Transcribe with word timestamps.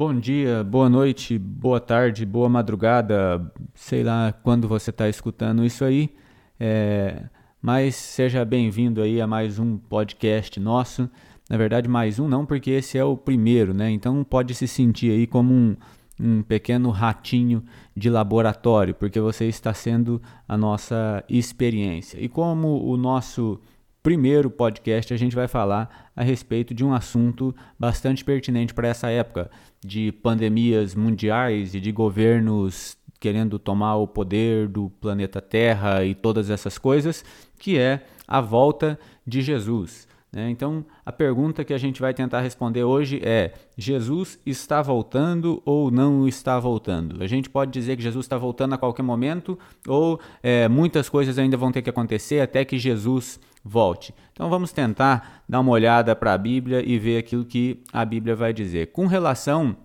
Bom 0.00 0.18
dia, 0.18 0.64
boa 0.64 0.88
noite, 0.88 1.38
boa 1.38 1.78
tarde, 1.78 2.24
boa 2.24 2.48
madrugada, 2.48 3.52
sei 3.74 4.02
lá 4.02 4.32
quando 4.32 4.66
você 4.66 4.88
está 4.88 5.06
escutando 5.10 5.62
isso 5.62 5.84
aí, 5.84 6.08
é, 6.58 7.24
mas 7.60 7.96
seja 7.96 8.42
bem-vindo 8.42 9.02
aí 9.02 9.20
a 9.20 9.26
mais 9.26 9.58
um 9.58 9.76
podcast 9.76 10.58
nosso. 10.58 11.06
Na 11.50 11.58
verdade, 11.58 11.86
mais 11.86 12.18
um 12.18 12.26
não, 12.26 12.46
porque 12.46 12.70
esse 12.70 12.96
é 12.96 13.04
o 13.04 13.14
primeiro, 13.14 13.74
né? 13.74 13.90
Então 13.90 14.24
pode 14.24 14.54
se 14.54 14.66
sentir 14.66 15.10
aí 15.10 15.26
como 15.26 15.52
um, 15.52 15.76
um 16.18 16.42
pequeno 16.42 16.88
ratinho 16.88 17.62
de 17.94 18.08
laboratório, 18.08 18.94
porque 18.94 19.20
você 19.20 19.48
está 19.48 19.74
sendo 19.74 20.18
a 20.48 20.56
nossa 20.56 21.22
experiência. 21.28 22.18
E 22.18 22.26
como 22.26 22.82
o 22.86 22.96
nosso 22.96 23.60
primeiro 24.02 24.50
podcast, 24.50 25.12
a 25.12 25.16
gente 25.16 25.36
vai 25.36 25.46
falar 25.46 26.10
a 26.16 26.22
respeito 26.22 26.72
de 26.74 26.84
um 26.84 26.92
assunto 26.92 27.54
bastante 27.78 28.24
pertinente 28.24 28.72
para 28.72 28.88
essa 28.88 29.08
época 29.10 29.50
de 29.84 30.12
pandemias 30.12 30.94
mundiais 30.94 31.74
e 31.74 31.80
de 31.80 31.92
governos 31.92 32.96
querendo 33.18 33.58
tomar 33.58 33.96
o 33.96 34.06
poder 34.06 34.66
do 34.66 34.88
planeta 35.00 35.42
Terra 35.42 36.04
e 36.04 36.14
todas 36.14 36.48
essas 36.48 36.78
coisas, 36.78 37.22
que 37.58 37.78
é 37.78 38.02
a 38.26 38.40
volta 38.40 38.98
de 39.26 39.42
Jesus. 39.42 40.08
Né? 40.32 40.48
Então, 40.48 40.84
a 41.04 41.10
pergunta 41.12 41.64
que 41.64 41.74
a 41.74 41.78
gente 41.78 42.00
vai 42.00 42.14
tentar 42.14 42.40
responder 42.40 42.84
hoje 42.84 43.20
é: 43.22 43.52
Jesus 43.76 44.38
está 44.46 44.80
voltando 44.80 45.60
ou 45.64 45.90
não 45.90 46.26
está 46.26 46.58
voltando? 46.58 47.22
A 47.22 47.26
gente 47.26 47.50
pode 47.50 47.72
dizer 47.72 47.96
que 47.96 48.02
Jesus 48.02 48.24
está 48.24 48.38
voltando 48.38 48.74
a 48.74 48.78
qualquer 48.78 49.02
momento, 49.02 49.58
ou 49.86 50.20
é, 50.42 50.68
muitas 50.68 51.08
coisas 51.08 51.38
ainda 51.38 51.56
vão 51.56 51.72
ter 51.72 51.82
que 51.82 51.90
acontecer 51.90 52.40
até 52.40 52.64
que 52.64 52.78
Jesus 52.78 53.40
volte. 53.64 54.14
Então, 54.32 54.48
vamos 54.48 54.72
tentar 54.72 55.42
dar 55.48 55.60
uma 55.60 55.72
olhada 55.72 56.14
para 56.16 56.32
a 56.32 56.38
Bíblia 56.38 56.82
e 56.84 56.98
ver 56.98 57.18
aquilo 57.18 57.44
que 57.44 57.82
a 57.92 58.04
Bíblia 58.04 58.34
vai 58.34 58.52
dizer. 58.52 58.88
Com 58.92 59.06
relação 59.06 59.76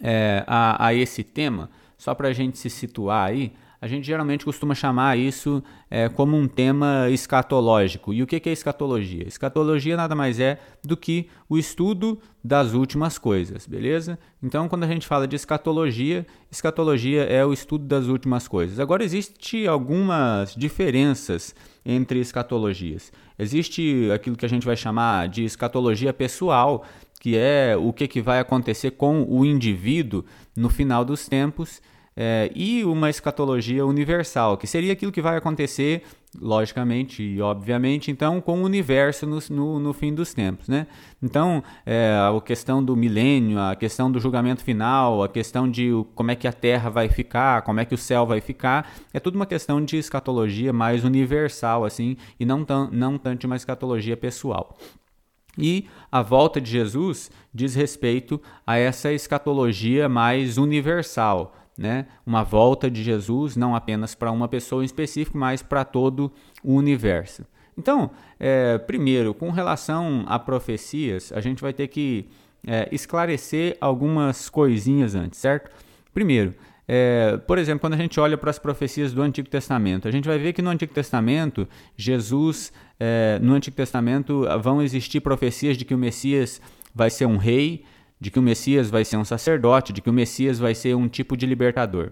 é, 0.00 0.44
a, 0.46 0.86
a 0.86 0.94
esse 0.94 1.24
tema, 1.24 1.70
só 1.96 2.14
para 2.14 2.28
a 2.28 2.32
gente 2.32 2.58
se 2.58 2.70
situar 2.70 3.28
aí, 3.28 3.52
a 3.80 3.86
gente 3.86 4.06
geralmente 4.06 4.44
costuma 4.44 4.74
chamar 4.74 5.16
isso 5.16 5.62
é, 5.88 6.08
como 6.08 6.36
um 6.36 6.48
tema 6.48 7.08
escatológico. 7.10 8.12
E 8.12 8.22
o 8.22 8.26
que 8.26 8.48
é 8.48 8.52
escatologia? 8.52 9.26
Escatologia 9.26 9.96
nada 9.96 10.14
mais 10.14 10.40
é 10.40 10.58
do 10.82 10.96
que 10.96 11.28
o 11.48 11.56
estudo 11.56 12.18
das 12.42 12.72
últimas 12.72 13.18
coisas, 13.18 13.66
beleza? 13.66 14.18
Então, 14.42 14.68
quando 14.68 14.84
a 14.84 14.88
gente 14.88 15.06
fala 15.06 15.28
de 15.28 15.36
escatologia, 15.36 16.26
escatologia 16.50 17.22
é 17.22 17.44
o 17.44 17.52
estudo 17.52 17.84
das 17.84 18.06
últimas 18.06 18.48
coisas. 18.48 18.80
Agora, 18.80 19.04
existe 19.04 19.66
algumas 19.66 20.54
diferenças 20.56 21.54
entre 21.84 22.18
escatologias. 22.18 23.12
Existe 23.38 24.10
aquilo 24.12 24.36
que 24.36 24.44
a 24.46 24.48
gente 24.48 24.66
vai 24.66 24.76
chamar 24.76 25.28
de 25.28 25.44
escatologia 25.44 26.12
pessoal, 26.12 26.84
que 27.20 27.36
é 27.36 27.76
o 27.76 27.92
que, 27.92 28.08
que 28.08 28.20
vai 28.20 28.40
acontecer 28.40 28.92
com 28.92 29.24
o 29.28 29.44
indivíduo 29.44 30.24
no 30.56 30.68
final 30.68 31.04
dos 31.04 31.28
tempos 31.28 31.80
é, 32.20 32.50
e 32.52 32.84
uma 32.84 33.08
escatologia 33.08 33.86
universal, 33.86 34.56
que 34.58 34.66
seria 34.66 34.92
aquilo 34.92 35.12
que 35.12 35.22
vai 35.22 35.36
acontecer, 35.36 36.02
logicamente 36.40 37.22
e 37.22 37.40
obviamente, 37.40 38.10
então, 38.10 38.40
com 38.40 38.60
o 38.60 38.64
universo 38.64 39.24
no, 39.24 39.38
no, 39.50 39.78
no 39.78 39.92
fim 39.92 40.12
dos 40.12 40.34
tempos. 40.34 40.66
Né? 40.66 40.88
Então, 41.22 41.62
é, 41.86 42.12
a 42.18 42.40
questão 42.40 42.82
do 42.82 42.96
milênio, 42.96 43.60
a 43.60 43.76
questão 43.76 44.10
do 44.10 44.18
julgamento 44.18 44.64
final, 44.64 45.22
a 45.22 45.28
questão 45.28 45.70
de 45.70 45.90
como 46.16 46.32
é 46.32 46.34
que 46.34 46.48
a 46.48 46.52
Terra 46.52 46.90
vai 46.90 47.08
ficar, 47.08 47.62
como 47.62 47.78
é 47.78 47.84
que 47.84 47.94
o 47.94 47.98
céu 47.98 48.26
vai 48.26 48.40
ficar, 48.40 48.90
é 49.14 49.20
tudo 49.20 49.36
uma 49.36 49.46
questão 49.46 49.82
de 49.82 49.96
escatologia 49.96 50.72
mais 50.72 51.04
universal, 51.04 51.84
assim, 51.84 52.16
e 52.40 52.44
não, 52.44 52.64
tão, 52.64 52.90
não 52.90 53.16
tanto 53.16 53.46
uma 53.46 53.54
escatologia 53.54 54.16
pessoal. 54.16 54.76
E 55.56 55.86
a 56.10 56.20
volta 56.20 56.60
de 56.60 56.68
Jesus 56.68 57.30
diz 57.54 57.76
respeito 57.76 58.40
a 58.66 58.76
essa 58.76 59.12
escatologia 59.12 60.08
mais 60.08 60.58
universal, 60.58 61.54
né, 61.78 62.06
uma 62.26 62.42
volta 62.42 62.90
de 62.90 63.04
Jesus, 63.04 63.56
não 63.56 63.76
apenas 63.76 64.12
para 64.12 64.32
uma 64.32 64.48
pessoa 64.48 64.82
em 64.82 64.84
específico, 64.84 65.38
mas 65.38 65.62
para 65.62 65.84
todo 65.84 66.32
o 66.62 66.74
universo. 66.74 67.44
Então, 67.78 68.10
é, 68.40 68.76
primeiro, 68.76 69.32
com 69.32 69.50
relação 69.50 70.24
a 70.26 70.36
profecias, 70.36 71.32
a 71.32 71.40
gente 71.40 71.62
vai 71.62 71.72
ter 71.72 71.86
que 71.86 72.26
é, 72.66 72.88
esclarecer 72.90 73.76
algumas 73.80 74.50
coisinhas 74.50 75.14
antes, 75.14 75.38
certo? 75.38 75.70
Primeiro, 76.12 76.52
é, 76.88 77.36
por 77.46 77.58
exemplo, 77.58 77.80
quando 77.80 77.94
a 77.94 77.98
gente 77.98 78.18
olha 78.18 78.36
para 78.36 78.50
as 78.50 78.58
profecias 78.58 79.12
do 79.12 79.22
Antigo 79.22 79.48
Testamento, 79.48 80.08
a 80.08 80.10
gente 80.10 80.26
vai 80.26 80.38
ver 80.38 80.54
que 80.54 80.62
no 80.62 80.70
Antigo 80.70 80.92
Testamento, 80.92 81.68
Jesus, 81.96 82.72
é, 82.98 83.38
no 83.40 83.52
Antigo 83.52 83.76
Testamento, 83.76 84.44
vão 84.60 84.82
existir 84.82 85.20
profecias 85.20 85.76
de 85.76 85.84
que 85.84 85.94
o 85.94 85.98
Messias 85.98 86.60
vai 86.92 87.10
ser 87.10 87.26
um 87.26 87.36
rei, 87.36 87.84
de 88.20 88.30
que 88.30 88.38
o 88.38 88.42
Messias 88.42 88.90
vai 88.90 89.04
ser 89.04 89.16
um 89.16 89.24
sacerdote, 89.24 89.92
de 89.92 90.00
que 90.00 90.10
o 90.10 90.12
Messias 90.12 90.58
vai 90.58 90.74
ser 90.74 90.94
um 90.94 91.08
tipo 91.08 91.36
de 91.36 91.46
libertador. 91.46 92.10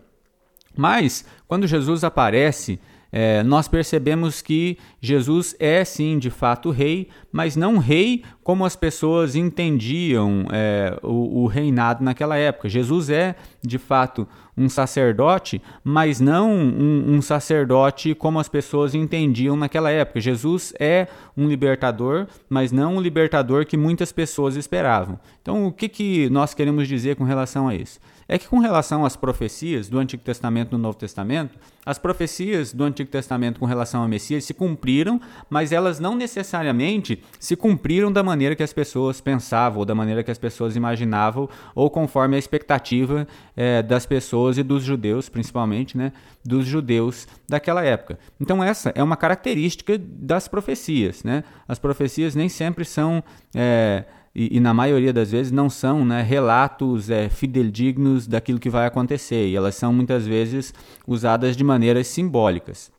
Mas, 0.77 1.25
quando 1.49 1.67
Jesus 1.67 2.05
aparece, 2.05 2.79
é, 3.13 3.43
nós 3.43 3.69
percebemos 3.69 4.43
que 4.43 4.79
Jesus 5.01 5.55
é 5.59 5.85
sim 5.85 6.19
de 6.19 6.31
fato 6.31 6.71
rei, 6.71 7.09
mas 7.33 7.57
não 7.57 7.79
rei 7.79 8.25
como 8.43 8.65
as 8.65 8.77
pessoas 8.77 9.35
entendiam 9.35 10.47
é, 10.53 10.99
o, 11.03 11.43
o, 11.43 11.47
reinado 11.47 12.03
naquela 12.03 12.37
época. 12.37 12.69
Jesus 12.69 13.11
é 13.11 13.35
de 13.63 13.79
fato 13.79 14.27
um 14.57 14.69
sacerdote, 14.69 15.61
mas 15.85 16.21
não 16.21 16.51
um, 16.51 17.17
um 17.17 17.23
sacerdote 17.23 18.15
como 18.15 18.39
as 18.39 18.49
pessoas 18.49 18.95
entendiam 18.95 19.57
naquela 19.57 19.91
época. 19.91 20.21
Jesus 20.21 20.73
é 20.79 21.09
um 21.37 21.49
libertador, 21.49 22.27
mas 22.49 22.73
não 22.73 22.97
um 22.97 23.01
libertador 23.01 23.67
que 23.67 23.77
muitas 23.77 24.13
pessoas 24.13 24.57
esperavam. 24.57 25.19
Então, 25.43 25.67
o 25.67 25.73
que, 25.73 25.89
que 25.89 26.31
nós 26.31 26.55
queremos 26.55 26.89
dizer 26.89 27.17
com 27.17 27.25
relação 27.25 27.69
a 27.69 27.75
isso? 27.75 28.01
É 28.29 28.39
que 28.39 28.49
com 28.49 28.59
relação 28.59 29.05
às 29.05 29.15
profecias 29.15 29.89
do 29.89 29.99
Antigo 29.99 30.23
Testamento 30.23 30.69
e 30.69 30.71
do 30.71 30.79
Novo 30.79 30.99
Testamento, 30.99 31.57
as 31.85 31.99
profecias 31.99 32.73
do 32.73 32.83
Antigo 32.83 33.09
Testamento 33.09 33.61
com 33.61 33.67
relação 33.67 34.03
ao 34.03 34.09
Messias 34.09 34.45
se 34.45 34.53
cumpriram, 34.53 35.21
mas 35.49 35.71
elas 35.71 36.01
não 36.01 36.17
necessariamente 36.17 37.23
se 37.39 37.55
cumpriram 37.55 38.11
da 38.11 38.25
maneira 38.25 38.57
que 38.57 38.63
as 38.63 38.73
pessoas 38.73 39.21
pensavam, 39.21 39.79
ou 39.79 39.85
da 39.85 39.95
maneira 39.95 40.25
que 40.25 40.31
as 40.31 40.39
pessoas 40.39 40.75
imaginavam, 40.75 41.49
ou 41.75 41.89
conforme 41.89 42.35
a 42.35 42.39
expectativa 42.39 43.29
é, 43.57 43.83
das 43.83 44.05
pessoas 44.05 44.59
e 44.59 44.65
dos 44.65 44.83
judeus, 44.83 45.29
principalmente, 45.29 45.97
né, 45.97 46.13
dos 46.45 46.67
judeus 46.67 47.29
daquela 47.49 47.85
época. 47.85 48.19
Então 48.41 48.63
essa 48.63 48.93
é 48.97 49.03
uma 49.03 49.17
característica 49.17 49.97
das 49.97 50.49
profecias. 50.49 51.23
Né? 51.23 51.45
As 51.69 51.79
profecias 51.79 52.35
nem 52.35 52.49
sempre 52.49 52.85
são... 52.85 53.23
É, 53.55 54.05
e, 54.39 54.59
e, 54.59 54.61
na 54.61 54.75
maioria 54.75 55.15
das 55.15 55.31
vezes 55.31 55.51
não 55.51 55.71
são 55.71 56.05
né, 56.05 56.21
relatos 56.21 57.09
é, 57.09 57.27
fidedignos 57.31 58.27
daquilo 58.27 58.59
que 58.59 58.69
vai 58.69 58.85
acontecer, 58.85 59.49
e 59.49 59.57
elas 59.57 59.77
são 59.77 59.95
muitas 59.95 60.27
vezes 60.27 60.75
usadas 61.07 61.57
de 61.57 61.65
maneiras 61.65 62.07
simbólicas. 62.09 62.93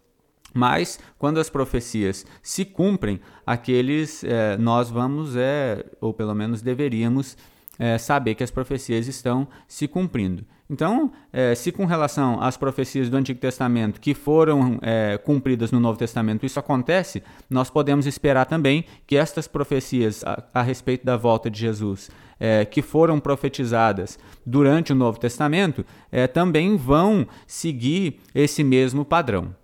Mas 0.51 0.99
quando 1.19 1.39
as 1.39 1.47
profecias 1.47 2.25
se 2.41 2.65
cumprem, 2.65 3.19
aqueles 3.45 4.23
é, 4.23 4.57
nós 4.57 4.89
vamos, 4.89 5.35
é, 5.35 5.85
ou 6.01 6.11
pelo 6.11 6.33
menos 6.33 6.63
deveríamos, 6.63 7.37
é, 7.79 7.97
saber 7.97 8.35
que 8.35 8.43
as 8.43 8.51
profecias 8.51 9.07
estão 9.07 9.47
se 9.67 9.87
cumprindo. 9.87 10.45
Então, 10.69 11.11
é, 11.31 11.55
se 11.55 11.71
com 11.71 11.85
relação 11.85 12.41
às 12.41 12.57
profecias 12.57 13.09
do 13.09 13.15
Antigo 13.15 13.39
Testamento 13.39 14.01
que 14.01 14.13
foram 14.13 14.77
é, 14.81 15.17
cumpridas 15.17 15.71
no 15.71 15.79
Novo 15.79 15.97
Testamento 15.97 16.45
isso 16.45 16.59
acontece, 16.59 17.23
nós 17.49 17.69
podemos 17.69 18.05
esperar 18.05 18.45
também 18.45 18.83
que 19.05 19.15
estas 19.15 19.47
profecias 19.47 20.23
a, 20.25 20.43
a 20.53 20.61
respeito 20.61 21.05
da 21.05 21.15
volta 21.15 21.49
de 21.49 21.59
Jesus, 21.59 22.09
é, 22.37 22.65
que 22.65 22.81
foram 22.81 23.19
profetizadas 23.19 24.19
durante 24.45 24.91
o 24.91 24.95
Novo 24.95 25.19
Testamento, 25.19 25.85
é, 26.11 26.27
também 26.27 26.75
vão 26.75 27.25
seguir 27.45 28.19
esse 28.35 28.63
mesmo 28.63 29.05
padrão. 29.05 29.55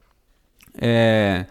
É, 0.79 1.45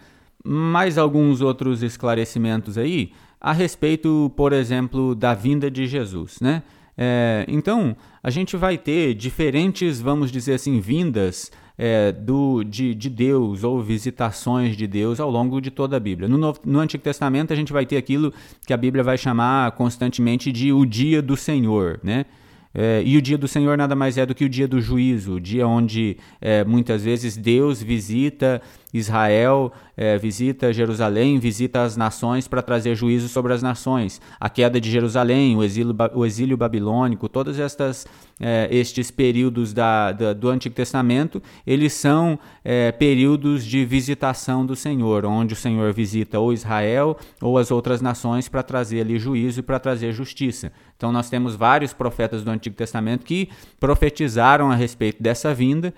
mais 0.45 0.99
alguns 0.99 1.41
outros 1.41 1.83
esclarecimentos 1.83 2.77
aí 2.77 3.13
a 3.43 3.53
respeito, 3.53 4.33
por 4.37 4.53
exemplo, 4.53 5.17
da 5.17 5.35
vinda 5.35 5.69
de 5.69 5.85
Jesus, 5.85 6.39
né? 6.41 6.63
É, 6.97 7.45
então, 7.49 7.97
a 8.23 8.31
gente 8.31 8.57
vai 8.57 8.79
ter 8.79 9.15
diferentes, 9.15 10.01
vamos 10.01 10.31
dizer 10.31 10.55
assim, 10.55 10.79
vindas 10.79 11.51
é, 11.77 12.13
do, 12.13 12.63
de, 12.63 12.95
de, 12.95 13.11
Deus 13.11 13.65
ou 13.65 13.83
visitações 13.83 14.77
de 14.77 14.87
Deus 14.87 15.19
ao 15.19 15.29
longo 15.29 15.61
de 15.61 15.73
toda 15.73 15.97
a 15.97 16.01
Bíblia. 16.01 16.29
No, 16.29 16.39
Novo, 16.39 16.61
no 16.65 16.79
Antigo 16.79 17.03
Testamento, 17.03 17.53
a 17.53 17.57
gente 17.57 17.73
vai 17.73 17.85
ter 17.85 17.97
aquilo 17.97 18.33
que 18.65 18.73
a 18.73 18.77
Bíblia 18.77 19.03
vai 19.03 19.19
chamar 19.19 19.73
constantemente 19.73 20.53
de 20.53 20.73
o 20.73 20.87
dia 20.87 21.21
do 21.21 21.37
Senhor, 21.37 21.99
né? 22.05 22.27
É, 22.75 23.03
e 23.05 23.17
o 23.19 23.23
dia 23.23 23.37
do 23.37 23.47
Senhor 23.47 23.77
nada 23.77 23.95
mais 23.95 24.17
é 24.17 24.25
do 24.25 24.35
que 24.35 24.45
o 24.45 24.49
dia 24.49 24.67
do 24.67 24.81
juízo, 24.81 25.35
o 25.35 25.41
dia 25.41 25.67
onde 25.67 26.17
é, 26.41 26.65
muitas 26.65 27.05
vezes 27.05 27.37
Deus 27.37 27.83
visita 27.83 28.63
Israel 28.93 29.73
é, 29.97 30.19
visita 30.19 30.73
Jerusalém, 30.73 31.39
visita 31.39 31.83
as 31.83 31.97
nações 31.97 32.47
para 32.47 32.61
trazer 32.61 32.95
juízo 32.95 33.29
sobre 33.29 33.53
as 33.53 33.63
nações. 33.63 34.21
A 34.39 34.51
queda 34.51 34.81
de 34.81 34.91
Jerusalém, 34.91 35.57
o 35.57 35.63
exílio, 35.63 35.95
o 36.15 36.27
exílio 36.27 36.57
babilônico, 36.57 37.29
todos 37.29 37.59
estas, 37.59 38.07
é, 38.39 38.69
estes 38.71 39.11
períodos 39.11 39.73
da, 39.73 40.13
da, 40.13 40.33
do 40.33 40.49
Antigo 40.49 40.75
Testamento, 40.75 41.43
eles 41.67 41.93
são 41.95 42.39
é, 42.65 42.93
períodos 42.93 43.65
de 43.65 43.85
visitação 43.85 44.67
do 44.67 44.77
Senhor, 44.77 45.25
onde 45.25 45.55
o 45.55 45.57
Senhor 45.57 45.93
visita 45.93 46.39
ou 46.39 46.53
Israel 46.53 47.17
ou 47.41 47.57
as 47.57 47.71
outras 47.71 48.01
nações 48.01 48.49
para 48.49 48.63
trazer 48.63 49.01
ali 49.01 49.19
juízo 49.19 49.61
e 49.61 49.63
para 49.63 49.79
trazer 49.79 50.13
justiça. 50.13 50.73
Então 50.97 51.11
nós 51.11 51.31
temos 51.31 51.55
vários 51.55 51.93
profetas 51.93 52.45
do 52.45 52.51
Antigo 52.51 52.77
Testamento 52.77 53.25
que 53.25 53.49
profetizaram 53.81 54.71
a 54.71 54.75
respeito 54.75 55.23
dessa 55.23 55.53
vinda, 55.53 55.93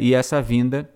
e 0.00 0.14
essa 0.14 0.42
vinda 0.42 0.88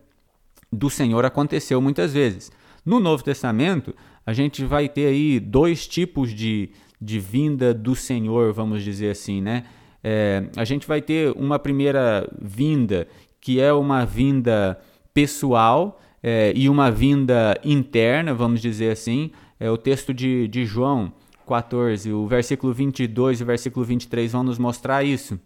do 0.75 0.91
Senhor 0.91 1.25
aconteceu 1.25 1.81
muitas 1.81 2.13
vezes. 2.13 2.51
No 2.85 3.01
Novo 3.01 3.23
Testamento, 3.23 3.95
a 4.27 4.33
gente 4.33 4.65
vai 4.65 4.89
ter 4.89 5.07
aí 5.07 5.41
dois 5.41 5.87
tipos 5.87 6.35
de, 6.35 6.71
de 7.01 7.19
vinda 7.19 7.73
do 7.73 7.95
Senhor, 7.95 8.53
vamos 8.53 8.83
dizer 8.83 9.11
assim, 9.11 9.41
né? 9.41 9.65
É, 10.03 10.45
a 10.57 10.65
gente 10.65 10.87
vai 10.87 11.01
ter 11.01 11.33
uma 11.33 11.59
primeira 11.59 12.29
vinda, 12.41 13.09
que 13.41 13.59
é 13.59 13.73
uma 13.73 14.05
vinda 14.05 14.79
pessoal 15.15 16.01
é, 16.23 16.53
e 16.55 16.69
uma 16.69 16.91
vinda 16.91 17.59
interna, 17.65 18.35
vamos 18.35 18.61
dizer 18.61 18.91
assim. 18.91 19.31
É 19.59 19.71
o 19.71 19.79
texto 19.79 20.13
de, 20.13 20.47
de 20.49 20.67
João 20.67 21.13
14, 21.47 22.13
o 22.13 22.27
versículo 22.27 22.73
22 22.73 23.41
e 23.41 23.43
o 23.43 23.47
versículo 23.47 23.85
23 23.85 24.33
vão 24.33 24.43
nos 24.43 24.59
mostrar 24.59 25.05
isso. 25.05 25.39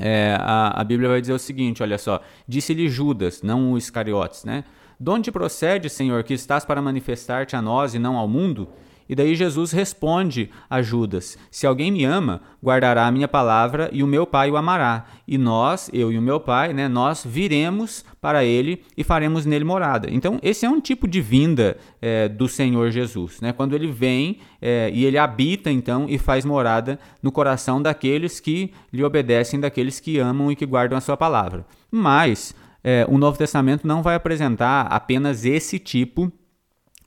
É, 0.00 0.36
a, 0.40 0.80
a 0.80 0.84
Bíblia 0.84 1.08
vai 1.08 1.20
dizer 1.20 1.32
o 1.32 1.38
seguinte: 1.38 1.82
olha 1.82 1.98
só, 1.98 2.20
disse-lhe 2.46 2.88
Judas, 2.88 3.42
não 3.42 3.72
o 3.72 3.78
Iscariotes, 3.78 4.44
né? 4.44 4.64
De 5.00 5.10
onde 5.10 5.30
procede, 5.30 5.88
Senhor, 5.88 6.22
que 6.24 6.34
estás 6.34 6.64
para 6.64 6.82
manifestar-te 6.82 7.54
a 7.54 7.62
nós 7.62 7.94
e 7.94 7.98
não 7.98 8.16
ao 8.16 8.26
mundo? 8.26 8.68
E 9.08 9.14
daí 9.14 9.34
Jesus 9.34 9.72
responde 9.72 10.50
a 10.68 10.82
Judas: 10.82 11.38
Se 11.50 11.66
alguém 11.66 11.90
me 11.90 12.04
ama, 12.04 12.42
guardará 12.62 13.06
a 13.06 13.10
minha 13.10 13.26
palavra 13.26 13.88
e 13.92 14.02
o 14.02 14.06
meu 14.06 14.26
Pai 14.26 14.50
o 14.50 14.56
amará. 14.56 15.06
E 15.26 15.38
nós, 15.38 15.88
eu 15.92 16.12
e 16.12 16.18
o 16.18 16.22
meu 16.22 16.38
Pai, 16.38 16.72
né, 16.72 16.88
nós 16.88 17.24
viremos 17.24 18.04
para 18.20 18.44
ele 18.44 18.82
e 18.96 19.04
faremos 19.04 19.46
nele 19.46 19.64
morada. 19.64 20.08
Então, 20.10 20.38
esse 20.42 20.66
é 20.66 20.68
um 20.68 20.80
tipo 20.80 21.06
de 21.06 21.20
vinda 21.20 21.76
é, 22.02 22.28
do 22.28 22.48
Senhor 22.48 22.90
Jesus. 22.90 23.40
Né? 23.40 23.52
Quando 23.52 23.74
ele 23.74 23.86
vem 23.86 24.38
é, 24.60 24.90
e 24.92 25.04
ele 25.04 25.16
habita, 25.16 25.70
então, 25.70 26.06
e 26.08 26.18
faz 26.18 26.44
morada 26.44 26.98
no 27.22 27.32
coração 27.32 27.80
daqueles 27.80 28.40
que 28.40 28.72
lhe 28.92 29.04
obedecem, 29.04 29.60
daqueles 29.60 30.00
que 30.00 30.18
amam 30.18 30.50
e 30.50 30.56
que 30.56 30.66
guardam 30.66 30.98
a 30.98 31.00
sua 31.00 31.16
palavra. 31.16 31.64
Mas 31.90 32.54
é, 32.82 33.06
o 33.08 33.18
Novo 33.18 33.38
Testamento 33.38 33.86
não 33.86 34.02
vai 34.02 34.14
apresentar 34.14 34.86
apenas 34.86 35.44
esse 35.44 35.78
tipo 35.78 36.32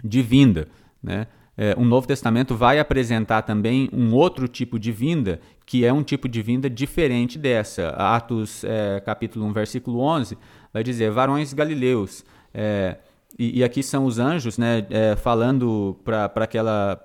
de 0.04 0.22
vinda. 0.22 0.68
Né? 1.02 1.28
É, 1.58 1.76
o 1.78 1.84
Novo 1.84 2.08
Testamento 2.08 2.56
vai 2.56 2.80
apresentar 2.80 3.42
também 3.42 3.90
um 3.92 4.14
outro 4.14 4.48
tipo 4.48 4.80
de 4.80 4.92
vinda, 4.92 5.40
que 5.66 5.86
é 5.86 5.92
um 5.92 6.04
tipo 6.04 6.28
de 6.28 6.42
vinda 6.42 6.70
diferente 6.70 7.38
dessa. 7.38 7.90
Atos 7.90 8.64
é, 8.64 9.00
capítulo 9.02 9.46
1, 9.46 9.54
versículo 9.54 10.00
11, 10.00 10.38
vai 10.74 10.84
dizer, 10.84 11.12
varões 11.12 11.54
galileus, 11.54 12.24
é, 12.54 12.98
e, 13.40 13.60
e, 13.60 13.64
aqui 13.64 13.82
são 13.82 14.06
os 14.06 14.20
anjos 14.20 14.58
né, 14.58 14.86
é, 14.90 15.16
falando 15.16 15.98
para 16.04 16.26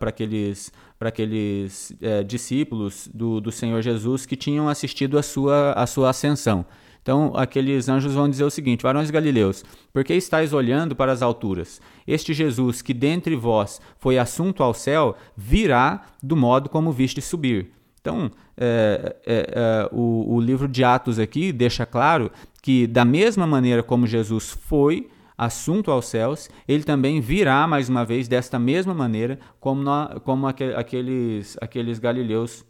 aqueles, 0.00 0.72
pra 0.98 1.08
aqueles 1.08 1.92
é, 2.02 2.22
discípulos 2.24 3.08
do, 3.14 3.40
do 3.40 3.52
Senhor 3.52 3.80
Jesus 3.80 4.26
que 4.26 4.34
tinham 4.34 4.68
assistido 4.68 5.18
a 5.18 5.22
sua, 5.22 5.72
a 5.72 5.86
sua 5.86 6.10
ascensão. 6.10 6.66
Então, 7.06 7.30
aqueles 7.36 7.88
anjos 7.88 8.14
vão 8.14 8.28
dizer 8.28 8.42
o 8.42 8.50
seguinte: 8.50 8.82
Varões 8.82 9.12
galileus, 9.12 9.64
por 9.92 10.02
que 10.02 10.12
estáis 10.12 10.52
olhando 10.52 10.96
para 10.96 11.12
as 11.12 11.22
alturas? 11.22 11.80
Este 12.04 12.34
Jesus, 12.34 12.82
que 12.82 12.92
dentre 12.92 13.36
vós 13.36 13.80
foi 13.96 14.18
assunto 14.18 14.60
ao 14.60 14.74
céu, 14.74 15.14
virá 15.36 16.04
do 16.20 16.34
modo 16.34 16.68
como 16.68 16.90
viste 16.90 17.22
subir. 17.22 17.70
Então, 18.00 18.28
é, 18.56 19.14
é, 19.24 19.36
é, 19.54 19.88
o, 19.92 20.34
o 20.34 20.40
livro 20.40 20.66
de 20.66 20.82
Atos 20.82 21.20
aqui 21.20 21.52
deixa 21.52 21.86
claro 21.86 22.28
que, 22.60 22.88
da 22.88 23.04
mesma 23.04 23.46
maneira 23.46 23.84
como 23.84 24.04
Jesus 24.04 24.50
foi 24.50 25.08
assunto 25.38 25.92
aos 25.92 26.06
céus, 26.06 26.50
ele 26.66 26.82
também 26.82 27.20
virá 27.20 27.68
mais 27.68 27.88
uma 27.88 28.04
vez 28.04 28.26
desta 28.26 28.58
mesma 28.58 28.92
maneira 28.92 29.38
como, 29.60 29.84
como 30.24 30.48
aqueles, 30.48 31.56
aqueles 31.60 32.00
galileus 32.00 32.64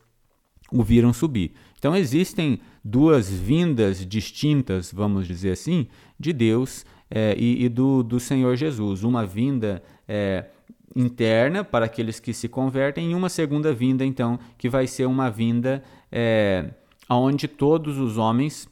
o 0.71 0.83
viram 0.83 1.13
subir. 1.15 1.53
Então 1.79 1.97
existem 1.97 2.61
duas 2.83 3.31
vindas 3.31 4.05
distintas, 4.07 4.93
vamos 4.93 5.27
dizer 5.27 5.53
assim, 5.53 5.87
de 6.19 6.33
Deus 6.33 6.85
é, 7.11 7.35
e, 7.39 7.65
e, 7.65 7.69
do, 7.69 8.03
do 8.03 8.19
Senhor 8.19 8.57
Jesus. 8.57 9.03
Uma 9.03 9.27
vinda 9.27 9.83
é, 10.09 10.47
interna 10.95 11.63
para 11.63 11.85
aqueles 11.85 12.19
que 12.19 12.33
se 12.33 12.49
convertem 12.49 13.11
e 13.11 13.15
uma 13.15 13.29
segunda 13.29 13.73
vinda, 13.73 14.05
então, 14.05 14.39
que 14.57 14.69
vai 14.69 14.87
ser 14.87 15.07
uma 15.07 15.31
vinda 15.31 15.83
é, 16.11 16.71
onde 17.09 17.47
todos 17.47 17.99
os 17.99 18.17
homens 18.17 18.69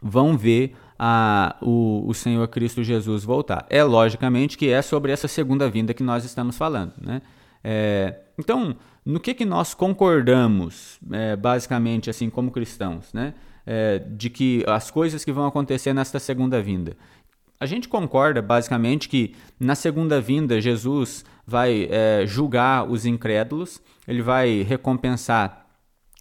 vão 0.00 0.36
ver 0.36 0.74
a, 0.98 1.56
o, 1.60 2.04
o 2.06 2.14
Senhor 2.14 2.46
Cristo 2.48 2.82
Jesus 2.82 3.24
voltar. 3.24 3.66
É 3.68 3.82
logicamente 3.84 4.56
que 4.56 4.68
é 4.68 4.80
sobre 4.82 5.12
essa 5.12 5.28
segunda 5.28 5.68
vinda 5.68 5.94
que 5.94 6.02
nós 6.02 6.24
estamos 6.24 6.56
falando. 6.56 6.94
Né? 7.00 7.22
É, 7.62 8.20
então, 8.38 8.76
no 9.04 9.18
que, 9.18 9.34
que 9.34 9.44
nós 9.44 9.74
concordamos, 9.74 10.98
é, 11.10 11.34
basicamente, 11.36 12.08
assim, 12.08 12.30
como 12.30 12.50
cristãos, 12.50 13.12
né? 13.12 13.34
É, 13.64 13.98
de 13.98 14.28
que 14.28 14.64
as 14.66 14.90
coisas 14.90 15.24
que 15.24 15.30
vão 15.30 15.46
acontecer 15.46 15.92
nesta 15.92 16.18
segunda 16.18 16.60
vinda. 16.60 16.96
A 17.60 17.66
gente 17.66 17.88
concorda, 17.88 18.42
basicamente, 18.42 19.08
que 19.08 19.36
na 19.58 19.76
segunda 19.76 20.20
vinda 20.20 20.60
Jesus 20.60 21.24
vai 21.46 21.88
é, 21.90 22.24
julgar 22.26 22.88
os 22.90 23.06
incrédulos, 23.06 23.80
ele 24.06 24.20
vai 24.20 24.62
recompensar 24.62 25.66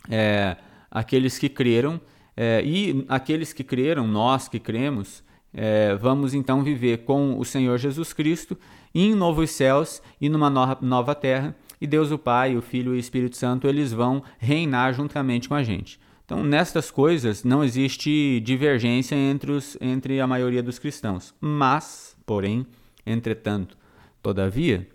é, 0.08 0.56
aqueles 0.90 1.40
que 1.40 1.50
creram, 1.50 2.00
é, 2.38 2.62
e 2.64 3.06
aqueles 3.10 3.54
que 3.54 3.64
creram, 3.64 4.08
nós 4.08 4.48
que 4.48 4.60
cremos, 4.60 5.24
é, 5.54 5.96
vamos 5.96 6.34
então 6.34 6.64
viver 6.64 7.00
com 7.00 7.38
o 7.38 7.44
Senhor 7.44 7.78
Jesus 7.78 8.14
Cristo 8.14 8.58
em 8.94 9.16
novos 9.16 9.52
céus 9.52 10.02
e 10.20 10.30
numa 10.30 10.50
nova 10.50 11.16
terra, 11.16 11.56
e 11.82 11.88
Deus 11.88 12.12
o 12.12 12.18
Pai, 12.18 12.56
o 12.56 12.62
Filho 12.62 12.94
e 12.94 12.98
o 12.98 13.00
Espírito 13.00 13.36
Santo, 13.36 13.68
eles 13.68 13.92
vão 13.92 14.24
reinar 14.38 14.94
juntamente 14.94 15.50
com 15.50 15.56
a 15.56 15.64
gente. 15.64 16.00
Então, 16.24 16.44
nestas 16.44 16.92
coisas 16.92 17.44
não 17.44 17.64
existe 17.64 18.40
divergência 18.40 19.16
entre, 19.16 19.52
os, 19.52 19.78
entre 19.82 20.22
a 20.22 20.28
maioria 20.28 20.64
dos 20.64 20.80
cristãos. 20.80 21.34
Mas, 21.42 22.16
porém, 22.26 22.66
entretanto, 23.06 23.76
todavia, 24.22 24.88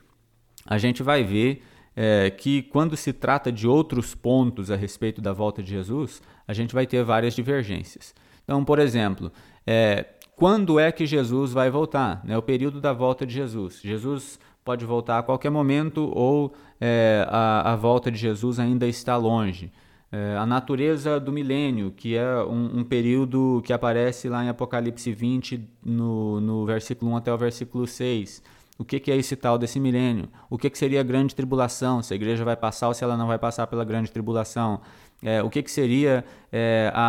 a 0.64 0.78
gente 0.78 1.02
vai 1.02 1.22
ver 1.22 1.62
é, 1.94 2.30
que 2.30 2.62
quando 2.62 2.96
se 2.96 3.12
trata 3.12 3.50
de 3.50 3.66
outros 3.66 4.14
pontos 4.14 4.70
a 4.70 4.76
respeito 4.76 5.20
da 5.20 5.32
volta 5.32 5.62
de 5.62 5.70
Jesus, 5.70 6.22
a 6.46 6.52
gente 6.52 6.72
vai 6.72 6.86
ter 6.86 7.02
várias 7.02 7.34
divergências. 7.34 8.14
Então, 8.44 8.64
por 8.64 8.78
exemplo, 8.78 9.32
é, 9.66 10.06
quando 10.36 10.78
é 10.78 10.92
que 10.92 11.04
Jesus 11.04 11.52
vai 11.52 11.68
voltar? 11.68 12.22
Né? 12.24 12.38
O 12.38 12.42
período 12.42 12.80
da 12.80 12.92
volta 12.92 13.26
de 13.26 13.34
Jesus. 13.34 13.80
Jesus 13.82 14.38
pode 14.64 14.84
voltar 14.84 15.18
a 15.18 15.22
qualquer 15.22 15.50
momento 15.50 16.10
ou 16.12 16.52
é, 16.80 17.26
a, 17.28 17.72
a, 17.72 17.76
volta 17.76 18.10
de 18.10 18.18
Jesus 18.18 18.58
ainda 18.58 18.86
está 18.86 19.16
longe. 19.16 19.72
É, 20.10 20.36
a 20.36 20.46
natureza 20.46 21.18
do 21.18 21.32
milênio, 21.32 21.90
que 21.90 22.16
é 22.16 22.36
um, 22.44 22.80
um, 22.80 22.84
período 22.84 23.62
que 23.64 23.72
aparece 23.72 24.28
lá 24.28 24.44
em 24.44 24.48
Apocalipse 24.48 25.12
20, 25.12 25.68
no, 25.84 26.40
no 26.40 26.64
versículo 26.64 27.10
1 27.12 27.16
até 27.16 27.32
o 27.32 27.38
versículo 27.38 27.86
6. 27.86 28.42
O 28.78 28.84
que, 28.84 29.00
que 29.00 29.10
é 29.10 29.16
esse 29.16 29.34
tal 29.34 29.58
desse 29.58 29.80
milênio? 29.80 30.28
O 30.50 30.58
que, 30.58 30.68
que 30.68 30.76
seria 30.78 31.00
a 31.00 31.04
grande 31.04 31.34
tribulação? 31.34 32.02
Se 32.02 32.12
a 32.12 32.16
igreja 32.16 32.44
vai 32.44 32.56
passar 32.56 32.88
ou 32.88 32.94
se 32.94 33.02
ela 33.02 33.16
não 33.16 33.26
vai 33.26 33.38
passar 33.38 33.66
pela 33.66 33.84
grande 33.84 34.10
tribulação? 34.10 34.80
É, 35.22 35.42
o 35.42 35.48
que, 35.48 35.62
que 35.62 35.70
seria 35.70 36.24
é, 36.52 36.92
a, 36.94 37.00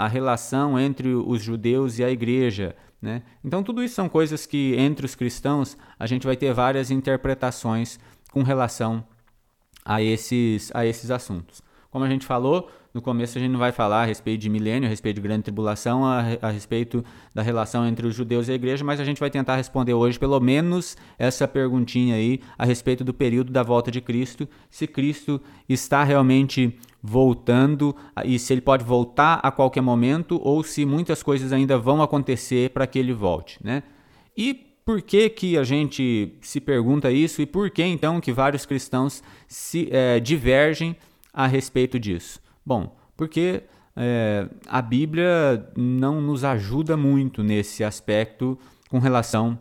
a, 0.00 0.04
a 0.04 0.08
relação 0.08 0.78
entre 0.78 1.14
os 1.14 1.40
judeus 1.40 1.98
e 1.98 2.04
a 2.04 2.10
igreja? 2.10 2.74
Né? 3.00 3.22
Então, 3.44 3.62
tudo 3.62 3.84
isso 3.84 3.94
são 3.94 4.08
coisas 4.08 4.46
que, 4.46 4.74
entre 4.76 5.06
os 5.06 5.14
cristãos, 5.14 5.76
a 5.98 6.06
gente 6.06 6.26
vai 6.26 6.36
ter 6.36 6.52
várias 6.52 6.90
interpretações 6.90 8.00
com 8.36 8.42
relação 8.42 9.02
a 9.82 10.02
esses, 10.02 10.70
a 10.74 10.84
esses 10.84 11.10
assuntos. 11.10 11.62
Como 11.90 12.04
a 12.04 12.08
gente 12.10 12.26
falou, 12.26 12.70
no 12.92 13.00
começo 13.00 13.38
a 13.38 13.40
gente 13.40 13.50
não 13.50 13.58
vai 13.58 13.72
falar 13.72 14.02
a 14.02 14.04
respeito 14.04 14.42
de 14.42 14.50
milênio, 14.50 14.86
a 14.86 14.90
respeito 14.90 15.16
de 15.16 15.22
grande 15.22 15.44
tribulação, 15.44 16.04
a, 16.04 16.18
a, 16.42 16.50
respeito 16.50 17.02
da 17.34 17.40
relação 17.40 17.86
entre 17.86 18.06
os 18.06 18.14
judeus 18.14 18.46
e 18.48 18.52
a 18.52 18.54
igreja, 18.54 18.84
mas 18.84 19.00
a 19.00 19.04
gente 19.06 19.18
vai 19.20 19.30
tentar 19.30 19.56
responder 19.56 19.94
hoje 19.94 20.18
pelo 20.18 20.38
menos 20.38 20.98
essa 21.18 21.48
perguntinha 21.48 22.16
aí 22.16 22.42
a 22.58 22.66
respeito 22.66 23.02
do 23.02 23.14
período 23.14 23.50
da 23.50 23.62
volta 23.62 23.90
de 23.90 24.02
Cristo, 24.02 24.46
se 24.68 24.86
Cristo 24.86 25.40
está 25.66 26.04
realmente 26.04 26.78
voltando 27.02 27.96
e 28.22 28.38
se 28.38 28.52
ele 28.52 28.60
pode 28.60 28.84
voltar 28.84 29.40
a 29.42 29.50
qualquer 29.50 29.80
momento 29.80 30.38
ou 30.44 30.62
se 30.62 30.84
muitas 30.84 31.22
coisas 31.22 31.54
ainda 31.54 31.78
vão 31.78 32.02
acontecer 32.02 32.68
para 32.68 32.86
que 32.86 32.98
ele 32.98 33.14
volte, 33.14 33.58
né? 33.64 33.82
E 34.36 34.65
por 34.86 35.02
que 35.02 35.28
que 35.28 35.58
a 35.58 35.64
gente 35.64 36.38
se 36.40 36.60
pergunta 36.60 37.10
isso 37.10 37.42
e 37.42 37.46
por 37.46 37.68
que 37.70 37.82
então 37.82 38.20
que 38.20 38.32
vários 38.32 38.64
cristãos 38.64 39.20
se 39.48 39.88
é, 39.90 40.20
divergem 40.20 40.96
a 41.34 41.48
respeito 41.48 41.98
disso? 41.98 42.40
Bom, 42.64 42.96
porque 43.16 43.64
é, 43.96 44.48
a 44.68 44.80
Bíblia 44.80 45.68
não 45.76 46.20
nos 46.20 46.44
ajuda 46.44 46.96
muito 46.96 47.42
nesse 47.42 47.82
aspecto 47.82 48.56
com 48.88 49.00
relação 49.00 49.58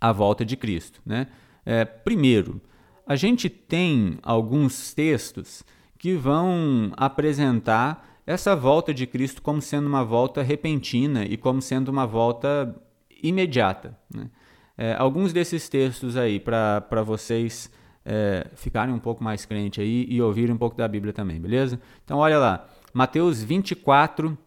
a 0.00 0.12
volta 0.12 0.44
de 0.44 0.56
Cristo. 0.56 1.02
Né? 1.04 1.26
É, 1.64 1.84
primeiro, 1.84 2.60
a 3.04 3.16
gente 3.16 3.48
tem 3.48 4.16
alguns 4.22 4.94
textos 4.94 5.64
que 5.98 6.14
vão 6.14 6.92
apresentar 6.96 8.20
essa 8.24 8.54
volta 8.54 8.94
de 8.94 9.08
Cristo 9.08 9.42
como 9.42 9.60
sendo 9.60 9.88
uma 9.88 10.04
volta 10.04 10.40
repentina 10.40 11.24
e 11.24 11.36
como 11.36 11.60
sendo 11.60 11.88
uma 11.88 12.06
volta 12.06 12.80
imediata. 13.22 13.96
Né? 14.12 14.28
É, 14.76 14.94
alguns 14.98 15.32
desses 15.32 15.68
textos 15.68 16.16
aí, 16.16 16.38
para 16.38 17.02
vocês 17.04 17.70
é, 18.04 18.46
ficarem 18.54 18.94
um 18.94 18.98
pouco 18.98 19.24
mais 19.24 19.44
crentes 19.44 19.82
aí 19.82 20.06
e 20.08 20.22
ouvirem 20.22 20.54
um 20.54 20.58
pouco 20.58 20.76
da 20.76 20.86
Bíblia 20.86 21.12
também, 21.12 21.40
beleza? 21.40 21.80
Então, 22.04 22.18
olha 22.18 22.38
lá, 22.38 22.68
Mateus 22.94 23.42
24 23.42 24.38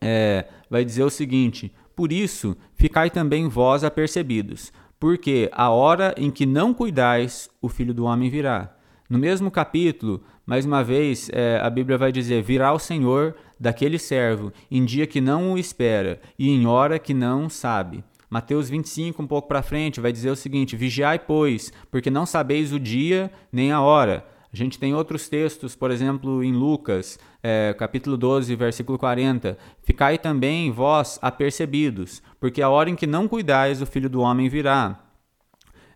é, 0.00 0.46
vai 0.68 0.84
dizer 0.84 1.02
o 1.02 1.10
seguinte: 1.10 1.72
Por 1.96 2.12
isso, 2.12 2.56
ficai 2.74 3.08
também 3.10 3.48
vós 3.48 3.82
apercebidos, 3.82 4.72
porque 5.00 5.48
a 5.52 5.70
hora 5.70 6.14
em 6.18 6.30
que 6.30 6.44
não 6.44 6.74
cuidais, 6.74 7.48
o 7.60 7.68
filho 7.68 7.94
do 7.94 8.04
homem 8.04 8.28
virá. 8.28 8.76
No 9.08 9.18
mesmo 9.18 9.50
capítulo, 9.50 10.22
mais 10.44 10.66
uma 10.66 10.82
vez, 10.82 11.30
é, 11.32 11.58
a 11.62 11.70
Bíblia 11.70 11.96
vai 11.96 12.12
dizer: 12.12 12.42
Virá 12.42 12.72
o 12.72 12.78
Senhor 12.78 13.34
daquele 13.58 13.98
servo, 13.98 14.52
em 14.70 14.84
dia 14.84 15.06
que 15.06 15.20
não 15.20 15.52
o 15.52 15.58
espera 15.58 16.20
e 16.38 16.50
em 16.50 16.66
hora 16.66 16.98
que 16.98 17.14
não 17.14 17.48
sabe. 17.48 18.02
Mateus 18.28 18.68
25, 18.68 19.22
um 19.22 19.26
pouco 19.26 19.46
para 19.46 19.62
frente, 19.62 20.00
vai 20.00 20.10
dizer 20.10 20.30
o 20.30 20.36
seguinte: 20.36 20.76
Vigiai, 20.76 21.18
pois, 21.18 21.72
porque 21.90 22.10
não 22.10 22.26
sabeis 22.26 22.72
o 22.72 22.80
dia 22.80 23.30
nem 23.52 23.70
a 23.70 23.80
hora. 23.80 24.26
A 24.52 24.56
gente 24.56 24.78
tem 24.78 24.94
outros 24.94 25.28
textos, 25.28 25.74
por 25.74 25.90
exemplo, 25.90 26.42
em 26.42 26.52
Lucas, 26.52 27.18
é, 27.42 27.74
capítulo 27.76 28.16
12, 28.16 28.54
versículo 28.54 28.96
40. 28.96 29.58
Ficai 29.82 30.16
também 30.16 30.70
vós 30.70 31.18
apercebidos, 31.20 32.22
porque 32.38 32.62
a 32.62 32.68
hora 32.68 32.88
em 32.88 32.94
que 32.94 33.06
não 33.06 33.26
cuidais, 33.26 33.82
o 33.82 33.86
filho 33.86 34.08
do 34.08 34.20
homem 34.20 34.48
virá. 34.48 35.03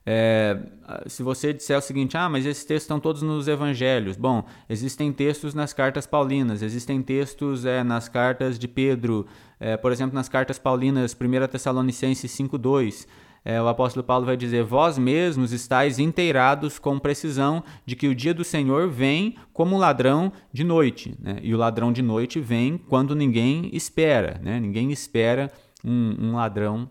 É, 0.07 0.59
se 1.07 1.23
você 1.23 1.53
disser 1.53 1.79
o 1.79 1.83
seguinte, 1.83 2.17
ah, 2.17 2.29
mas 2.29 2.47
esses 2.47 2.65
textos 2.65 2.85
estão 2.85 2.99
todos 2.99 3.23
nos 3.23 3.47
evangelhos. 3.47 4.17
Bom, 4.17 4.45
existem 4.69 5.13
textos 5.13 5.55
nas 5.55 5.73
cartas 5.73 6.07
paulinas, 6.07 6.63
existem 6.63 7.03
textos 7.03 7.67
é, 7.67 7.85
nas 7.85 8.09
cartas 8.09 8.59
de 8.59 8.67
Pedro, 8.67 9.27
é, 9.61 9.77
por 9.77 9.93
exemplo, 9.93 10.15
nas 10.15 10.29
cartas 10.29 10.59
paulinas, 10.59 11.15
1 11.15 11.49
Tessalonicenses 11.49 12.31
5,2. 12.31 13.07
É, 13.45 13.63
o 13.63 13.69
apóstolo 13.69 14.05
Paulo 14.05 14.27
vai 14.27 14.37
dizer: 14.37 14.65
Vós 14.65 14.99
mesmos 14.99 15.53
estáis 15.53 15.99
inteirados 15.99 16.79
com 16.79 16.99
precisão 16.99 17.63
de 17.87 17.97
que 17.97 18.09
o 18.09 18.15
dia 18.15 18.35
do 18.35 18.45
Senhor 18.45 18.89
vem 18.89 19.37
como 19.53 19.79
ladrão 19.79 20.33
de 20.53 20.65
noite. 20.65 21.15
Né? 21.19 21.39
E 21.43 21.55
o 21.55 21.59
ladrão 21.59 21.93
de 21.93 22.03
noite 22.03 22.41
vem 22.41 22.77
quando 22.77 23.15
ninguém 23.15 23.71
espera. 23.73 24.41
Né? 24.43 24.59
Ninguém 24.61 24.91
espera 24.91 25.51
um, 25.85 26.17
um 26.19 26.37
ladrão 26.37 26.91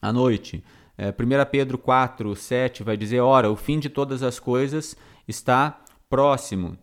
à 0.00 0.12
noite. 0.12 0.62
É, 1.02 1.08
1 1.08 1.50
Pedro 1.50 1.78
4, 1.78 2.36
7 2.36 2.82
vai 2.82 2.94
dizer: 2.94 3.20
Ora, 3.20 3.50
o 3.50 3.56
fim 3.56 3.78
de 3.78 3.88
todas 3.88 4.22
as 4.22 4.38
coisas 4.38 4.94
está 5.26 5.80
próximo. 6.10 6.76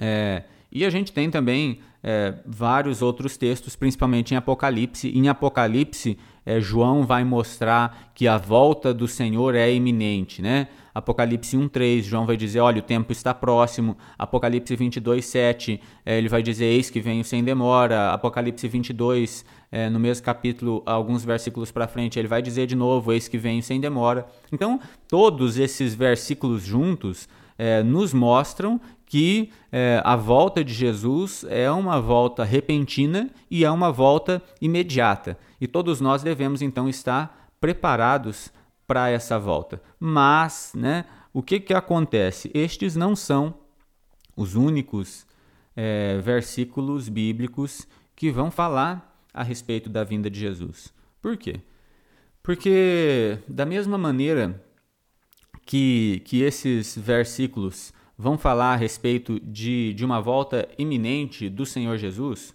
É, 0.00 0.44
e 0.72 0.86
a 0.86 0.88
gente 0.88 1.12
tem 1.12 1.30
também 1.30 1.80
é, 2.02 2.34
vários 2.46 3.02
outros 3.02 3.36
textos, 3.36 3.76
principalmente 3.76 4.32
em 4.32 4.38
Apocalipse. 4.38 5.10
Em 5.10 5.28
Apocalipse, 5.28 6.18
é, 6.46 6.60
João 6.60 7.04
vai 7.04 7.24
mostrar 7.24 8.10
que 8.14 8.26
a 8.26 8.38
volta 8.38 8.94
do 8.94 9.06
Senhor 9.06 9.54
é 9.54 9.70
iminente, 9.70 10.40
né? 10.40 10.68
Apocalipse 10.94 11.58
1:3, 11.58 12.02
João 12.04 12.24
vai 12.24 12.38
dizer, 12.38 12.60
olha, 12.60 12.78
o 12.78 12.82
tempo 12.82 13.12
está 13.12 13.34
próximo. 13.34 13.98
Apocalipse 14.16 14.74
22:7, 14.74 15.78
é, 16.06 16.16
ele 16.16 16.28
vai 16.28 16.42
dizer, 16.42 16.64
eis 16.64 16.88
que 16.88 17.00
venho 17.00 17.22
sem 17.22 17.44
demora. 17.44 18.12
Apocalipse 18.12 18.66
22, 18.66 19.44
é, 19.70 19.88
no 19.90 19.98
mesmo 19.98 20.24
capítulo, 20.24 20.82
alguns 20.86 21.24
versículos 21.24 21.70
para 21.70 21.88
frente, 21.88 22.18
ele 22.18 22.28
vai 22.28 22.40
dizer 22.40 22.66
de 22.66 22.76
novo, 22.76 23.12
eis 23.12 23.28
que 23.28 23.38
venho 23.38 23.62
sem 23.62 23.80
demora. 23.80 24.26
Então, 24.52 24.80
todos 25.08 25.58
esses 25.58 25.94
versículos 25.94 26.62
juntos 26.62 27.28
é, 27.58 27.82
nos 27.82 28.12
mostram 28.12 28.80
que 29.06 29.50
é, 29.70 30.00
a 30.04 30.16
volta 30.16 30.64
de 30.64 30.74
Jesus 30.74 31.44
é 31.48 31.70
uma 31.70 32.00
volta 32.00 32.44
repentina 32.44 33.30
e 33.50 33.64
é 33.64 33.70
uma 33.70 33.92
volta 33.92 34.42
imediata. 34.60 35.38
E 35.60 35.66
todos 35.66 36.00
nós 36.00 36.22
devemos 36.22 36.60
então 36.60 36.88
estar 36.88 37.50
preparados 37.60 38.52
para 38.86 39.08
essa 39.08 39.38
volta. 39.38 39.80
Mas, 39.98 40.72
né, 40.74 41.04
o 41.32 41.42
que, 41.42 41.60
que 41.60 41.74
acontece? 41.74 42.50
Estes 42.52 42.96
não 42.96 43.14
são 43.14 43.54
os 44.36 44.54
únicos 44.54 45.26
é, 45.74 46.18
versículos 46.22 47.08
bíblicos 47.08 47.86
que 48.14 48.30
vão 48.30 48.50
falar 48.50 49.15
a 49.36 49.42
respeito 49.42 49.90
da 49.90 50.02
vinda 50.02 50.30
de 50.30 50.40
Jesus. 50.40 50.92
Por 51.20 51.36
quê? 51.36 51.60
Porque, 52.42 53.38
da 53.46 53.66
mesma 53.66 53.98
maneira 53.98 54.64
que, 55.66 56.22
que 56.24 56.42
esses 56.42 56.96
versículos 56.96 57.92
vão 58.16 58.38
falar 58.38 58.72
a 58.72 58.76
respeito 58.76 59.38
de, 59.40 59.92
de 59.92 60.04
uma 60.04 60.20
volta 60.20 60.68
iminente 60.78 61.50
do 61.50 61.66
Senhor 61.66 61.98
Jesus, 61.98 62.54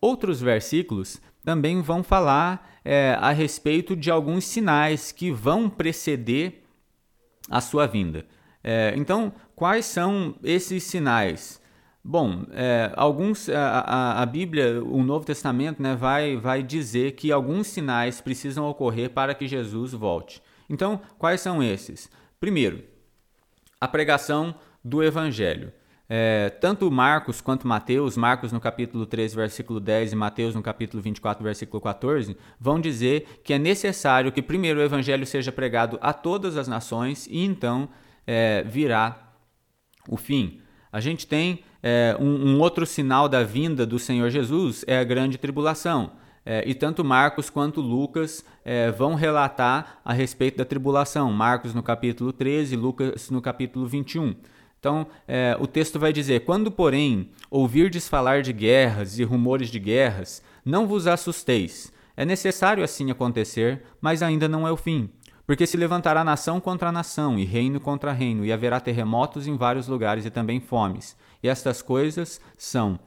outros 0.00 0.40
versículos 0.40 1.20
também 1.44 1.80
vão 1.80 2.02
falar 2.02 2.80
é, 2.84 3.16
a 3.20 3.30
respeito 3.30 3.94
de 3.94 4.10
alguns 4.10 4.44
sinais 4.44 5.12
que 5.12 5.30
vão 5.30 5.70
preceder 5.70 6.64
a 7.48 7.60
sua 7.60 7.86
vinda. 7.86 8.26
É, 8.64 8.92
então, 8.96 9.32
quais 9.54 9.86
são 9.86 10.34
esses 10.42 10.82
sinais? 10.82 11.60
Bom, 12.04 12.46
é, 12.52 12.92
alguns 12.96 13.48
a, 13.48 14.22
a, 14.22 14.26
Bíblia, 14.26 14.82
o 14.82 15.02
Novo 15.02 15.26
Testamento, 15.26 15.82
né, 15.82 15.94
vai, 15.94 16.36
vai 16.36 16.62
dizer 16.62 17.12
que 17.12 17.30
alguns 17.30 17.66
sinais 17.66 18.20
precisam 18.20 18.66
ocorrer 18.66 19.10
para 19.10 19.34
que 19.34 19.46
Jesus 19.46 19.92
volte. 19.92 20.42
Então, 20.70 21.00
quais 21.18 21.40
são 21.40 21.62
esses? 21.62 22.10
Primeiro, 22.40 22.82
a 23.80 23.86
pregação 23.86 24.54
do 24.82 25.02
Evangelho. 25.02 25.72
É, 26.10 26.48
tanto 26.48 26.90
Marcos 26.90 27.42
quanto 27.42 27.68
Mateus, 27.68 28.16
Marcos 28.16 28.50
no 28.50 28.58
capítulo 28.58 29.04
13, 29.04 29.36
versículo 29.36 29.78
10 29.78 30.12
e 30.12 30.16
Mateus 30.16 30.54
no 30.54 30.62
capítulo 30.62 31.02
24, 31.02 31.44
versículo 31.44 31.82
14, 31.82 32.34
vão 32.58 32.80
dizer 32.80 33.40
que 33.44 33.52
é 33.52 33.58
necessário 33.58 34.32
que 34.32 34.40
primeiro 34.40 34.80
o 34.80 34.82
evangelho 34.82 35.26
seja 35.26 35.52
pregado 35.52 35.98
a 36.00 36.14
todas 36.14 36.56
as 36.56 36.66
nações 36.66 37.26
e 37.26 37.44
então 37.44 37.90
é, 38.26 38.62
virá 38.62 39.34
o 40.08 40.16
fim. 40.16 40.62
A 40.90 40.98
gente 40.98 41.26
tem 41.26 41.62
é, 41.82 42.16
um, 42.18 42.50
um, 42.50 42.60
outro 42.60 42.84
sinal 42.84 43.28
da 43.28 43.42
vinda 43.42 43.86
do 43.86 43.98
Senhor 43.98 44.30
Jesus, 44.30 44.84
é 44.86 44.98
a 44.98 45.04
grande 45.04 45.38
tribulação. 45.38 46.12
É, 46.44 46.62
e 46.66 46.74
tanto 46.74 47.04
Marcos 47.04 47.50
quanto 47.50 47.80
Lucas 47.80 48.44
é, 48.64 48.90
vão 48.90 49.14
relatar 49.14 49.98
a 50.04 50.12
respeito 50.12 50.56
da 50.56 50.64
tribulação. 50.64 51.30
Marcos 51.32 51.74
no 51.74 51.82
capítulo 51.82 52.32
13, 52.32 52.74
Lucas 52.74 53.30
no 53.30 53.42
capítulo 53.42 53.86
21. 53.86 54.34
Então, 54.78 55.06
é, 55.26 55.56
o 55.60 55.66
texto 55.66 55.98
vai 55.98 56.12
dizer: 56.12 56.44
Quando, 56.44 56.70
porém, 56.70 57.30
ouvirdes 57.50 58.08
falar 58.08 58.42
de 58.42 58.52
guerras 58.52 59.18
e 59.18 59.24
rumores 59.24 59.68
de 59.68 59.78
guerras, 59.78 60.42
não 60.64 60.86
vos 60.86 61.06
assusteis. 61.06 61.92
É 62.16 62.24
necessário 62.24 62.82
assim 62.82 63.10
acontecer, 63.10 63.82
mas 64.00 64.22
ainda 64.22 64.48
não 64.48 64.66
é 64.66 64.72
o 64.72 64.76
fim. 64.76 65.10
Porque 65.46 65.66
se 65.66 65.76
levantará 65.76 66.22
nação 66.22 66.60
contra 66.60 66.92
nação, 66.92 67.38
e 67.38 67.44
reino 67.44 67.80
contra 67.80 68.12
reino, 68.12 68.44
e 68.44 68.52
haverá 68.52 68.80
terremotos 68.80 69.46
em 69.46 69.56
vários 69.56 69.88
lugares 69.88 70.26
e 70.26 70.30
também 70.30 70.60
fomes. 70.60 71.16
E 71.42 71.48
estas 71.48 71.82
coisas 71.82 72.40
são 72.56 72.98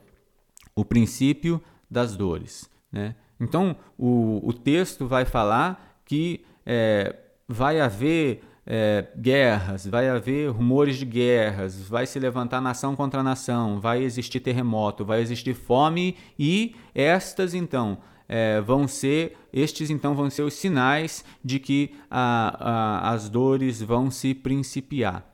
o 0.75 0.85
princípio 0.85 1.61
das 1.89 2.15
dores. 2.15 2.69
Né? 2.91 3.15
Então, 3.39 3.75
o, 3.97 4.39
o 4.43 4.53
texto 4.53 5.07
vai 5.07 5.25
falar 5.25 6.00
que 6.05 6.45
é, 6.65 7.15
vai 7.47 7.79
haver 7.79 8.43
é, 8.65 9.07
guerras, 9.17 9.85
vai 9.88 10.07
haver 10.09 10.50
rumores 10.51 10.97
de 10.97 11.05
guerras, 11.05 11.81
vai 11.81 12.05
se 12.05 12.19
levantar 12.19 12.61
nação 12.61 12.95
contra 12.95 13.23
nação, 13.23 13.79
vai 13.79 14.03
existir 14.03 14.39
terremoto, 14.39 15.03
vai 15.03 15.21
existir 15.21 15.53
fome 15.53 16.15
e 16.38 16.75
estas 16.93 17.53
então 17.53 17.97
é, 18.29 18.61
vão 18.61 18.88
ser 18.88 19.38
estes 19.51 19.89
então 19.89 20.15
vão 20.15 20.29
ser 20.29 20.43
os 20.43 20.53
sinais 20.53 21.25
de 21.43 21.59
que 21.59 21.93
a, 22.09 23.09
a, 23.09 23.11
as 23.11 23.27
dores 23.27 23.81
vão 23.81 24.09
se 24.11 24.33
principiar. 24.33 25.25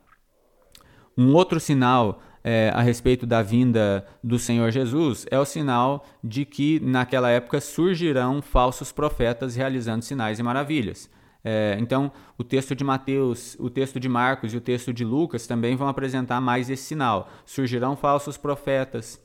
Um 1.16 1.34
outro 1.34 1.60
sinal 1.60 2.22
é, 2.42 2.70
a 2.74 2.80
respeito 2.80 3.26
da 3.26 3.42
vinda 3.42 4.06
do 4.22 4.38
Senhor 4.38 4.70
Jesus 4.70 5.26
é 5.30 5.38
o 5.38 5.44
sinal 5.44 6.04
de 6.22 6.44
que 6.44 6.80
naquela 6.80 7.30
época 7.30 7.60
surgirão 7.60 8.40
falsos 8.40 8.92
profetas 8.92 9.56
realizando 9.56 10.02
sinais 10.02 10.38
e 10.38 10.42
maravilhas. 10.42 11.10
É, 11.44 11.76
então, 11.80 12.10
o 12.36 12.44
texto 12.44 12.74
de 12.74 12.84
Mateus, 12.84 13.56
o 13.58 13.70
texto 13.70 14.00
de 14.00 14.08
Marcos 14.08 14.52
e 14.52 14.56
o 14.56 14.60
texto 14.60 14.92
de 14.92 15.04
Lucas 15.04 15.46
também 15.46 15.76
vão 15.76 15.88
apresentar 15.88 16.40
mais 16.40 16.68
esse 16.68 16.82
sinal. 16.82 17.30
Surgirão 17.44 17.96
falsos 17.96 18.36
profetas 18.36 19.22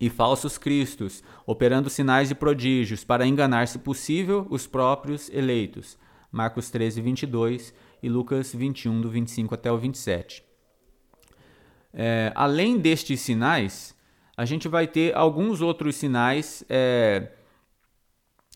e 0.00 0.08
falsos 0.08 0.56
cristos, 0.56 1.22
operando 1.46 1.90
sinais 1.90 2.30
e 2.30 2.34
prodígios 2.34 3.02
para 3.02 3.26
enganar, 3.26 3.66
se 3.66 3.78
possível, 3.78 4.46
os 4.50 4.66
próprios 4.66 5.28
eleitos. 5.30 5.98
Marcos 6.30 6.70
13, 6.70 7.00
22 7.00 7.74
e 8.02 8.08
Lucas 8.08 8.54
21, 8.54 9.00
do 9.00 9.10
25 9.10 9.54
até 9.54 9.72
o 9.72 9.78
27. 9.78 10.45
É, 11.98 12.30
além 12.34 12.76
destes 12.76 13.20
sinais, 13.20 13.96
a 14.36 14.44
gente 14.44 14.68
vai 14.68 14.86
ter 14.86 15.16
alguns 15.16 15.62
outros 15.62 15.96
sinais 15.96 16.62
é, 16.68 17.28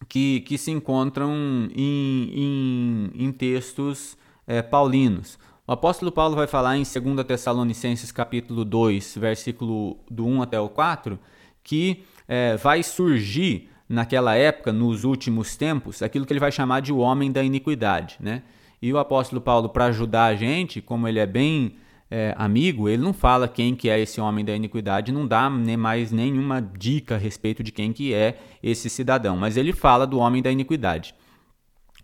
que, 0.06 0.40
que 0.40 0.58
se 0.58 0.70
encontram 0.70 1.32
em, 1.74 2.30
em, 2.34 3.10
em 3.14 3.32
textos 3.32 4.14
é, 4.46 4.60
paulinos. 4.60 5.38
O 5.66 5.72
apóstolo 5.72 6.12
Paulo 6.12 6.36
vai 6.36 6.46
falar 6.46 6.76
em 6.76 6.82
2 6.82 7.26
Tessalonicenses 7.26 8.12
capítulo 8.12 8.62
2, 8.62 9.16
versículo 9.16 9.96
do 10.10 10.26
1 10.26 10.42
até 10.42 10.60
o 10.60 10.68
4, 10.68 11.18
que 11.64 12.04
é, 12.28 12.58
vai 12.58 12.82
surgir 12.82 13.70
naquela 13.88 14.34
época, 14.34 14.72
nos 14.72 15.04
últimos 15.04 15.56
tempos, 15.56 16.02
aquilo 16.02 16.26
que 16.26 16.32
ele 16.32 16.40
vai 16.40 16.52
chamar 16.52 16.80
de 16.80 16.92
o 16.92 16.98
homem 16.98 17.32
da 17.32 17.42
iniquidade. 17.42 18.16
Né? 18.20 18.42
E 18.82 18.92
o 18.92 18.98
apóstolo 18.98 19.40
Paulo, 19.40 19.68
para 19.70 19.86
ajudar 19.86 20.26
a 20.26 20.34
gente, 20.34 20.82
como 20.82 21.08
ele 21.08 21.18
é 21.18 21.26
bem 21.26 21.76
é, 22.10 22.34
amigo, 22.36 22.88
ele 22.88 23.02
não 23.02 23.12
fala 23.12 23.46
quem 23.46 23.76
que 23.76 23.88
é 23.88 24.00
esse 24.00 24.20
homem 24.20 24.44
da 24.44 24.54
iniquidade, 24.54 25.12
não 25.12 25.26
dá 25.26 25.48
nem 25.48 25.76
mais 25.76 26.10
nenhuma 26.10 26.60
dica 26.60 27.14
a 27.14 27.18
respeito 27.18 27.62
de 27.62 27.70
quem 27.70 27.92
que 27.92 28.12
é 28.12 28.36
esse 28.60 28.90
cidadão, 28.90 29.36
mas 29.36 29.56
ele 29.56 29.72
fala 29.72 30.06
do 30.06 30.18
homem 30.18 30.42
da 30.42 30.50
iniquidade. 30.50 31.14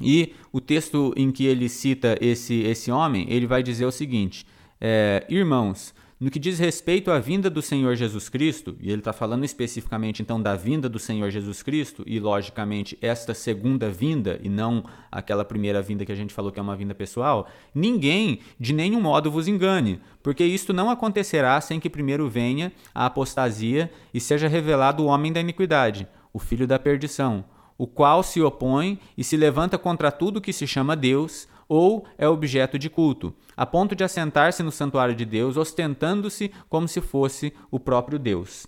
E 0.01 0.35
o 0.53 0.61
texto 0.61 1.13
em 1.17 1.33
que 1.33 1.45
ele 1.45 1.69
cita 1.69 2.17
esse, 2.21 2.55
esse 2.63 2.91
homem, 2.91 3.27
ele 3.29 3.47
vai 3.47 3.63
dizer 3.63 3.87
o 3.87 3.91
seguinte: 3.91 4.47
é, 4.81 5.27
Irmãos, 5.29 5.95
no 6.19 6.31
que 6.31 6.39
diz 6.39 6.59
respeito 6.59 7.11
à 7.11 7.19
vinda 7.19 7.51
do 7.51 7.61
Senhor 7.61 7.95
Jesus 7.95 8.31
Cristo, 8.31 8.75
e 8.81 8.91
ele 8.91 9.01
está 9.01 9.13
falando 9.13 9.45
especificamente 9.45 10.23
então 10.23 10.41
da 10.41 10.57
vinda 10.57 10.89
do 10.89 10.99
Senhor 10.99 11.31
Jesus 11.31 11.63
Cristo, 11.63 12.03
e 12.07 12.19
logicamente 12.19 12.97
esta 13.03 13.35
segunda 13.35 13.91
vinda, 13.91 14.41
e 14.43 14.49
não 14.49 14.85
aquela 15.13 15.45
primeira 15.45 15.83
vinda 15.83 16.07
que 16.07 16.13
a 16.13 16.17
gente 16.17 16.33
falou 16.33 16.51
que 16.51 16.59
é 16.59 16.63
uma 16.63 16.75
vinda 16.75 16.95
pessoal, 16.95 17.47
ninguém 17.75 18.41
de 18.59 18.73
nenhum 18.73 19.01
modo 19.01 19.31
vos 19.31 19.47
engane, 19.47 20.01
porque 20.23 20.45
isto 20.45 20.73
não 20.73 20.89
acontecerá 20.89 21.61
sem 21.61 21.79
que 21.79 21.91
primeiro 21.91 22.31
venha 22.31 22.73
a 22.95 23.05
apostasia 23.07 23.93
e 24.15 24.19
seja 24.19 24.49
revelado 24.49 25.03
o 25.03 25.07
homem 25.07 25.33
da 25.33 25.41
iniquidade, 25.41 26.09
o 26.33 26.39
filho 26.39 26.67
da 26.67 26.79
perdição, 26.79 27.45
o 27.77 27.87
qual 27.87 28.23
se 28.23 28.41
opõe 28.41 28.99
e 29.19 29.23
se 29.23 29.37
levanta 29.37 29.77
contra 29.77 30.11
tudo 30.11 30.41
que 30.41 30.53
se 30.53 30.67
chama 30.67 30.97
Deus 30.97 31.47
ou 31.69 32.07
é 32.17 32.29
objeto 32.29 32.79
de 32.79 32.89
culto, 32.89 33.35
a 33.57 33.67
ponto 33.67 33.95
de 33.95 34.05
assentar-se 34.05 34.63
no 34.63 34.71
santuário 34.71 35.15
de 35.15 35.25
Deus, 35.25 35.57
ostentando-se 35.57 36.51
como 36.69 36.87
se 36.87 37.01
fosse 37.01 37.53
o 37.71 37.81
próprio 37.81 38.19
Deus. 38.19 38.67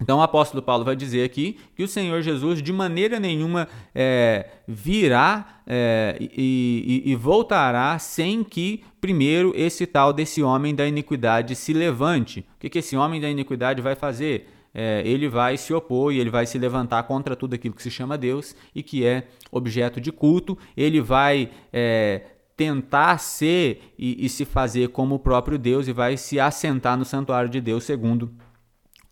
Então 0.00 0.18
o 0.18 0.22
apóstolo 0.22 0.62
Paulo 0.62 0.84
vai 0.84 0.96
dizer 0.96 1.22
aqui 1.22 1.58
que 1.76 1.82
o 1.82 1.88
Senhor 1.88 2.22
Jesus 2.22 2.62
de 2.62 2.72
maneira 2.72 3.20
nenhuma 3.20 3.68
é, 3.94 4.48
virá 4.66 5.60
é, 5.66 6.16
e, 6.18 7.02
e, 7.04 7.12
e, 7.12 7.14
voltará 7.14 7.98
sem 7.98 8.42
que 8.42 8.82
primeiro 9.00 9.52
esse 9.54 9.86
tal 9.86 10.12
desse 10.12 10.42
homem 10.42 10.74
da 10.74 10.86
iniquidade 10.86 11.54
se 11.54 11.72
levante. 11.72 12.40
O 12.56 12.60
que, 12.60 12.70
que 12.70 12.78
esse 12.78 12.96
homem 12.96 13.20
da 13.20 13.28
iniquidade 13.28 13.82
vai 13.82 13.94
fazer? 13.94 14.48
É, 14.74 15.02
ele 15.04 15.28
vai 15.28 15.56
se 15.56 15.72
opor 15.74 16.12
e 16.12 16.18
ele 16.18 16.30
vai 16.30 16.46
se 16.46 16.58
levantar 16.58 17.02
contra 17.02 17.36
tudo 17.36 17.54
aquilo 17.54 17.74
que 17.74 17.82
se 17.82 17.90
chama 17.90 18.16
Deus 18.16 18.56
e 18.74 18.82
que 18.82 19.04
é 19.04 19.28
objeto 19.50 20.00
de 20.00 20.10
culto. 20.10 20.56
Ele 20.76 21.00
vai 21.00 21.50
é, 21.72 22.22
tentar 22.56 23.18
ser 23.18 23.92
e, 23.98 24.24
e, 24.24 24.28
se 24.28 24.44
fazer 24.44 24.88
como 24.88 25.16
o 25.16 25.18
próprio 25.18 25.58
Deus 25.58 25.88
e 25.88 25.92
vai 25.92 26.16
se 26.16 26.40
assentar 26.40 26.96
no 26.96 27.04
santuário 27.04 27.50
de 27.50 27.60
Deus, 27.60 27.84
segundo 27.84 28.32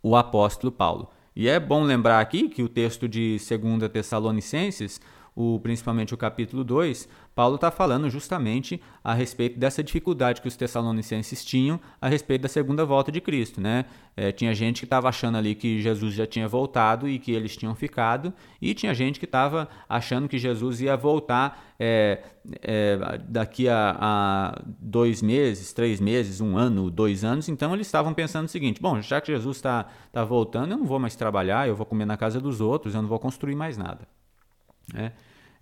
o 0.02 0.16
apóstolo 0.16 0.72
Paulo. 0.72 1.10
E 1.34 1.48
é 1.48 1.60
bom 1.60 1.82
lembrar 1.82 2.20
aqui 2.20 2.48
que 2.48 2.62
o 2.62 2.68
texto 2.68 3.08
de 3.08 3.36
2 3.38 3.90
Tessalonicenses, 3.92 5.00
o, 5.34 5.60
principalmente 5.60 6.12
o 6.12 6.16
capítulo 6.16 6.64
2, 6.64 7.08
Paulo 7.34 7.54
está 7.54 7.70
falando 7.70 8.10
justamente 8.10 8.80
a 9.02 9.14
respeito 9.14 9.58
dessa 9.58 9.82
dificuldade 9.82 10.40
que 10.40 10.48
os 10.48 10.56
tessalonicenses 10.56 11.44
tinham 11.44 11.80
a 12.00 12.08
respeito 12.08 12.42
da 12.42 12.48
segunda 12.48 12.84
volta 12.84 13.10
de 13.10 13.20
Cristo. 13.20 13.60
Né? 13.60 13.84
É, 14.16 14.32
tinha 14.32 14.52
gente 14.54 14.80
que 14.80 14.84
estava 14.84 15.08
achando 15.08 15.38
ali 15.38 15.54
que 15.54 15.80
Jesus 15.80 16.14
já 16.14 16.26
tinha 16.26 16.48
voltado 16.48 17.08
e 17.08 17.18
que 17.18 17.32
eles 17.32 17.56
tinham 17.56 17.74
ficado, 17.74 18.32
e 18.60 18.74
tinha 18.74 18.92
gente 18.92 19.18
que 19.18 19.24
estava 19.24 19.68
achando 19.88 20.28
que 20.28 20.38
Jesus 20.38 20.80
ia 20.80 20.96
voltar 20.96 21.74
é, 21.78 22.22
é, 22.62 23.18
daqui 23.26 23.68
a, 23.68 23.96
a, 23.98 24.62
dois 24.66 25.22
meses, 25.22 25.72
três 25.72 26.00
meses, 26.00 26.40
um 26.40 26.58
ano, 26.58 26.90
dois 26.90 27.24
anos. 27.24 27.48
Então 27.48 27.72
eles 27.72 27.86
estavam 27.86 28.12
pensando 28.12 28.46
o 28.46 28.50
seguinte: 28.50 28.82
bom, 28.82 29.00
já 29.00 29.20
que 29.20 29.32
Jesus 29.32 29.56
está 29.56 29.86
tá 30.12 30.24
voltando, 30.24 30.72
eu 30.72 30.78
não 30.78 30.84
vou 30.84 30.98
mais 30.98 31.16
trabalhar, 31.16 31.68
eu 31.68 31.76
vou 31.76 31.86
comer 31.86 32.04
na 32.04 32.16
casa 32.16 32.40
dos 32.40 32.60
outros, 32.60 32.94
eu 32.94 33.02
não 33.02 33.08
vou 33.08 33.18
construir 33.18 33.54
mais 33.54 33.78
nada. 33.78 34.06
É. 34.94 35.12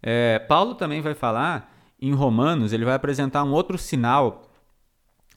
É, 0.03 0.39
Paulo 0.39 0.75
também 0.75 1.01
vai 1.01 1.15
falar 1.15 1.75
em 2.01 2.13
Romanos, 2.13 2.73
ele 2.73 2.85
vai 2.85 2.95
apresentar 2.95 3.43
um 3.45 3.53
outro 3.53 3.77
sinal 3.77 4.51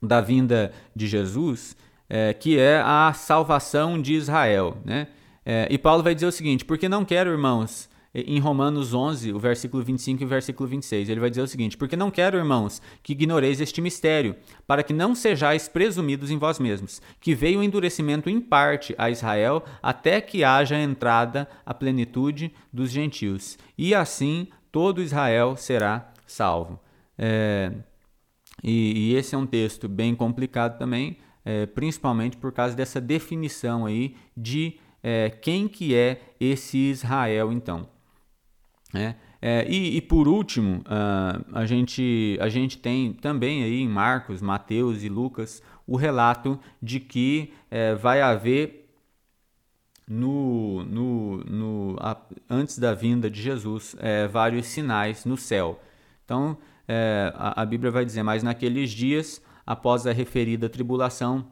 da 0.02 0.22
vinda 0.22 0.72
de 0.96 1.08
Jesus, 1.08 1.76
é, 2.10 2.34
que 2.34 2.58
é 2.58 2.82
a 2.82 3.14
salvação 3.14 4.02
de 4.02 4.14
Israel. 4.14 4.78
Né? 4.84 5.08
É, 5.46 5.68
e 5.70 5.78
Paulo 5.78 6.04
vai 6.04 6.14
dizer 6.14 6.28
o 6.28 6.32
seguinte: 6.32 6.66
porque 6.66 6.90
não 6.90 7.06
quero, 7.06 7.30
irmãos, 7.30 7.90
em 8.14 8.40
Romanos 8.40 8.94
11, 8.94 9.32
o 9.32 9.40
versículo 9.40 9.84
25 9.84 10.22
e 10.22 10.26
o 10.26 10.28
versículo 10.28 10.68
26. 10.68 11.10
Ele 11.10 11.20
vai 11.20 11.30
dizer 11.30 11.42
o 11.42 11.48
seguinte: 11.48 11.78
Porque 11.78 11.96
não 11.96 12.12
quero, 12.12 12.38
irmãos, 12.38 12.82
que 13.02 13.14
ignoreis 13.14 13.62
este 13.62 13.82
mistério, 13.82 14.36
para 14.68 14.84
que 14.84 14.94
não 14.94 15.16
sejais 15.16 15.68
presumidos 15.68 16.30
em 16.30 16.38
vós 16.38 16.60
mesmos, 16.60 17.02
que 17.20 17.34
veio 17.34 17.60
o 17.60 17.64
endurecimento 17.64 18.30
em 18.30 18.42
parte 18.42 18.94
a 18.98 19.10
Israel, 19.10 19.64
até 19.82 20.20
que 20.20 20.44
haja 20.44 20.78
entrada 20.78 21.48
a 21.66 21.74
plenitude 21.74 22.54
dos 22.72 22.92
gentios. 22.92 23.58
E 23.78 23.96
assim 23.96 24.48
todo 24.72 25.02
Israel 25.02 25.56
será 25.56 26.12
salvo. 26.28 26.80
É, 27.18 27.72
e, 28.64 29.12
e, 29.12 29.16
esse 29.16 29.36
é 29.36 29.38
um 29.38 29.46
texto 29.46 29.88
bem 29.88 30.16
complicado 30.16 30.78
também, 30.78 31.18
é, 31.44 31.66
principalmente 31.66 32.38
por 32.38 32.52
causa 32.52 32.76
dessa 32.76 33.02
definição 33.02 33.86
aí 33.86 34.16
de 34.36 34.80
é, 35.04 35.30
quem 35.30 35.68
que 35.68 35.96
é 35.96 36.22
esse 36.40 36.78
Israel 36.78 37.52
então. 37.52 37.88
Né? 38.94 39.16
É, 39.42 39.66
e, 39.68 39.98
e, 39.98 40.02
por 40.02 40.28
último, 40.28 40.82
uh, 40.82 41.46
a, 41.54 41.66
gente, 41.66 42.38
a 42.40 42.50
gente 42.50 42.78
tem 42.78 43.14
também 43.14 43.64
aí 43.64 43.82
em 43.82 43.88
Marcos, 43.88 44.42
Mateus 44.42 45.04
e 45.04 45.10
Lucas 45.10 45.64
o 45.88 45.96
relato 45.96 46.60
de 46.82 47.00
que 47.00 47.54
é, 47.70 47.96
vai 47.96 48.22
haver 48.22 48.90
no, 50.08 50.84
no, 50.84 51.38
no 51.44 51.96
a, 52.00 52.18
antes 52.50 52.78
da 52.78 52.94
vinda 52.94 53.30
de 53.30 53.42
Jesus 53.42 53.96
é, 54.00 54.28
vários 54.28 54.68
sinais 54.68 55.26
no 55.26 55.38
céu. 55.38 55.82
Então 56.24 56.58
é, 56.88 57.34
a, 57.36 57.62
a 57.62 57.66
Bíblia 57.66 57.92
vai 57.92 58.06
dizer, 58.06 58.22
mas 58.22 58.44
naqueles 58.44 58.92
dias, 58.92 59.42
após 59.66 60.06
a 60.06 60.12
referida 60.12 60.70
tribulação, 60.70 61.48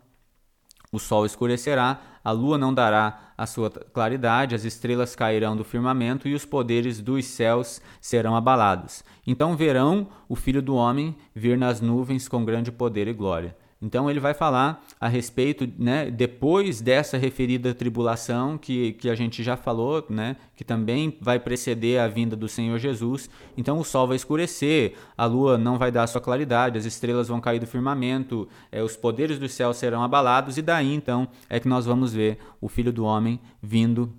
o 0.92 1.00
sol 1.00 1.26
escurecerá, 1.26 2.02
a 2.24 2.32
lua 2.32 2.58
não 2.58 2.74
dará 2.74 3.34
a 3.38 3.46
sua 3.46 3.70
claridade, 3.70 4.56
as 4.56 4.66
estrelas 4.66 5.16
cairão 5.16 5.56
do 5.56 5.64
firmamento 5.64 6.28
e 6.28 6.34
os 6.34 6.46
poderes 6.46 7.02
dos 7.02 7.26
céus 7.26 7.82
serão 8.02 8.36
abalados. 8.36 9.04
Então 9.26 9.56
verão 9.56 10.08
o 10.28 10.36
Filho 10.36 10.62
do 10.62 10.76
Homem 10.76 11.16
vir 11.34 11.58
nas 11.58 11.80
nuvens 11.80 12.28
com 12.28 12.44
grande 12.44 12.72
poder 12.72 13.08
e 13.08 13.14
glória. 13.14 13.56
Então 13.82 14.10
ele 14.10 14.20
vai 14.20 14.34
falar 14.34 14.86
a 15.00 15.08
respeito, 15.08 15.66
né, 15.78 16.12
depois 16.12 16.82
dessa 16.82 17.18
referida 17.18 17.74
tribulação 17.74 18.58
que, 18.58 18.94
que 18.94 19.10
a 19.10 19.16
gente 19.16 19.42
já 19.42 19.56
falou, 19.56 20.06
né, 20.10 20.36
que 20.54 20.66
também 20.66 21.18
vai 21.22 21.40
preceder 21.40 22.02
a 22.02 22.08
vinda 22.08 22.36
do 22.36 22.50
Senhor 22.50 22.78
Jesus. 22.78 23.30
Então 23.56 23.80
o 23.80 23.86
sol 23.86 24.08
vai 24.08 24.18
escurecer, 24.18 24.96
a 25.18 25.26
lua 25.26 25.58
não 25.58 25.78
vai 25.78 25.92
dar 25.92 26.08
sua 26.08 26.20
claridade, 26.20 26.78
as 26.78 26.84
estrelas 26.84 27.30
vão 27.30 27.40
cair 27.40 27.60
do 27.60 27.68
firmamento, 27.68 28.50
é, 28.70 28.84
os 28.84 28.98
poderes 28.98 29.40
do 29.40 29.48
céu 29.48 29.74
serão 29.74 30.04
abalados 30.04 30.58
e 30.58 30.62
daí 30.62 30.94
então 30.94 31.30
é 31.50 31.58
que 31.60 31.68
nós 31.68 31.86
vamos 31.86 32.14
ver 32.14 32.38
o 32.60 32.68
Filho 32.68 32.92
do 32.92 33.06
Homem 33.06 33.40
vindo 33.62 34.14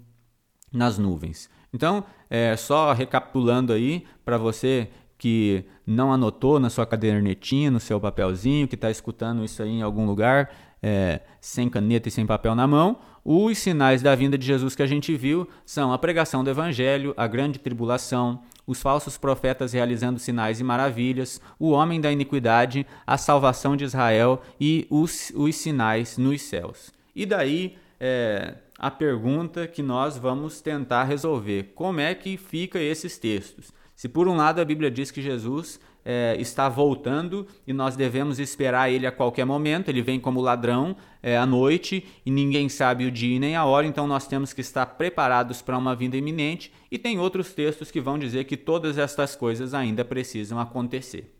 nas 0.72 0.96
nuvens. 0.96 1.50
Então, 1.72 2.04
é, 2.28 2.56
só 2.56 2.92
recapitulando 2.92 3.72
aí 3.72 4.04
para 4.24 4.36
você 4.36 4.88
que 5.20 5.66
não 5.86 6.10
anotou 6.10 6.58
na 6.58 6.70
sua 6.70 6.86
cadernetinha, 6.86 7.70
no 7.70 7.78
seu 7.78 8.00
papelzinho, 8.00 8.66
que 8.66 8.74
está 8.74 8.90
escutando 8.90 9.44
isso 9.44 9.62
aí 9.62 9.68
em 9.68 9.82
algum 9.82 10.06
lugar, 10.06 10.50
é, 10.82 11.20
sem 11.42 11.68
caneta 11.68 12.08
e 12.08 12.10
sem 12.10 12.24
papel 12.24 12.54
na 12.54 12.66
mão, 12.66 12.98
os 13.22 13.58
sinais 13.58 14.00
da 14.00 14.14
vinda 14.14 14.38
de 14.38 14.46
Jesus 14.46 14.74
que 14.74 14.82
a 14.82 14.86
gente 14.86 15.14
viu 15.14 15.46
são 15.66 15.92
a 15.92 15.98
pregação 15.98 16.42
do 16.42 16.48
Evangelho, 16.48 17.12
a 17.18 17.26
grande 17.26 17.58
tribulação, 17.58 18.40
os 18.66 18.80
falsos 18.80 19.18
profetas 19.18 19.74
realizando 19.74 20.18
sinais 20.18 20.58
e 20.58 20.64
maravilhas, 20.64 21.38
o 21.58 21.68
homem 21.68 22.00
da 22.00 22.10
iniquidade, 22.10 22.86
a 23.06 23.18
salvação 23.18 23.76
de 23.76 23.84
Israel 23.84 24.40
e 24.58 24.86
os, 24.88 25.30
os 25.36 25.54
sinais 25.54 26.16
nos 26.16 26.40
céus. 26.40 26.90
E 27.14 27.26
daí 27.26 27.76
é, 28.00 28.54
a 28.78 28.90
pergunta 28.90 29.68
que 29.68 29.82
nós 29.82 30.16
vamos 30.16 30.62
tentar 30.62 31.04
resolver: 31.04 31.72
como 31.74 32.00
é 32.00 32.14
que 32.14 32.38
fica 32.38 32.80
esses 32.80 33.18
textos? 33.18 33.78
Se 34.00 34.08
por 34.08 34.26
um 34.26 34.34
lado 34.34 34.62
a 34.62 34.64
Bíblia 34.64 34.90
diz 34.90 35.10
que 35.10 35.20
Jesus 35.20 35.78
é, 36.02 36.34
está 36.38 36.70
voltando 36.70 37.46
e 37.66 37.72
nós 37.74 37.96
devemos 37.96 38.38
esperar 38.38 38.90
ele 38.90 39.06
a 39.06 39.12
qualquer 39.12 39.44
momento, 39.44 39.90
ele 39.90 40.00
vem 40.00 40.18
como 40.18 40.40
ladrão 40.40 40.96
é, 41.22 41.36
à 41.36 41.44
noite 41.44 42.06
e 42.24 42.30
ninguém 42.30 42.66
sabe 42.70 43.04
o 43.04 43.10
dia 43.10 43.38
nem 43.38 43.56
a 43.56 43.66
hora, 43.66 43.86
então 43.86 44.06
nós 44.06 44.26
temos 44.26 44.54
que 44.54 44.62
estar 44.62 44.86
preparados 44.86 45.60
para 45.60 45.76
uma 45.76 45.94
vinda 45.94 46.16
iminente. 46.16 46.72
E 46.90 46.96
tem 46.96 47.18
outros 47.18 47.52
textos 47.52 47.90
que 47.90 48.00
vão 48.00 48.18
dizer 48.18 48.44
que 48.44 48.56
todas 48.56 48.96
estas 48.96 49.36
coisas 49.36 49.74
ainda 49.74 50.02
precisam 50.02 50.58
acontecer. 50.58 51.36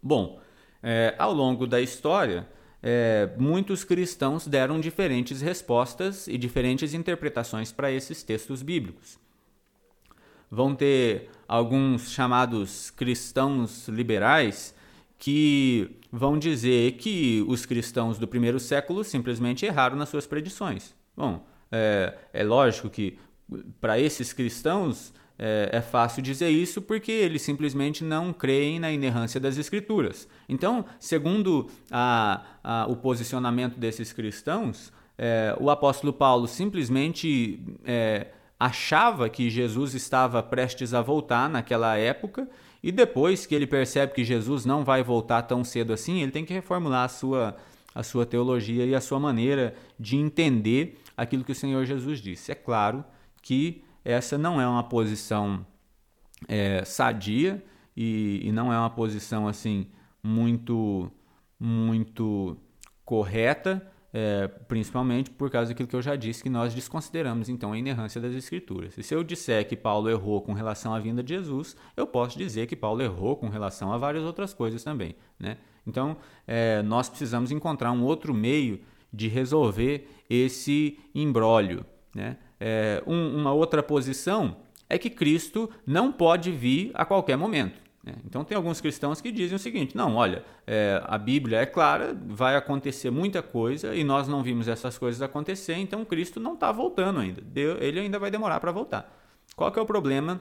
Bom, 0.00 0.40
é, 0.84 1.16
ao 1.18 1.32
longo 1.32 1.66
da 1.66 1.80
história, 1.80 2.46
é, 2.80 3.28
muitos 3.36 3.82
cristãos 3.82 4.46
deram 4.46 4.78
diferentes 4.78 5.40
respostas 5.40 6.28
e 6.28 6.38
diferentes 6.38 6.94
interpretações 6.94 7.72
para 7.72 7.90
esses 7.90 8.22
textos 8.22 8.62
bíblicos. 8.62 9.20
vão 10.48 10.76
ter 10.76 11.30
alguns 11.52 12.10
chamados 12.10 12.90
cristãos 12.90 13.86
liberais 13.86 14.74
que 15.18 16.00
vão 16.10 16.38
dizer 16.38 16.92
que 16.92 17.44
os 17.46 17.66
cristãos 17.66 18.16
do 18.16 18.26
primeiro 18.26 18.58
século 18.58 19.04
simplesmente 19.04 19.66
erraram 19.66 19.94
nas 19.94 20.08
suas 20.08 20.26
predições. 20.26 20.94
Bom, 21.14 21.46
é, 21.70 22.14
é 22.32 22.42
lógico 22.42 22.88
que 22.88 23.18
para 23.82 24.00
esses 24.00 24.32
cristãos 24.32 25.12
é, 25.38 25.68
é, 25.72 25.82
fácil 25.82 26.22
dizer 26.22 26.48
isso 26.48 26.80
porque 26.80 27.12
eles 27.12 27.42
simplesmente 27.42 28.02
não 28.02 28.32
creem 28.32 28.80
na 28.80 28.90
inerrância 28.90 29.38
das 29.38 29.58
escrituras. 29.58 30.26
Então, 30.48 30.86
segundo 30.98 31.68
a, 31.90 32.46
a, 32.64 32.86
o 32.88 32.96
posicionamento 32.96 33.78
desses 33.78 34.10
cristãos, 34.10 34.90
é, 35.18 35.54
o 35.60 35.68
apóstolo 35.68 36.14
Paulo 36.14 36.48
simplesmente 36.48 37.62
é, 37.84 38.28
achava 38.62 39.28
que 39.28 39.50
Jesus 39.50 39.92
estava 39.92 40.40
prestes 40.40 40.94
a 40.94 41.02
voltar 41.02 41.50
naquela 41.50 41.96
época 41.96 42.48
e 42.80 42.92
depois 42.92 43.44
que 43.44 43.56
ele 43.56 43.66
percebe 43.66 44.14
que 44.14 44.24
Jesus 44.24 44.64
não 44.64 44.84
vai 44.84 45.02
voltar 45.02 45.42
tão 45.42 45.64
cedo 45.64 45.92
assim, 45.92 46.22
ele 46.22 46.30
tem 46.30 46.44
que 46.44 46.54
reformular 46.54 47.04
a 47.04 47.08
sua, 47.08 47.56
a 47.92 48.04
sua 48.04 48.24
teologia 48.24 48.86
e 48.86 48.94
a 48.94 49.00
sua 49.00 49.18
maneira 49.18 49.74
de 49.98 50.16
entender 50.16 51.00
aquilo 51.16 51.42
que 51.42 51.50
o 51.50 51.56
Senhor 51.56 51.84
Jesus 51.84 52.20
disse. 52.20 52.52
É 52.52 52.54
claro 52.54 53.04
que 53.42 53.82
essa 54.04 54.38
não 54.38 54.60
é 54.60 54.68
uma 54.68 54.84
posição 54.84 55.66
é, 56.46 56.84
sadia 56.84 57.64
e, 57.96 58.42
e, 58.44 58.52
não 58.52 58.72
é 58.72 58.78
uma 58.78 58.90
posição 58.90 59.48
assim 59.48 59.88
muito 60.22 61.10
muito 61.58 62.56
correta, 63.04 63.91
é, 64.12 64.46
principalmente 64.46 65.30
por 65.30 65.50
causa 65.50 65.70
daquilo 65.70 65.88
que 65.88 65.96
eu 65.96 66.02
já 66.02 66.16
disse 66.16 66.42
que 66.42 66.50
nós 66.50 66.74
desconsideramos 66.74 67.48
então 67.48 67.72
a 67.72 67.78
inerrância 67.78 68.20
das 68.20 68.34
escrituras. 68.34 68.96
E 68.98 69.02
se 69.02 69.14
eu 69.14 69.24
disser 69.24 69.66
que 69.66 69.76
Paulo 69.76 70.10
errou 70.10 70.42
com 70.42 70.52
relação 70.52 70.94
à 70.94 70.98
vinda 70.98 71.22
de 71.22 71.34
Jesus, 71.34 71.76
eu 71.96 72.06
posso 72.06 72.36
dizer 72.38 72.66
que 72.66 72.76
Paulo 72.76 73.02
errou 73.02 73.36
com 73.36 73.48
relação 73.48 73.92
a 73.92 73.96
várias 73.96 74.24
outras 74.24 74.52
coisas 74.52 74.84
também, 74.84 75.14
né? 75.38 75.56
Então 75.86 76.16
é, 76.46 76.82
nós 76.82 77.08
precisamos 77.08 77.50
encontrar 77.50 77.92
um 77.92 78.04
outro 78.04 78.32
meio 78.32 78.80
de 79.12 79.28
resolver 79.28 80.08
esse 80.28 80.98
imbróglio, 81.14 81.84
né? 82.14 82.36
é, 82.62 83.02
um, 83.08 83.36
uma 83.36 83.52
outra 83.52 83.82
posição 83.82 84.56
é 84.88 84.96
que 84.96 85.10
Cristo 85.10 85.68
não 85.84 86.12
pode 86.12 86.52
vir 86.52 86.92
a 86.94 87.04
qualquer 87.04 87.36
momento. 87.36 87.81
Né? 88.02 88.14
Então, 88.24 88.44
tem 88.44 88.56
alguns 88.56 88.80
cristãos 88.80 89.20
que 89.20 89.30
dizem 89.30 89.56
o 89.56 89.58
seguinte: 89.58 89.96
não, 89.96 90.16
olha, 90.16 90.44
é, 90.66 91.00
a 91.06 91.16
Bíblia 91.16 91.58
é 91.58 91.66
clara, 91.66 92.16
vai 92.26 92.56
acontecer 92.56 93.10
muita 93.10 93.42
coisa 93.42 93.94
e 93.94 94.02
nós 94.02 94.26
não 94.26 94.42
vimos 94.42 94.68
essas 94.68 94.98
coisas 94.98 95.22
acontecer, 95.22 95.74
então 95.74 96.04
Cristo 96.04 96.40
não 96.40 96.54
está 96.54 96.72
voltando 96.72 97.20
ainda. 97.20 97.42
Ele 97.54 98.00
ainda 98.00 98.18
vai 98.18 98.30
demorar 98.30 98.58
para 98.60 98.72
voltar. 98.72 99.18
Qual 99.54 99.70
que 99.70 99.78
é 99.78 99.82
o 99.82 99.86
problema 99.86 100.40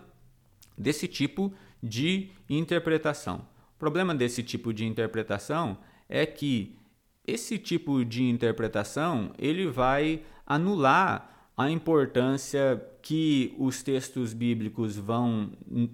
desse 0.78 1.08
tipo 1.08 1.54
de 1.82 2.32
interpretação? 2.50 3.46
O 3.76 3.80
problema 3.80 4.16
desse 4.16 4.42
tipo 4.44 4.74
de 4.74 4.86
interpretação 4.86 5.78
é 6.08 6.26
que 6.26 6.78
esse 7.26 7.58
tipo 7.58 8.04
de 8.04 8.24
interpretação 8.24 9.32
ele 9.38 9.68
vai 9.68 10.24
anular 10.46 11.31
a 11.56 11.70
importância 11.70 12.82
que 13.02 13.54
os 13.58 13.84
textos 13.84 14.34
bíblicos 14.34 14.98
vão 14.98 15.52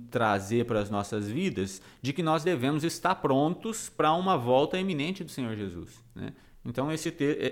trazer 0.09 0.65
para 0.65 0.79
as 0.79 0.89
nossas 0.89 1.27
vidas 1.27 1.81
de 2.01 2.13
que 2.13 2.21
nós 2.21 2.43
devemos 2.43 2.83
estar 2.83 3.15
prontos 3.15 3.89
para 3.89 4.13
uma 4.13 4.37
volta 4.37 4.79
iminente 4.79 5.23
do 5.23 5.31
Senhor 5.31 5.55
Jesus. 5.55 6.03
Né? 6.15 6.33
Então, 6.65 6.89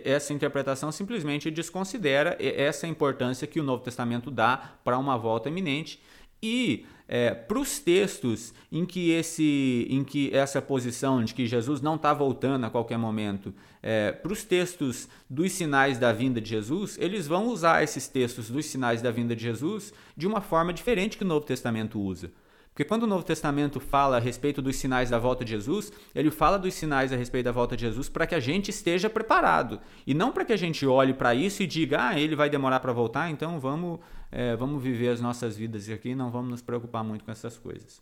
essa 0.03 0.33
interpretação 0.33 0.91
simplesmente 0.91 1.49
desconsidera 1.49 2.37
essa 2.39 2.85
importância 2.85 3.47
que 3.47 3.61
o 3.61 3.63
Novo 3.63 3.81
Testamento 3.81 4.29
dá 4.29 4.75
para 4.83 4.97
uma 4.97 5.17
volta 5.17 5.47
iminente 5.47 6.01
e 6.43 6.85
é, 7.07 7.31
para 7.31 7.59
os 7.59 7.79
textos 7.79 8.53
em 8.71 8.85
que, 8.85 9.11
esse, 9.11 9.87
em 9.89 10.03
que 10.03 10.33
essa 10.35 10.61
posição 10.61 11.23
de 11.23 11.33
que 11.33 11.45
Jesus 11.45 11.81
não 11.81 11.95
está 11.95 12.13
voltando 12.13 12.65
a 12.65 12.69
qualquer 12.69 12.97
momento, 12.97 13.53
é, 13.81 14.11
para 14.11 14.33
os 14.33 14.43
textos 14.43 15.07
dos 15.29 15.51
sinais 15.51 15.99
da 15.99 16.11
vinda 16.11 16.41
de 16.41 16.49
Jesus, 16.49 16.97
eles 16.99 17.27
vão 17.27 17.47
usar 17.47 17.83
esses 17.83 18.07
textos 18.07 18.49
dos 18.49 18.65
sinais 18.65 19.01
da 19.01 19.11
vinda 19.11 19.35
de 19.35 19.43
Jesus 19.43 19.93
de 20.17 20.25
uma 20.25 20.41
forma 20.41 20.73
diferente 20.73 21.17
que 21.17 21.23
o 21.23 21.27
Novo 21.27 21.45
Testamento 21.45 21.99
usa. 21.99 22.31
Porque 22.75 22.83
quando 22.83 23.03
o 23.03 23.07
Novo 23.07 23.23
Testamento 23.23 23.79
fala 23.79 24.17
a 24.17 24.19
respeito 24.19 24.61
dos 24.61 24.75
sinais 24.75 25.09
da 25.09 25.17
volta 25.17 25.45
de 25.45 25.51
Jesus, 25.51 25.93
ele 26.13 26.29
fala 26.29 26.59
dos 26.59 26.73
sinais 26.73 27.13
a 27.13 27.15
respeito 27.15 27.45
da 27.45 27.51
volta 27.53 27.77
de 27.77 27.85
Jesus 27.85 28.09
para 28.09 28.27
que 28.27 28.35
a 28.35 28.39
gente 28.41 28.67
esteja 28.67 29.09
preparado. 29.09 29.79
E 30.05 30.13
não 30.13 30.29
para 30.33 30.43
que 30.43 30.51
a 30.51 30.57
gente 30.57 30.85
olhe 30.85 31.13
para 31.13 31.33
isso 31.33 31.63
e 31.63 31.67
diga, 31.67 32.09
ah, 32.09 32.19
ele 32.19 32.35
vai 32.35 32.49
demorar 32.49 32.81
para 32.81 32.91
voltar, 32.91 33.29
então 33.29 33.61
vamos, 33.61 34.01
é, 34.31 34.55
vamos 34.55 34.81
viver 34.81 35.09
as 35.09 35.21
nossas 35.21 35.55
vidas 35.57 35.89
aqui 35.89 36.09
e 36.09 36.15
não 36.15 36.31
vamos 36.31 36.49
nos 36.49 36.61
preocupar 36.61 37.03
muito 37.03 37.23
com 37.23 37.31
essas 37.31 37.57
coisas. 37.57 38.01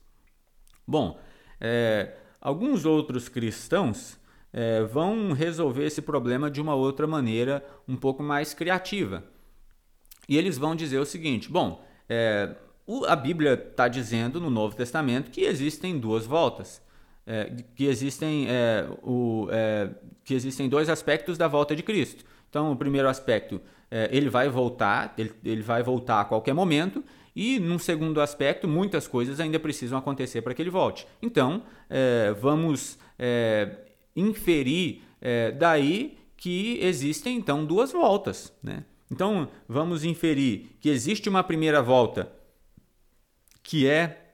Bom, 0.88 1.20
é, 1.60 2.16
alguns 2.42 2.86
outros 2.86 3.30
cristãos 3.30 4.18
é, 4.52 4.84
vão 4.84 5.34
resolver 5.34 5.86
esse 5.86 6.02
problema 6.02 6.50
de 6.50 6.62
uma 6.62 6.76
outra 6.76 7.08
maneira 7.08 7.66
um 7.88 7.96
pouco 7.96 8.22
mais 8.22 8.54
criativa. 8.54 9.24
E 10.28 10.38
eles 10.38 10.58
vão 10.58 10.76
dizer 10.76 11.00
o 11.00 11.06
seguinte: 11.06 11.50
bom, 11.50 11.84
é, 12.08 12.56
o, 12.86 13.06
a 13.06 13.16
Bíblia 13.16 13.54
está 13.54 13.88
dizendo 13.88 14.40
no 14.40 14.50
Novo 14.50 14.76
Testamento 14.76 15.32
que 15.32 15.42
existem 15.42 15.98
duas 15.98 16.26
voltas, 16.26 16.82
é, 17.26 17.52
que, 17.76 17.86
existem, 17.86 18.48
é, 18.50 18.88
o, 19.02 19.48
é, 19.52 19.90
que 20.24 20.34
existem 20.34 20.70
dois 20.70 20.90
aspectos 20.90 21.38
da 21.38 21.48
volta 21.48 21.76
de 21.76 21.84
Cristo. 21.84 22.26
Então, 22.50 22.72
o 22.72 22.76
primeiro 22.76 23.10
aspecto, 23.10 23.60
é, 23.96 24.10
ele 24.12 24.28
vai 24.28 24.50
voltar, 24.50 25.14
ele, 25.16 25.32
ele 25.46 25.62
vai 25.62 25.84
voltar 25.84 26.22
a 26.22 26.26
qualquer 26.26 26.52
momento, 26.52 27.04
e 27.36 27.60
num 27.60 27.78
segundo 27.78 28.20
aspecto, 28.20 28.68
muitas 28.68 29.08
coisas 29.08 29.40
ainda 29.40 29.60
precisam 29.60 30.00
acontecer 30.00 30.42
para 30.42 30.52
que 30.56 30.62
ele 30.64 30.72
volte. 30.72 31.06
Então, 31.22 31.62
é, 31.88 32.32
vamos 32.34 32.98
é, 33.20 33.78
inferir 34.16 35.04
daí 35.58 36.18
que 36.36 36.78
existem 36.82 37.38
então 37.38 37.64
duas 37.64 37.94
voltas. 37.94 38.52
Né? 38.62 38.84
Então, 39.10 39.48
vamos 39.70 40.04
inferir 40.04 40.76
que 40.82 40.90
existe 40.90 41.30
uma 41.30 41.42
primeira 41.42 41.82
volta 41.82 42.30
que 43.64 43.88
é 43.88 44.34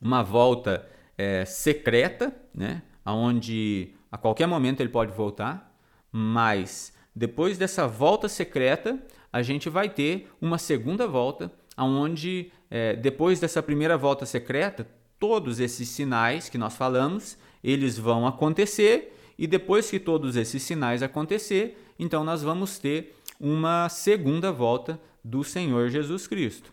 uma 0.00 0.22
volta 0.22 0.86
é, 1.18 1.44
secreta, 1.44 2.32
né? 2.54 2.82
onde 3.04 3.94
a 4.12 4.16
qualquer 4.16 4.46
momento 4.46 4.80
ele 4.80 4.90
pode 4.90 5.10
voltar, 5.12 5.76
mas 6.12 6.95
depois 7.16 7.56
dessa 7.56 7.88
volta 7.88 8.28
secreta, 8.28 9.02
a 9.32 9.40
gente 9.40 9.70
vai 9.70 9.88
ter 9.88 10.30
uma 10.38 10.58
segunda 10.58 11.06
volta, 11.06 11.50
onde 11.78 12.52
é, 12.70 12.94
depois 12.94 13.40
dessa 13.40 13.62
primeira 13.62 13.96
volta 13.96 14.26
secreta, 14.26 14.86
todos 15.18 15.58
esses 15.58 15.88
sinais 15.88 16.50
que 16.50 16.58
nós 16.58 16.76
falamos, 16.76 17.38
eles 17.64 17.96
vão 17.96 18.26
acontecer 18.26 19.16
e 19.38 19.46
depois 19.46 19.90
que 19.90 19.98
todos 19.98 20.36
esses 20.36 20.62
sinais 20.62 21.02
acontecer, 21.02 21.82
então 21.98 22.22
nós 22.22 22.42
vamos 22.42 22.78
ter 22.78 23.16
uma 23.40 23.88
segunda 23.88 24.52
volta 24.52 25.00
do 25.24 25.42
Senhor 25.42 25.88
Jesus 25.88 26.26
Cristo. 26.26 26.70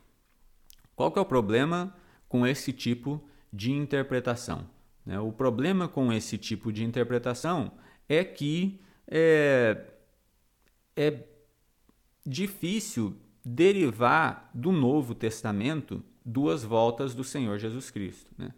Qual 0.93 1.09
que 1.09 1.19
é 1.19 1.21
o 1.21 1.25
problema 1.25 1.95
com 2.27 2.45
esse 2.45 2.73
tipo 2.73 3.23
de 3.51 3.71
interpretação? 3.71 4.65
Né? 5.05 5.17
O 5.21 5.31
problema 5.31 5.87
com 5.87 6.11
esse 6.11 6.37
tipo 6.37 6.69
de 6.69 6.83
interpretação 6.83 7.71
é 8.09 8.25
que 8.25 8.81
é, 9.07 9.92
é 10.95 11.23
difícil 12.25 13.15
derivar 13.43 14.49
do 14.53 14.71
Novo 14.71 15.13
Testamento 15.13 16.03
duas 16.25 16.63
voltas 16.63 17.13
do 17.13 17.23
Senhor 17.23 17.57
Jesus 17.57 17.91
Cristo. 17.91 18.31
Né? 18.37 18.53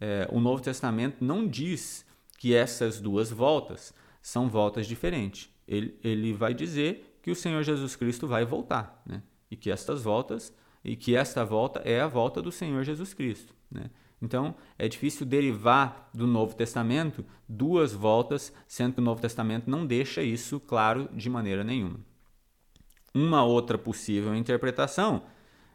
É, 0.00 0.28
o 0.30 0.40
Novo 0.40 0.62
Testamento 0.62 1.24
não 1.24 1.46
diz 1.46 2.04
que 2.36 2.54
essas 2.54 3.00
duas 3.00 3.30
voltas 3.30 3.94
são 4.20 4.48
voltas 4.48 4.86
diferentes. 4.86 5.50
Ele, 5.66 5.98
ele 6.04 6.32
vai 6.32 6.52
dizer 6.52 7.18
que 7.22 7.30
o 7.30 7.36
Senhor 7.36 7.62
Jesus 7.62 7.96
Cristo 7.96 8.26
vai 8.26 8.44
voltar 8.44 9.02
né? 9.06 9.22
e 9.50 9.56
que 9.56 9.70
estas 9.70 10.02
voltas 10.02 10.52
e 10.84 10.96
que 10.96 11.16
esta 11.16 11.44
volta 11.44 11.80
é 11.80 12.00
a 12.00 12.06
volta 12.06 12.40
do 12.40 12.52
Senhor 12.52 12.84
Jesus 12.84 13.12
Cristo. 13.12 13.54
Né? 13.70 13.90
Então, 14.20 14.54
é 14.78 14.88
difícil 14.88 15.24
derivar 15.24 16.10
do 16.12 16.26
Novo 16.26 16.54
Testamento 16.54 17.24
duas 17.48 17.92
voltas, 17.92 18.52
sendo 18.66 18.94
que 18.94 19.00
o 19.00 19.04
Novo 19.04 19.20
Testamento 19.20 19.70
não 19.70 19.86
deixa 19.86 20.22
isso 20.22 20.58
claro 20.58 21.08
de 21.12 21.30
maneira 21.30 21.62
nenhuma. 21.62 22.00
Uma 23.14 23.44
outra 23.44 23.78
possível 23.78 24.34
interpretação 24.34 25.22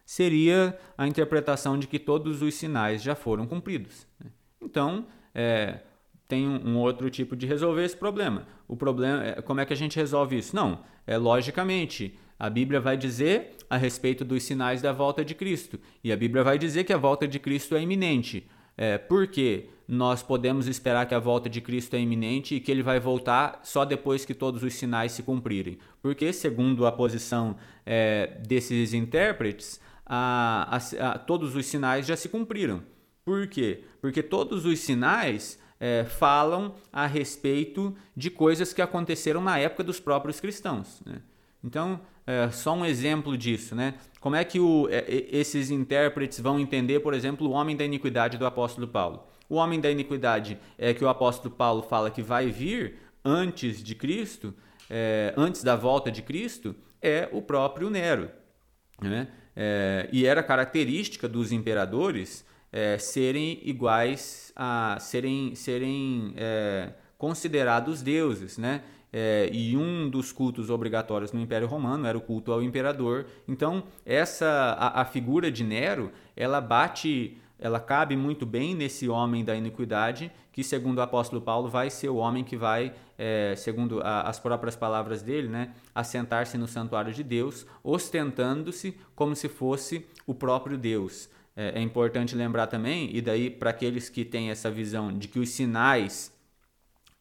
seria 0.05 0.77
a 0.97 1.07
interpretação 1.07 1.77
de 1.79 1.87
que 1.87 1.97
todos 1.97 2.41
os 2.41 2.53
sinais 2.55 3.01
já 3.01 3.15
foram 3.15 3.47
cumpridos. 3.47 4.05
Né? 4.19 4.29
Então, 4.61 5.07
é, 5.33 5.79
tem 6.27 6.47
um, 6.47 6.77
outro 6.77 7.09
tipo 7.09 7.35
de 7.35 7.45
resolver 7.45 7.83
esse 7.83 7.95
problema. 7.95 8.47
O 8.67 8.75
problema 8.75 9.23
é 9.23 9.41
como 9.41 9.59
é 9.59 9.65
que 9.65 9.73
a 9.73 9.77
gente 9.77 9.95
resolve 9.95 10.37
isso? 10.37 10.55
Não, 10.55 10.83
é 11.05 11.17
logicamente 11.17 12.17
a 12.37 12.49
Bíblia 12.49 12.79
vai 12.79 12.97
dizer 12.97 13.51
a 13.69 13.77
respeito 13.77 14.25
dos 14.25 14.43
sinais 14.43 14.81
da 14.81 14.91
volta 14.91 15.23
de 15.23 15.33
Cristo. 15.33 15.79
E 16.03 16.11
a 16.11 16.17
Bíblia 16.17 16.43
vai 16.43 16.57
dizer 16.57 16.83
que 16.83 16.93
a 16.93 16.97
volta 16.97 17.27
de 17.27 17.39
Cristo 17.39 17.75
é 17.75 17.81
iminente. 17.81 18.47
É, 18.77 18.97
por 18.97 19.27
quê? 19.27 19.69
Nós 19.87 20.23
podemos 20.23 20.67
esperar 20.67 21.05
que 21.05 21.13
a 21.13 21.19
volta 21.19 21.49
de 21.49 21.61
Cristo 21.61 21.95
é 21.95 21.99
iminente 21.99 22.55
e 22.55 22.59
que 22.59 22.71
ele 22.71 22.81
vai 22.81 22.99
voltar 22.99 23.59
só 23.63 23.85
depois 23.85 24.25
que 24.25 24.33
todos 24.33 24.63
os 24.63 24.73
sinais 24.73 25.11
se 25.11 25.23
cumprirem. 25.23 25.77
Porque, 26.01 26.31
segundo 26.33 26.85
a 26.85 26.91
posição 26.91 27.55
é, 27.85 28.37
desses 28.47 28.93
intérpretes, 28.93 29.79
a, 30.05 30.77
a, 30.77 31.11
a, 31.11 31.19
todos 31.19 31.55
os 31.55 31.65
sinais 31.65 32.05
já 32.05 32.15
se 32.15 32.29
cumpriram. 32.29 32.81
Por 33.23 33.47
quê? 33.47 33.83
Porque 34.01 34.21
todos 34.21 34.65
os 34.65 34.79
sinais 34.79 35.59
é, 35.79 36.03
falam 36.03 36.75
a 36.91 37.05
respeito 37.05 37.95
de 38.15 38.29
coisas 38.29 38.73
que 38.73 38.81
aconteceram 38.81 39.41
na 39.41 39.59
época 39.59 39.83
dos 39.83 39.99
próprios 39.99 40.39
cristãos. 40.39 41.01
Né? 41.05 41.21
Então, 41.63 42.01
é, 42.25 42.49
só 42.51 42.73
um 42.73 42.85
exemplo 42.85 43.37
disso, 43.37 43.75
né? 43.75 43.95
Como 44.19 44.35
é 44.35 44.43
que 44.43 44.59
o, 44.59 44.87
é, 44.89 45.05
esses 45.31 45.69
intérpretes 45.69 46.39
vão 46.39 46.59
entender, 46.59 46.99
por 47.01 47.13
exemplo, 47.13 47.47
o 47.47 47.51
homem 47.51 47.75
da 47.75 47.83
iniquidade 47.83 48.37
do 48.37 48.45
apóstolo 48.45 48.87
Paulo? 48.87 49.27
O 49.49 49.55
homem 49.55 49.79
da 49.79 49.91
iniquidade 49.91 50.57
é 50.77 50.93
que 50.93 51.03
o 51.03 51.09
apóstolo 51.09 51.53
Paulo 51.53 51.81
fala 51.83 52.09
que 52.09 52.21
vai 52.21 52.49
vir 52.49 52.95
antes 53.23 53.83
de 53.83 53.93
Cristo, 53.95 54.53
é, 54.89 55.33
antes 55.37 55.63
da 55.63 55.75
volta 55.75 56.11
de 56.11 56.21
Cristo, 56.21 56.75
é 57.01 57.27
o 57.31 57.41
próprio 57.41 57.89
Nero. 57.89 58.29
Né? 59.01 59.27
É, 59.55 60.07
e 60.11 60.25
era 60.25 60.41
característica 60.41 61.27
dos 61.27 61.51
imperadores 61.51 62.45
é, 62.71 62.97
serem 62.97 63.59
iguais 63.63 64.51
a 64.55 64.97
serem, 64.99 65.53
serem 65.55 66.33
é, 66.35 66.93
considerados 67.17 68.01
deuses, 68.01 68.57
né? 68.57 68.81
É, 69.15 69.47
e 69.53 69.77
um 69.77 70.09
dos 70.09 70.31
cultos 70.31 70.71
obrigatórios 70.71 71.31
no 71.31 71.39
Império 71.39 71.67
Romano 71.67 72.07
era 72.07 72.17
o 72.17 72.21
culto 72.21 72.51
ao 72.51 72.63
imperador. 72.63 73.27
Então 73.47 73.83
essa 74.03 74.75
a, 74.79 75.01
a 75.01 75.05
figura 75.05 75.51
de 75.51 75.63
Nero 75.63 76.11
ela 76.35 76.59
bate 76.59 77.37
ela 77.63 77.79
cabe 77.79 78.17
muito 78.17 78.45
bem 78.45 78.75
nesse 78.75 79.07
homem 79.07 79.41
da 79.41 79.55
iniquidade, 79.55 80.29
que, 80.51 80.61
segundo 80.65 80.97
o 80.97 81.01
apóstolo 81.01 81.41
Paulo, 81.41 81.69
vai 81.69 81.89
ser 81.89 82.09
o 82.09 82.17
homem 82.17 82.43
que 82.43 82.57
vai, 82.57 82.93
é, 83.17 83.53
segundo 83.55 84.01
a, 84.01 84.23
as 84.23 84.37
próprias 84.37 84.75
palavras 84.75 85.21
dele, 85.21 85.47
né, 85.47 85.71
assentar-se 85.95 86.57
no 86.57 86.67
santuário 86.67 87.13
de 87.13 87.23
Deus, 87.23 87.65
ostentando-se 87.81 88.97
como 89.15 89.33
se 89.33 89.47
fosse 89.47 90.05
o 90.27 90.35
próprio 90.35 90.77
Deus. 90.77 91.29
É, 91.55 91.79
é 91.79 91.81
importante 91.81 92.35
lembrar 92.35 92.67
também, 92.67 93.15
e 93.15 93.21
daí 93.21 93.49
para 93.49 93.69
aqueles 93.69 94.09
que 94.09 94.25
têm 94.25 94.49
essa 94.49 94.69
visão 94.69 95.17
de 95.17 95.29
que 95.29 95.39
os 95.39 95.47
sinais 95.47 96.32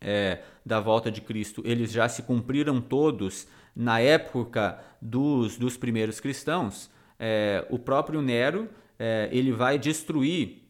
é, 0.03 0.41
da 0.67 0.81
volta 0.81 1.11
de 1.11 1.21
Cristo 1.21 1.63
eles 1.65 1.93
já 1.93 2.09
se 2.09 2.23
cumpriram 2.23 2.81
todos 2.81 3.47
na 3.75 4.01
época 4.01 4.79
dos, 5.01 5.57
dos 5.57 5.77
primeiros 5.77 6.21
cristãos, 6.21 6.91
é, 7.19 7.67
o 7.71 7.79
próprio 7.79 8.21
Nero 8.21 8.69
é, 8.99 9.29
ele 9.33 9.53
vai 9.53 9.79
destruir 9.79 10.63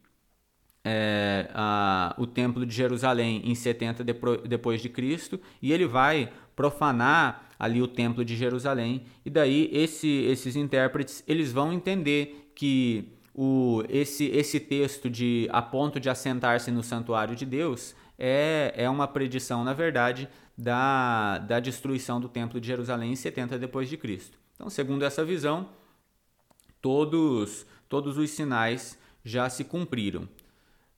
é, 0.84 1.48
a, 1.54 2.14
o 2.18 2.26
templo 2.26 2.66
de 2.66 2.74
Jerusalém 2.74 3.42
em 3.44 3.54
70 3.54 4.04
depois 4.48 4.80
de 4.80 4.88
Cristo 4.88 5.40
e 5.60 5.72
ele 5.72 5.86
vai 5.86 6.32
profanar 6.54 7.48
ali 7.58 7.80
o 7.80 7.88
templo 7.88 8.24
de 8.24 8.36
Jerusalém 8.36 9.04
e 9.24 9.30
daí 9.30 9.70
esse, 9.72 10.08
esses 10.08 10.56
intérpretes 10.56 11.22
eles 11.26 11.52
vão 11.52 11.72
entender 11.72 12.50
que 12.54 13.12
o, 13.34 13.82
esse, 13.88 14.26
esse 14.26 14.60
texto 14.60 15.08
de 15.08 15.48
a 15.52 15.62
ponto 15.62 15.98
de 15.98 16.10
assentar-se 16.10 16.70
no 16.70 16.82
santuário 16.82 17.34
de 17.34 17.46
Deus 17.46 17.94
é, 18.18 18.72
é 18.76 18.88
uma 18.88 19.08
predição 19.08 19.64
na 19.64 19.72
verdade 19.72 20.28
da, 20.56 21.38
da 21.38 21.60
destruição 21.60 22.20
do 22.20 22.28
templo 22.28 22.60
de 22.60 22.66
Jerusalém 22.66 23.12
em 23.12 23.16
70 23.16 23.58
depois 23.58 23.88
de 23.88 23.96
Cristo 23.96 24.38
então 24.54 24.68
segundo 24.70 25.04
essa 25.04 25.24
visão 25.24 25.68
todos 26.80 27.66
todos 27.88 28.16
os 28.16 28.30
sinais 28.30 28.98
já 29.24 29.48
se 29.48 29.64
cumpriram. 29.64 30.28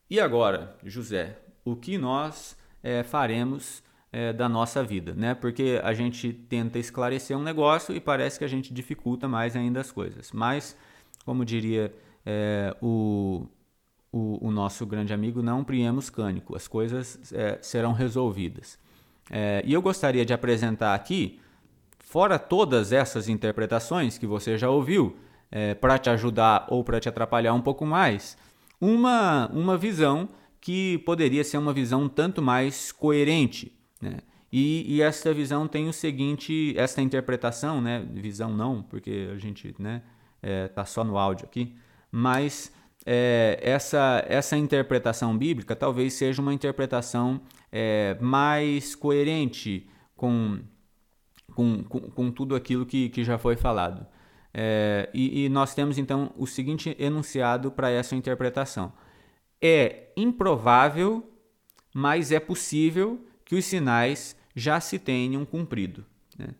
E 0.09 0.20
agora, 0.20 0.77
José, 0.85 1.38
o 1.64 1.74
que 1.77 1.98
nós 1.98 2.57
é, 2.83 3.03
faremos 3.03 3.83
é, 4.12 4.33
da 4.33 4.48
nossa 4.48 4.83
vida? 4.83 5.12
Né? 5.14 5.35
Porque 5.35 5.81
a 5.83 5.92
gente 5.92 6.33
tenta 6.33 6.79
esclarecer 6.79 7.37
um 7.37 7.42
negócio 7.42 7.94
e 7.94 8.00
parece 8.00 8.38
que 8.38 8.44
a 8.44 8.48
gente 8.48 8.72
dificulta 8.72 9.27
mais 9.29 9.57
ainda 9.57 9.81
as 9.81 9.90
coisas. 9.90 10.31
Mas, 10.33 10.77
como 11.24 11.44
diria 11.44 11.92
é, 12.24 12.77
o, 12.81 13.46
o, 14.16 14.48
o, 14.48 14.50
nosso 14.50 14.87
grande 14.87 15.12
amigo, 15.12 15.42
não 15.42 15.64
priemos 15.64 16.09
cânico, 16.09 16.55
as 16.55 16.68
coisas 16.68 17.18
serão 17.61 17.92
resolvidas. 17.92 18.79
e 19.64 19.72
eu 19.72 19.83
gostaria 19.83 20.24
de 20.24 20.33
apresentar 20.33 20.94
aqui, 20.94 21.40
fora 21.98 22.38
todas 22.38 22.92
essas 22.92 23.29
interpretações 23.29 24.16
que 24.16 24.27
você 24.27 24.57
já 24.57 24.70
ouviu, 24.70 25.16
é, 25.50 25.74
para 25.74 25.98
te 25.98 26.11
ajudar 26.11 26.66
ou 26.68 26.83
para 26.83 27.00
te 27.00 27.09
atrapalhar 27.09 27.55
um 27.55 27.61
pouco 27.61 27.87
mais, 27.87 28.37
uma, 28.81 29.48
uma 29.53 29.77
visão 29.77 30.29
que 30.61 30.98
poderia 30.98 31.44
ser 31.44 31.59
uma 31.59 31.72
visão 31.72 32.09
tanto 32.09 32.40
mais 32.40 32.90
coerente. 32.90 33.72
Né? 34.00 34.18
E, 34.53 34.85
e 34.94 35.03
essa 35.03 35.33
visão 35.35 35.68
tem 35.68 35.88
o 35.88 35.92
seguinte, 35.92 36.74
essa 36.77 37.03
interpretação, 37.03 37.81
né? 37.81 38.05
visão 38.12 38.53
não, 38.53 38.83
porque 38.83 39.29
a 39.33 39.38
gente 39.38 39.74
né, 39.79 40.03
é, 40.42 40.68
tá 40.68 40.85
só 40.85 41.05
no 41.05 41.18
áudio 41.18 41.46
aqui, 41.46 41.77
mas 42.11 42.72
é, 43.06 43.58
essa, 43.62 44.24
essa 44.28 44.56
interpretação 44.56 45.36
bíblica 45.36 45.76
talvez 45.76 46.14
seja 46.14 46.40
uma 46.40 46.54
interpretação 46.54 47.40
é, 47.70 48.16
mais 48.20 48.94
coerente 48.94 49.88
com, 50.16 50.60
com, 51.54 51.84
com, 51.84 52.00
com, 52.00 52.30
tudo 52.30 52.54
aquilo 52.54 52.86
que, 52.86 53.08
que 53.10 53.22
já 53.22 53.36
foi 53.36 53.56
falado. 53.56 54.06
É, 54.52 55.10
e, 55.12 55.44
e 55.44 55.48
nós 55.48 55.74
temos 55.74 55.98
então 55.98 56.32
o 56.36 56.46
seguinte 56.46 56.96
enunciado 56.98 57.70
para 57.70 57.90
essa 57.90 58.14
interpretação: 58.14 58.92
é 59.60 60.12
improvável, 60.16 61.28
mas 61.92 62.32
é 62.32 62.40
possível 62.40 63.24
que 63.44 63.56
os 63.56 63.64
sinais 63.64 64.36
já 64.54 64.80
se 64.80 64.98
tenham 64.98 65.44
cumprido. 65.44 66.06
Né? 66.38 66.54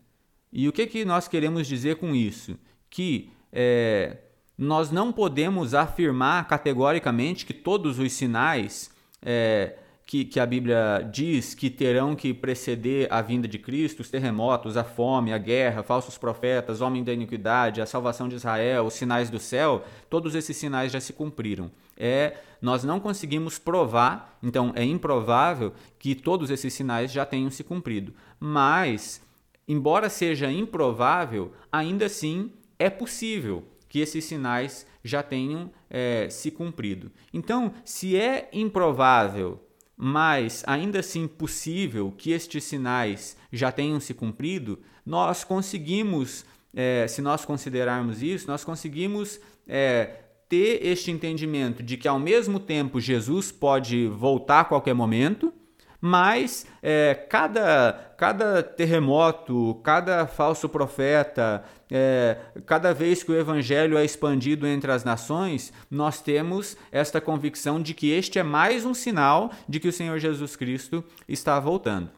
E 0.51 0.67
o 0.67 0.73
que, 0.73 0.85
que 0.85 1.05
nós 1.05 1.27
queremos 1.27 1.65
dizer 1.67 1.95
com 1.95 2.13
isso? 2.13 2.59
Que 2.89 3.31
é, 3.51 4.17
nós 4.57 4.91
não 4.91 5.11
podemos 5.11 5.73
afirmar 5.73 6.47
categoricamente 6.47 7.45
que 7.45 7.53
todos 7.53 7.99
os 7.99 8.13
sinais 8.13 8.89
é, 9.21 9.75
que, 10.05 10.23
que 10.23 10.39
a 10.39 10.45
Bíblia 10.45 11.07
diz 11.11 11.55
que 11.55 11.69
terão 11.69 12.15
que 12.15 12.33
preceder 12.33 13.11
a 13.11 13.21
vinda 13.21 13.47
de 13.47 13.57
Cristo, 13.57 14.01
os 14.01 14.09
terremotos, 14.09 14.77
a 14.77 14.83
fome, 14.83 15.33
a 15.33 15.37
guerra, 15.37 15.83
falsos 15.83 16.17
profetas, 16.17 16.79
homem 16.79 17.03
da 17.03 17.11
iniquidade, 17.11 17.81
a 17.81 17.85
salvação 17.85 18.29
de 18.29 18.35
Israel, 18.35 18.85
os 18.85 18.93
sinais 18.93 19.29
do 19.29 19.39
céu, 19.39 19.83
todos 20.09 20.35
esses 20.35 20.55
sinais 20.55 20.91
já 20.91 21.01
se 21.01 21.11
cumpriram. 21.11 21.71
É, 21.97 22.37
nós 22.61 22.83
não 22.83 22.99
conseguimos 22.99 23.57
provar, 23.57 24.37
então 24.43 24.71
é 24.75 24.83
improvável 24.83 25.73
que 25.97 26.13
todos 26.13 26.49
esses 26.51 26.73
sinais 26.73 27.11
já 27.11 27.25
tenham 27.25 27.49
se 27.49 27.63
cumprido. 27.63 28.13
Mas, 28.39 29.21
embora 29.67 30.07
seja 30.07 30.51
improvável, 30.51 31.51
ainda 31.71 32.05
assim 32.05 32.51
é 32.77 32.89
possível 32.89 33.63
que 33.95 34.01
esses 34.01 34.25
sinais 34.25 34.85
já 35.01 35.23
tenham 35.23 35.71
é, 35.89 36.27
se 36.29 36.51
cumprido. 36.51 37.09
Então, 37.33 37.71
se 37.85 38.17
é 38.17 38.49
improvável 38.51 39.61
mas 39.97 40.61
ainda 40.67 40.99
assim 40.99 41.25
possível 41.25 42.13
que 42.17 42.31
estes 42.31 42.65
sinais 42.65 43.37
já 43.49 43.71
tenham 43.71 43.97
se 44.01 44.13
cumprido, 44.13 44.77
nós 45.05 45.45
conseguimos, 45.45 46.45
é, 46.73 47.07
se 47.07 47.21
nós 47.21 47.45
considerarmos 47.45 48.21
isso, 48.21 48.45
nós 48.45 48.65
conseguimos 48.65 49.39
é, 49.65 50.23
ter 50.49 50.85
este 50.85 51.11
entendimento 51.11 51.81
de 51.81 51.95
que 51.95 52.09
ao 52.09 52.19
mesmo 52.19 52.59
tempo 52.59 52.99
Jesus 52.99 53.53
pode 53.53 54.09
voltar 54.09 54.59
a 54.59 54.65
qualquer 54.65 54.93
momento 54.93 55.53
mas 56.07 56.67
é, 56.83 57.15
cada, 57.15 58.13
cada 58.15 58.61
terremoto, 58.61 59.81
cada 59.83 60.27
falso 60.27 60.69
profeta, 60.69 61.63
é, 61.91 62.37
cada 62.63 62.93
vez 62.93 63.23
que 63.23 63.31
o 63.31 63.35
evangelho 63.35 63.97
é 63.97 64.05
expandido 64.05 64.67
entre 64.67 64.91
as 64.91 65.03
nações, 65.03 65.73
nós 65.89 66.21
temos 66.21 66.77
esta 66.91 67.19
convicção 67.19 67.81
de 67.81 67.95
que 67.95 68.11
este 68.11 68.37
é 68.37 68.43
mais 68.43 68.85
um 68.85 68.93
sinal 68.93 69.51
de 69.67 69.79
que 69.79 69.87
o 69.87 69.91
Senhor 69.91 70.19
Jesus 70.19 70.55
Cristo 70.55 71.03
está 71.27 71.59
voltando. 71.59 72.11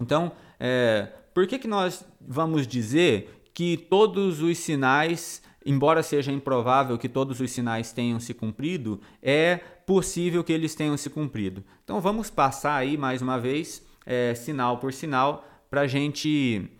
Então, 0.00 0.30
é, 0.60 1.08
por 1.34 1.44
que, 1.48 1.58
que 1.58 1.66
nós 1.66 2.04
vamos 2.20 2.68
dizer 2.68 3.42
que 3.52 3.76
todos 3.76 4.40
os 4.40 4.58
sinais 4.58 5.42
embora 5.66 6.02
seja 6.02 6.32
improvável 6.32 6.96
que 6.96 7.10
todos 7.10 7.40
os 7.40 7.50
sinais 7.50 7.92
tenham 7.92 8.18
se 8.18 8.32
cumprido, 8.32 9.02
é 9.22 9.60
possível 9.88 10.44
que 10.44 10.52
eles 10.52 10.74
tenham 10.74 10.98
se 10.98 11.08
cumprido. 11.08 11.64
Então 11.82 11.98
vamos 11.98 12.28
passar 12.28 12.74
aí 12.74 12.98
mais 12.98 13.22
uma 13.22 13.40
vez, 13.40 13.82
é, 14.04 14.34
sinal 14.34 14.76
por 14.76 14.92
sinal, 14.92 15.48
para 15.70 15.80
a 15.80 15.86
gente 15.86 16.70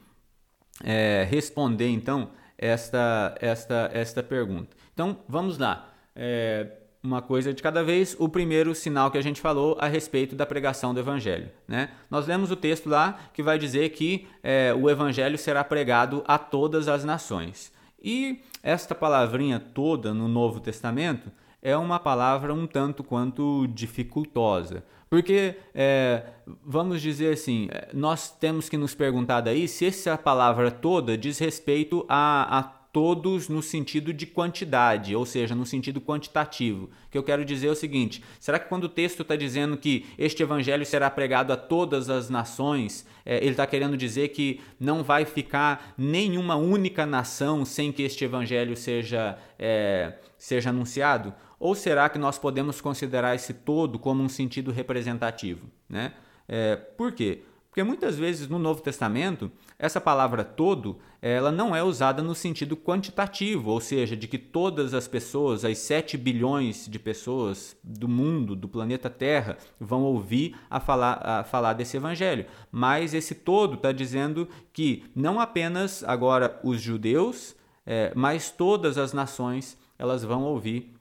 é, 0.85 1.27
responder 1.31 1.89
então 1.89 2.31
esta, 2.59 3.35
esta, 3.41 3.89
esta 3.95 4.23
pergunta. 4.23 4.77
Então 4.93 5.21
vamos 5.27 5.57
lá. 5.57 5.91
É, 6.15 6.67
uma 7.03 7.23
coisa 7.23 7.55
de 7.55 7.63
cada 7.63 7.83
vez. 7.83 8.15
O 8.19 8.29
primeiro 8.29 8.75
sinal 8.75 9.11
que 9.11 9.17
a 9.17 9.23
gente 9.23 9.41
falou 9.41 9.79
a 9.81 9.87
respeito 9.87 10.37
da 10.37 10.45
pregação 10.45 10.93
do 10.93 11.01
Evangelho. 11.01 11.49
Né? 11.67 11.89
Nós 12.11 12.27
lemos 12.27 12.51
o 12.51 12.57
texto 12.57 12.91
lá 12.91 13.19
que 13.33 13.43
vai 13.43 13.59
dizer 13.59 13.89
que 13.89 14.27
é, 14.43 14.75
o 14.75 14.91
Evangelho 14.91 15.39
será 15.39 15.65
pregado 15.65 16.23
a 16.29 16.37
todas 16.37 16.89
as 16.89 17.07
nações. 17.07 17.73
E 18.03 18.43
esta 18.63 18.95
palavrinha 18.95 19.59
toda 19.59 20.13
no 20.13 20.29
Novo 20.29 20.61
Testamento 20.61 21.33
é 21.63 21.77
uma 21.77 21.99
palavra 21.99 22.53
um 22.55 22.67
tanto 22.67 23.03
quanto 23.03 23.67
dificultosa. 23.69 24.85
Porque, 25.11 25.55
é, 25.75 26.23
vamos 26.65 27.01
dizer 27.01 27.33
assim, 27.33 27.69
é, 27.71 27.89
nós 27.95 28.31
temos 28.31 28.69
que 28.69 28.77
nos 28.77 28.95
perguntar 28.95 29.41
daí 29.41 29.67
se 29.67 29.87
essa 29.87 30.19
palavra 30.19 30.71
toda 30.71 31.17
diz 31.17 31.39
respeito 31.39 32.05
a, 32.09 32.59
a 32.59 32.63
todos 32.93 33.49
no 33.49 33.63
sentido 33.63 34.13
de 34.13 34.27
quantidade, 34.27 35.15
ou 35.15 35.25
seja, 35.25 35.55
no 35.55 35.65
sentido 35.65 36.01
quantitativo. 36.01 36.85
O 37.07 37.11
que 37.11 37.19
eu 37.19 37.23
quero 37.23 37.45
dizer 37.45 37.69
é 37.69 37.71
o 37.71 37.75
seguinte: 37.75 38.23
será 38.39 38.59
que 38.59 38.69
quando 38.69 38.85
o 38.85 38.89
texto 38.89 39.23
está 39.23 39.37
dizendo 39.37 39.77
que 39.77 40.07
este 40.19 40.43
evangelho 40.43 40.85
será 40.85 41.09
pregado 41.11 41.53
a 41.53 41.57
todas 41.57 42.11
as 42.11 42.29
nações, 42.29 43.07
é, 43.25 43.39
ele 43.39 43.51
está 43.51 43.67
querendo 43.67 43.97
dizer 43.97 44.29
que 44.29 44.61
não 44.79 45.03
vai 45.03 45.25
ficar 45.25 45.95
nenhuma 45.97 46.57
única 46.57 47.07
nação 47.07 47.65
sem 47.65 47.93
que 47.93 48.03
este 48.03 48.25
evangelho 48.25 48.77
seja, 48.77 49.39
é, 49.59 50.15
seja 50.37 50.71
anunciado? 50.71 51.33
Ou 51.59 51.75
será 51.75 52.09
que 52.09 52.19
nós 52.19 52.39
podemos 52.39 52.81
considerar 52.81 53.35
esse 53.35 53.53
todo 53.53 53.99
como 53.99 54.23
um 54.23 54.29
sentido 54.29 54.71
representativo? 54.71 55.67
Né? 55.89 56.13
É, 56.49 56.77
por 56.77 57.13
quê? 57.13 57.43
Porque 57.79 57.83
muitas 57.83 58.19
vezes 58.19 58.49
no 58.49 58.59
Novo 58.59 58.81
Testamento, 58.81 59.53
essa 59.79 60.01
palavra 60.01 60.43
todo, 60.43 60.99
ela 61.23 61.53
não 61.53 61.77
é 61.77 61.83
usada 61.83 62.23
no 62.23 62.35
sentido 62.35 62.77
quantitativo, 62.77 63.71
ou 63.71 63.81
seja, 63.81 64.17
de 64.17 64.27
que 64.27 64.39
todas 64.39 64.95
as 64.95 65.07
pessoas, 65.07 65.65
as 65.65 65.79
7 65.79 66.17
bilhões 66.17 66.89
de 66.89 66.99
pessoas 66.99 67.77
do 67.85 68.09
mundo, 68.09 68.57
do 68.57 68.69
planeta 68.69 69.11
Terra, 69.11 69.59
vão 69.79 70.03
ouvir 70.03 70.57
a 70.69 70.81
falar, 70.81 71.21
a 71.23 71.45
falar 71.45 71.75
desse 71.75 71.97
evangelho. 71.97 72.47
Mas 72.73 73.15
esse 73.15 73.35
todo 73.35 73.75
está 73.75 73.93
dizendo 73.93 74.49
que 74.73 75.05
não 75.15 75.39
apenas 75.39 76.03
agora 76.03 76.59
os 76.65 76.81
judeus, 76.81 77.55
é, 77.87 78.13
mas 78.15 78.51
todas 78.51 78.99
as 78.99 79.13
nações 79.13 79.79
elas 79.99 80.25
vão 80.25 80.43
ouvir 80.43 80.98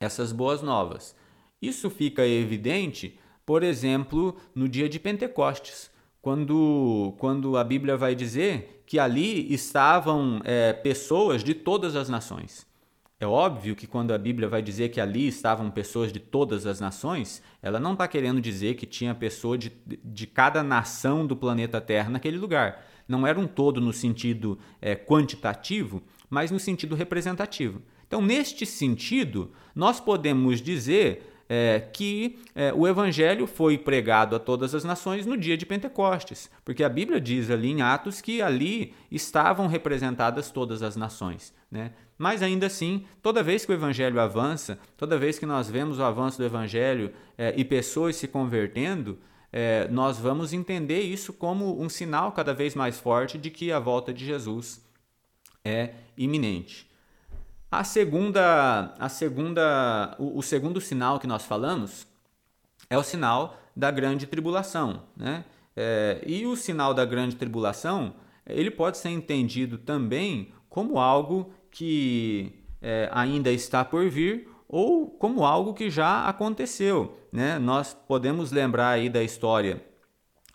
essas 0.00 0.32
boas 0.32 0.62
novas. 0.62 1.14
Isso 1.60 1.90
fica 1.90 2.26
evidente, 2.26 3.20
por 3.44 3.62
exemplo, 3.62 4.34
no 4.54 4.66
dia 4.66 4.88
de 4.88 4.98
Pentecostes 4.98 5.90
quando, 6.22 7.14
quando 7.18 7.56
a 7.56 7.62
Bíblia 7.62 7.96
vai 7.96 8.14
dizer 8.14 8.82
que 8.86 8.98
ali 8.98 9.52
estavam 9.52 10.40
é, 10.44 10.72
pessoas 10.72 11.44
de 11.44 11.54
todas 11.54 11.94
as 11.94 12.08
nações. 12.08 12.66
É 13.18 13.26
óbvio 13.26 13.76
que 13.76 13.86
quando 13.86 14.14
a 14.14 14.18
Bíblia 14.18 14.48
vai 14.48 14.62
dizer 14.62 14.88
que 14.88 14.98
ali 14.98 15.28
estavam 15.28 15.70
pessoas 15.70 16.10
de 16.10 16.18
todas 16.18 16.64
as 16.64 16.80
nações, 16.80 17.42
ela 17.60 17.78
não 17.78 17.92
está 17.92 18.08
querendo 18.08 18.40
dizer 18.40 18.76
que 18.76 18.86
tinha 18.86 19.14
pessoa 19.14 19.58
de, 19.58 19.70
de 20.02 20.26
cada 20.26 20.62
nação 20.62 21.26
do 21.26 21.36
planeta 21.36 21.78
Terra 21.82 22.08
naquele 22.08 22.38
lugar. 22.38 22.82
Não 23.06 23.26
era 23.26 23.38
um 23.38 23.46
todo 23.46 23.78
no 23.80 23.92
sentido 23.92 24.58
é, 24.80 24.96
quantitativo, 24.96 26.02
mas 26.30 26.50
no 26.50 26.58
sentido 26.58 26.94
representativo. 26.94 27.82
Então, 28.10 28.20
neste 28.20 28.66
sentido, 28.66 29.52
nós 29.72 30.00
podemos 30.00 30.60
dizer 30.60 31.44
é, 31.48 31.78
que 31.92 32.40
é, 32.56 32.72
o 32.74 32.88
evangelho 32.88 33.46
foi 33.46 33.78
pregado 33.78 34.34
a 34.34 34.40
todas 34.40 34.74
as 34.74 34.82
nações 34.82 35.26
no 35.26 35.36
dia 35.36 35.56
de 35.56 35.64
Pentecostes, 35.64 36.50
porque 36.64 36.82
a 36.82 36.88
Bíblia 36.88 37.20
diz 37.20 37.48
ali 37.52 37.70
em 37.70 37.82
Atos 37.82 38.20
que 38.20 38.42
ali 38.42 38.92
estavam 39.12 39.68
representadas 39.68 40.50
todas 40.50 40.82
as 40.82 40.96
nações. 40.96 41.54
Né? 41.70 41.92
Mas 42.18 42.42
ainda 42.42 42.66
assim, 42.66 43.04
toda 43.22 43.44
vez 43.44 43.64
que 43.64 43.70
o 43.70 43.74
evangelho 43.74 44.18
avança, 44.18 44.76
toda 44.96 45.16
vez 45.16 45.38
que 45.38 45.46
nós 45.46 45.70
vemos 45.70 46.00
o 46.00 46.02
avanço 46.02 46.36
do 46.36 46.44
evangelho 46.44 47.12
é, 47.38 47.54
e 47.56 47.64
pessoas 47.64 48.16
se 48.16 48.26
convertendo, 48.26 49.20
é, 49.52 49.86
nós 49.86 50.18
vamos 50.18 50.52
entender 50.52 51.02
isso 51.02 51.32
como 51.32 51.80
um 51.80 51.88
sinal 51.88 52.32
cada 52.32 52.52
vez 52.52 52.74
mais 52.74 52.98
forte 52.98 53.38
de 53.38 53.50
que 53.50 53.70
a 53.70 53.78
volta 53.78 54.12
de 54.12 54.26
Jesus 54.26 54.84
é 55.64 55.94
iminente. 56.18 56.89
A 57.70 57.84
segunda, 57.84 58.94
a 58.98 59.08
segunda, 59.08 60.16
o, 60.18 60.38
o, 60.38 60.42
segundo 60.42 60.80
sinal 60.80 61.20
que 61.20 61.26
nós 61.26 61.44
falamos 61.44 62.04
é 62.88 62.98
o 62.98 63.02
sinal 63.02 63.56
da 63.76 63.92
grande 63.92 64.26
tribulação, 64.26 65.04
né? 65.16 65.44
É, 65.76 66.20
e 66.26 66.44
o 66.46 66.56
sinal 66.56 66.92
da 66.92 67.04
grande 67.04 67.36
tribulação 67.36 68.14
ele 68.44 68.72
pode 68.72 68.98
ser 68.98 69.10
entendido 69.10 69.78
também 69.78 70.52
como 70.68 70.98
algo 70.98 71.54
que 71.70 72.64
é, 72.82 73.08
ainda 73.12 73.52
está 73.52 73.84
por 73.84 74.10
vir 74.10 74.48
ou 74.66 75.06
como 75.08 75.44
algo 75.44 75.72
que 75.72 75.88
já 75.88 76.26
aconteceu, 76.26 77.18
né? 77.32 77.56
Nós 77.60 77.94
podemos 77.94 78.50
lembrar 78.50 78.90
aí 78.90 79.08
da 79.08 79.22
história 79.22 79.80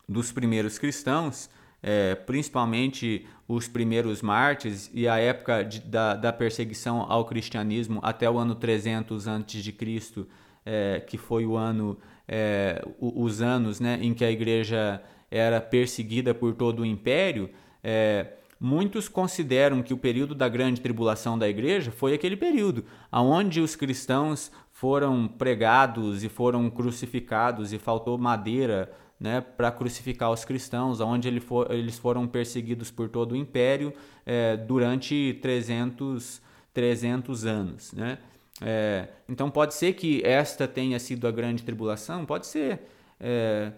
dos 0.08 0.34
primeiros 0.34 0.78
cristãos 0.78 1.50
é, 1.88 2.16
principalmente 2.16 3.28
os 3.48 3.68
primeiros 3.68 4.24
mártires 4.24 4.90
e 4.92 5.08
a 5.08 5.20
época 5.20 5.62
de, 5.62 5.80
da, 5.82 6.16
da 6.16 6.34
perseguição 6.34 7.06
ao 7.08 7.26
cristianismo 7.26 8.00
até 8.02 8.28
o 8.28 8.40
ano 8.40 8.56
300 8.56 9.28
a.C., 9.28 10.26
é, 10.66 11.00
que 11.06 11.16
foi 11.16 11.46
o 11.46 11.56
ano, 11.56 11.96
é, 12.28 12.84
os 13.00 13.40
anos 13.40 13.80
né, 13.80 14.00
em 14.02 14.16
que 14.16 14.26
a 14.26 14.32
igreja 14.32 15.00
era 15.30 15.62
perseguida 15.62 16.34
por 16.34 16.56
todo 16.56 16.80
o 16.80 16.86
império, 16.88 17.52
é, 17.84 18.30
muitos 18.60 19.08
consideram 19.08 19.84
que 19.84 19.94
o 19.94 19.98
período 19.98 20.34
da 20.34 20.50
grande 20.50 20.82
tribulação 20.82 21.38
da 21.38 21.48
igreja 21.48 21.92
foi 21.92 22.16
aquele 22.16 22.36
período 22.36 22.84
onde 23.12 23.62
os 23.62 23.76
cristãos 23.76 24.52
foram 24.72 25.28
pregados 25.28 26.24
e 26.24 26.30
foram 26.30 26.68
crucificados 26.68 27.72
e 27.74 27.78
faltou 27.78 28.18
madeira 28.18 28.92
né, 29.26 29.42
para 29.42 29.72
crucificar 29.72 30.32
os 30.32 30.46
cristãos, 30.46 31.02
onde 31.02 31.28
ele 31.28 31.40
for, 31.40 31.72
eles 31.72 31.98
foram 31.98 32.28
perseguidos 32.28 32.92
por 32.92 33.10
todo 33.10 33.32
o 33.32 33.36
império 33.36 33.92
é, 34.24 34.56
durante 34.56 35.40
300, 35.42 36.40
300 36.72 37.44
anos. 37.44 37.92
Né? 37.92 38.20
É, 38.62 39.08
então 39.28 39.50
pode 39.50 39.74
ser 39.74 39.94
que 39.94 40.22
esta 40.24 40.68
tenha 40.68 41.00
sido 41.00 41.28
a 41.28 41.32
grande 41.32 41.64
tribulação, 41.64 42.24
pode 42.24 42.46
ser. 42.46 42.82
É, 43.20 43.72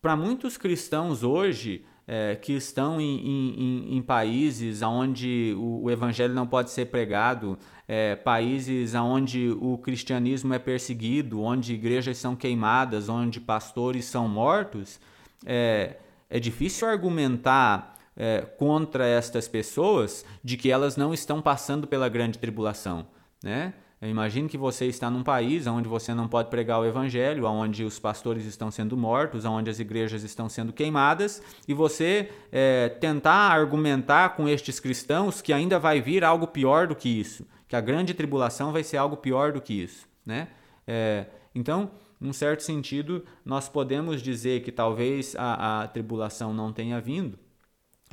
para 0.00 0.14
muitos 0.16 0.56
cristãos 0.56 1.24
hoje, 1.24 1.84
é, 2.06 2.36
que 2.36 2.52
estão 2.52 3.00
em, 3.00 3.18
em, 3.26 3.96
em, 3.96 4.02
países 4.02 4.82
onde 4.82 5.52
o, 5.56 5.82
o, 5.84 5.90
evangelho 5.90 6.32
não 6.34 6.46
pode 6.46 6.70
ser 6.70 6.86
pregado, 6.86 7.58
é, 7.94 8.16
países 8.16 8.94
onde 8.94 9.50
o 9.60 9.76
cristianismo 9.76 10.54
é 10.54 10.58
perseguido, 10.58 11.42
onde 11.42 11.74
igrejas 11.74 12.16
são 12.16 12.34
queimadas, 12.34 13.10
onde 13.10 13.38
pastores 13.38 14.06
são 14.06 14.26
mortos, 14.26 14.98
é, 15.44 15.96
é 16.30 16.40
difícil 16.40 16.88
argumentar 16.88 17.98
é, 18.16 18.46
contra 18.56 19.06
estas 19.06 19.46
pessoas 19.46 20.24
de 20.42 20.56
que 20.56 20.70
elas 20.70 20.96
não 20.96 21.12
estão 21.12 21.42
passando 21.42 21.86
pela 21.86 22.08
grande 22.08 22.38
tribulação. 22.38 23.04
Né? 23.44 23.74
Eu 24.00 24.08
imagino 24.08 24.48
que 24.48 24.56
você 24.56 24.86
está 24.86 25.10
num 25.10 25.22
país 25.22 25.66
onde 25.66 25.86
você 25.86 26.14
não 26.14 26.26
pode 26.26 26.48
pregar 26.48 26.80
o 26.80 26.86
evangelho, 26.86 27.44
onde 27.44 27.84
os 27.84 27.98
pastores 27.98 28.46
estão 28.46 28.70
sendo 28.70 28.96
mortos, 28.96 29.44
onde 29.44 29.68
as 29.68 29.78
igrejas 29.78 30.22
estão 30.22 30.48
sendo 30.48 30.72
queimadas, 30.72 31.42
e 31.68 31.74
você 31.74 32.30
é, 32.50 32.88
tentar 32.88 33.52
argumentar 33.52 34.30
com 34.30 34.48
estes 34.48 34.80
cristãos 34.80 35.42
que 35.42 35.52
ainda 35.52 35.78
vai 35.78 36.00
vir 36.00 36.24
algo 36.24 36.46
pior 36.46 36.86
do 36.86 36.96
que 36.96 37.08
isso, 37.08 37.46
que 37.72 37.76
a 37.76 37.80
grande 37.80 38.12
tribulação 38.12 38.70
vai 38.70 38.84
ser 38.84 38.98
algo 38.98 39.16
pior 39.16 39.50
do 39.50 39.58
que 39.58 39.72
isso, 39.72 40.06
né? 40.26 40.48
É, 40.86 41.24
então, 41.54 41.90
num 42.20 42.30
certo 42.30 42.62
sentido, 42.62 43.24
nós 43.42 43.66
podemos 43.66 44.20
dizer 44.20 44.62
que 44.62 44.70
talvez 44.70 45.34
a, 45.36 45.80
a 45.80 45.88
tribulação 45.88 46.52
não 46.52 46.70
tenha 46.70 47.00
vindo 47.00 47.38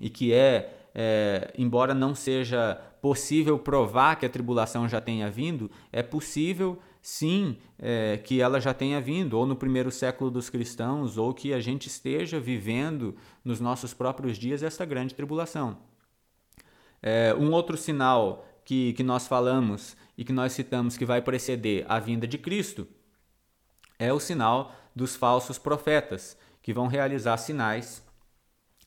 e 0.02 0.10
que 0.10 0.32
é 0.32 0.74
é, 0.96 1.54
embora 1.58 1.94
não 1.94 2.16
seja 2.16 2.76
possível 3.02 3.60
provar 3.60 4.16
que 4.16 4.26
a 4.26 4.30
tribulação 4.30 4.88
já 4.88 5.02
tenha 5.02 5.30
vindo, 5.30 5.70
é 5.92 6.02
possível 6.02 6.80
sim 7.02 7.58
é, 7.78 8.16
que 8.16 8.40
ela 8.40 8.62
já 8.62 8.74
tenha 8.74 9.02
vindo, 9.02 9.38
ou 9.38 9.46
no 9.46 9.58
primeiro 9.58 9.92
século 9.92 10.32
dos 10.32 10.50
cristãos, 10.50 11.18
ou 11.18 11.34
que 11.34 11.54
a 11.54 11.60
gente 11.60 11.88
esteja 11.88 12.40
vivendo 12.40 13.14
nos 13.44 13.60
nossos 13.60 13.94
próprios 13.94 14.38
dias 14.38 14.64
essa 14.64 14.86
grande 14.86 15.14
tribulação. 15.14 15.78
É, 17.02 17.36
um 17.38 17.52
outro 17.52 17.76
sinal 17.76 18.46
que, 18.70 18.94
que 18.94 19.02
nós 19.02 19.28
falamos 19.28 19.98
e 20.16 20.24
que 20.24 20.32
nós 20.32 20.54
citamos 20.54 20.96
que 20.96 21.04
vai 21.04 21.24
preceder 21.24 21.88
a 21.90 21.98
vinda 21.98 22.28
de 22.28 22.38
Cristo 22.38 22.88
é 23.98 24.14
o 24.14 24.20
sinal 24.20 24.76
dos 24.96 25.16
falsos 25.16 25.58
profetas, 25.58 26.38
que 26.62 26.72
vão 26.72 26.86
realizar 26.86 27.36
sinais 27.38 28.06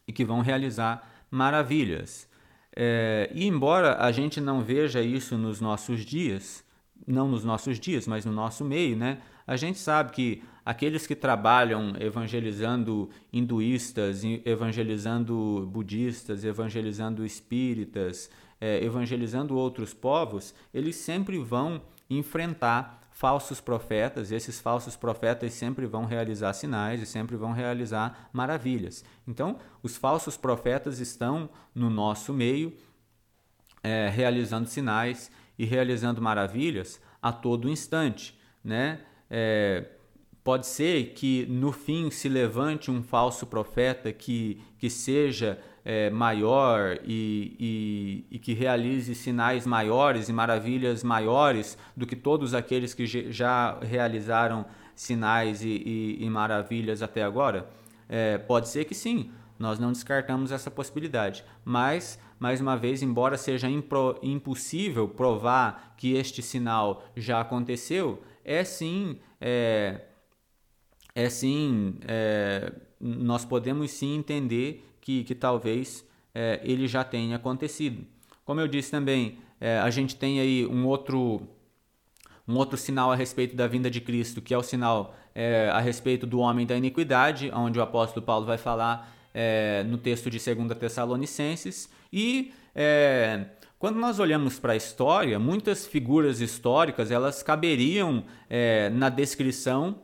e 0.07 0.13
que 0.13 0.25
vão 0.25 0.41
realizar 0.41 1.25
maravilhas. 1.29 2.29
É, 2.77 3.29
e 3.35 3.45
embora 3.45 3.97
a 3.97 4.13
gente 4.13 4.41
não 4.41 4.63
veja 4.63 5.03
isso 5.03 5.37
nos 5.37 5.61
nossos 5.61 6.05
dias, 6.05 6.65
não 7.05 7.27
nos 7.27 7.43
nossos 7.43 7.81
dias, 7.81 8.07
mas 8.07 8.25
no 8.25 8.31
nosso 8.31 8.65
meio, 8.65 8.97
né? 8.97 9.19
A 9.45 9.57
gente 9.57 9.81
sabe 9.81 10.13
que 10.13 10.45
aqueles 10.65 11.09
que 11.09 11.17
trabalham 11.17 11.95
evangelizando 11.99 13.11
hinduístas, 13.33 14.23
evangelizando 14.45 15.69
budistas, 15.73 16.45
evangelizando 16.45 17.27
espíritas, 17.27 18.31
é, 18.63 18.79
evangelizando 18.85 19.57
outros 19.57 19.93
povos, 19.93 20.55
eles 20.73 20.95
sempre 20.95 21.37
vão 21.37 21.83
enfrentar 22.09 23.09
falsos 23.11 23.61
profetas, 23.61 24.31
e 24.31 24.37
esses 24.37 24.61
falsos 24.61 24.95
profetas 24.95 25.53
sempre 25.53 25.85
vão 25.85 26.05
realizar 26.05 26.53
sinais 26.53 27.03
e 27.03 27.07
sempre 27.07 27.37
vão 27.37 27.51
realizar 27.51 28.31
maravilhas. 28.33 29.05
Então, 29.27 29.59
os 29.83 29.97
falsos 29.97 30.37
profetas 30.37 31.01
estão 31.01 31.51
no 31.75 31.91
nosso 31.91 32.33
meio, 32.33 32.73
é, 33.83 34.09
realizando 34.09 34.69
sinais 34.69 35.29
e 35.59 35.65
realizando 35.65 36.23
maravilhas 36.23 37.01
a 37.21 37.33
todo 37.33 37.69
instante. 37.69 38.39
Né? 38.63 39.01
É, 39.29 39.89
pode 40.45 40.69
ser 40.69 41.15
que 41.15 41.47
no 41.47 41.73
fim 41.73 42.13
se 42.13 42.29
levante 42.29 42.93
um 42.93 43.03
falso 43.03 43.45
profeta 43.45 44.13
que, 44.13 44.63
que 44.79 44.89
seja 44.89 45.61
é, 45.85 46.11
maior 46.11 46.99
e, 47.05 47.57
e, 47.59 48.37
e, 48.37 48.39
que 48.39 48.53
realize 48.53 49.15
sinais 49.15 49.67
maiores 49.67 50.29
e 50.29 50.33
maravilhas 50.33 51.03
maiores 51.03 51.77
do 51.97 52.07
que 52.07 52.15
todos 52.15 52.55
aqueles 52.55 52.95
que 52.95 53.07
já 53.33 53.79
realizaram 53.81 54.65
sinais 54.95 55.63
e, 55.63 56.19
e 56.21 56.31
maravilhas 56.31 57.03
até 57.03 57.23
agora? 57.23 57.69
É, 58.09 58.39
pode 58.39 58.69
ser 58.69 58.85
que 58.85 58.95
sim, 58.95 59.31
nós 59.59 59.79
não 59.79 59.93
descartamos 59.93 60.53
essa 60.53 60.71
possibilidade, 60.71 61.45
mas 61.65 62.19
mais 62.39 62.61
uma 62.61 62.77
vez, 62.77 63.03
embora 63.03 63.37
seja 63.37 63.69
impro, 63.69 64.19
impossível 64.23 65.09
provar 65.09 65.95
que 65.97 66.15
este 66.15 66.43
sinal 66.43 67.05
já 67.17 67.41
aconteceu, 67.41 68.23
é 68.45 68.65
sim, 68.65 69.19
é, 69.41 70.01
é 71.15 71.31
sim, 71.31 71.95
é, 72.07 72.73
nós 73.01 73.45
podemos 73.45 73.91
sim 73.93 74.17
entender 74.17 74.92
que, 75.03 75.23
que 75.25 75.35
talvez 75.35 76.09
é, 76.35 76.61
ele 76.65 76.89
já 76.89 77.05
tenha 77.05 77.37
acontecido. 77.37 78.07
Como 78.45 78.61
eu 78.61 78.67
disse 78.67 78.91
também, 78.91 79.37
é, 79.61 79.79
a 79.79 79.91
gente 79.91 80.17
tem 80.17 80.41
aí 80.41 80.67
um 80.67 80.87
outro, 80.87 81.47
um 82.49 82.57
outro 82.57 82.79
sinal 82.79 83.13
a 83.13 83.15
respeito 83.15 83.55
da 83.55 83.67
vinda 83.67 83.91
de 83.91 84.01
Cristo, 84.01 84.41
que 84.41 84.55
é 84.55 84.57
o 84.57 84.63
sinal 84.63 85.15
é, 85.35 85.69
a 85.71 85.81
respeito 85.81 86.27
do 86.27 86.39
homem 86.39 86.67
da 86.67 86.77
iniquidade, 86.77 87.51
onde 87.55 87.79
o 87.79 87.83
apóstolo 87.83 88.25
Paulo 88.25 88.47
vai 88.47 88.57
falar 88.57 89.15
é, 89.35 89.85
no 89.85 89.99
texto 89.99 90.31
de 90.31 90.39
2 90.39 90.79
Tessalonicenses, 90.79 91.91
e 92.13 92.53
é, 92.75 93.47
quando 93.79 93.97
nós 93.99 94.21
olhamos 94.21 94.61
para 94.61 94.75
a 94.75 94.77
história, 94.77 95.39
muitas 95.39 95.87
figuras 95.87 96.41
históricas 96.41 97.11
elas 97.11 97.43
caberiam 97.43 98.25
é, 98.49 98.89
na 98.91 99.09
descrição 99.09 100.01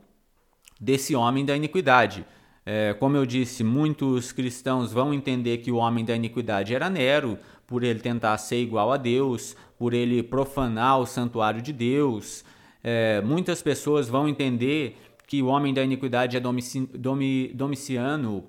desse 0.81 1.15
homem 1.15 1.45
da 1.45 1.57
iniquidade. 1.57 2.27
É, 2.71 2.93
como 2.93 3.17
eu 3.17 3.25
disse, 3.25 3.65
muitos 3.65 4.31
cristãos 4.31 4.93
vão 4.93 5.15
entender 5.15 5.57
que 5.57 5.73
o 5.73 5.77
homem 5.77 6.05
da 6.05 6.15
iniquidade 6.15 6.75
era 6.75 6.91
Nero, 6.91 7.39
por 7.67 7.83
ele 7.83 7.99
tentar 7.99 8.37
ser 8.37 8.61
igual 8.61 8.93
a 8.93 8.99
Deus, 8.99 9.57
por 9.79 9.95
ele 9.95 10.23
profanar 10.23 11.01
o 11.01 11.07
santuário 11.07 11.63
de 11.63 11.73
Deus. 11.73 12.45
É, 12.85 13.23
muitas 13.23 13.63
pessoas 13.63 14.07
vão 14.07 14.29
entender 14.29 14.99
que 15.27 15.43
o 15.43 15.47
homem 15.47 15.73
da 15.73 15.83
iniquidade 15.83 16.37
é 16.37 16.41
Domici, 16.41 16.87
Domi, 16.93 17.49
Domiciano, 17.55 18.45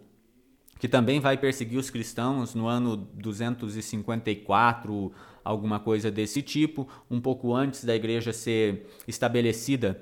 que 0.77 0.89
também 0.89 1.21
vai 1.21 1.37
perseguir 1.37 1.79
os 1.79 1.89
cristãos 1.89 2.53
no 2.53 2.67
ano 2.67 2.97
254, 2.97 5.13
alguma 5.45 5.79
coisa 5.79 6.11
desse 6.11 6.41
tipo, 6.41 6.89
um 7.09 7.21
pouco 7.21 7.55
antes 7.55 7.85
da 7.85 7.95
igreja 7.95 8.33
ser 8.33 8.85
estabelecida 9.07 10.01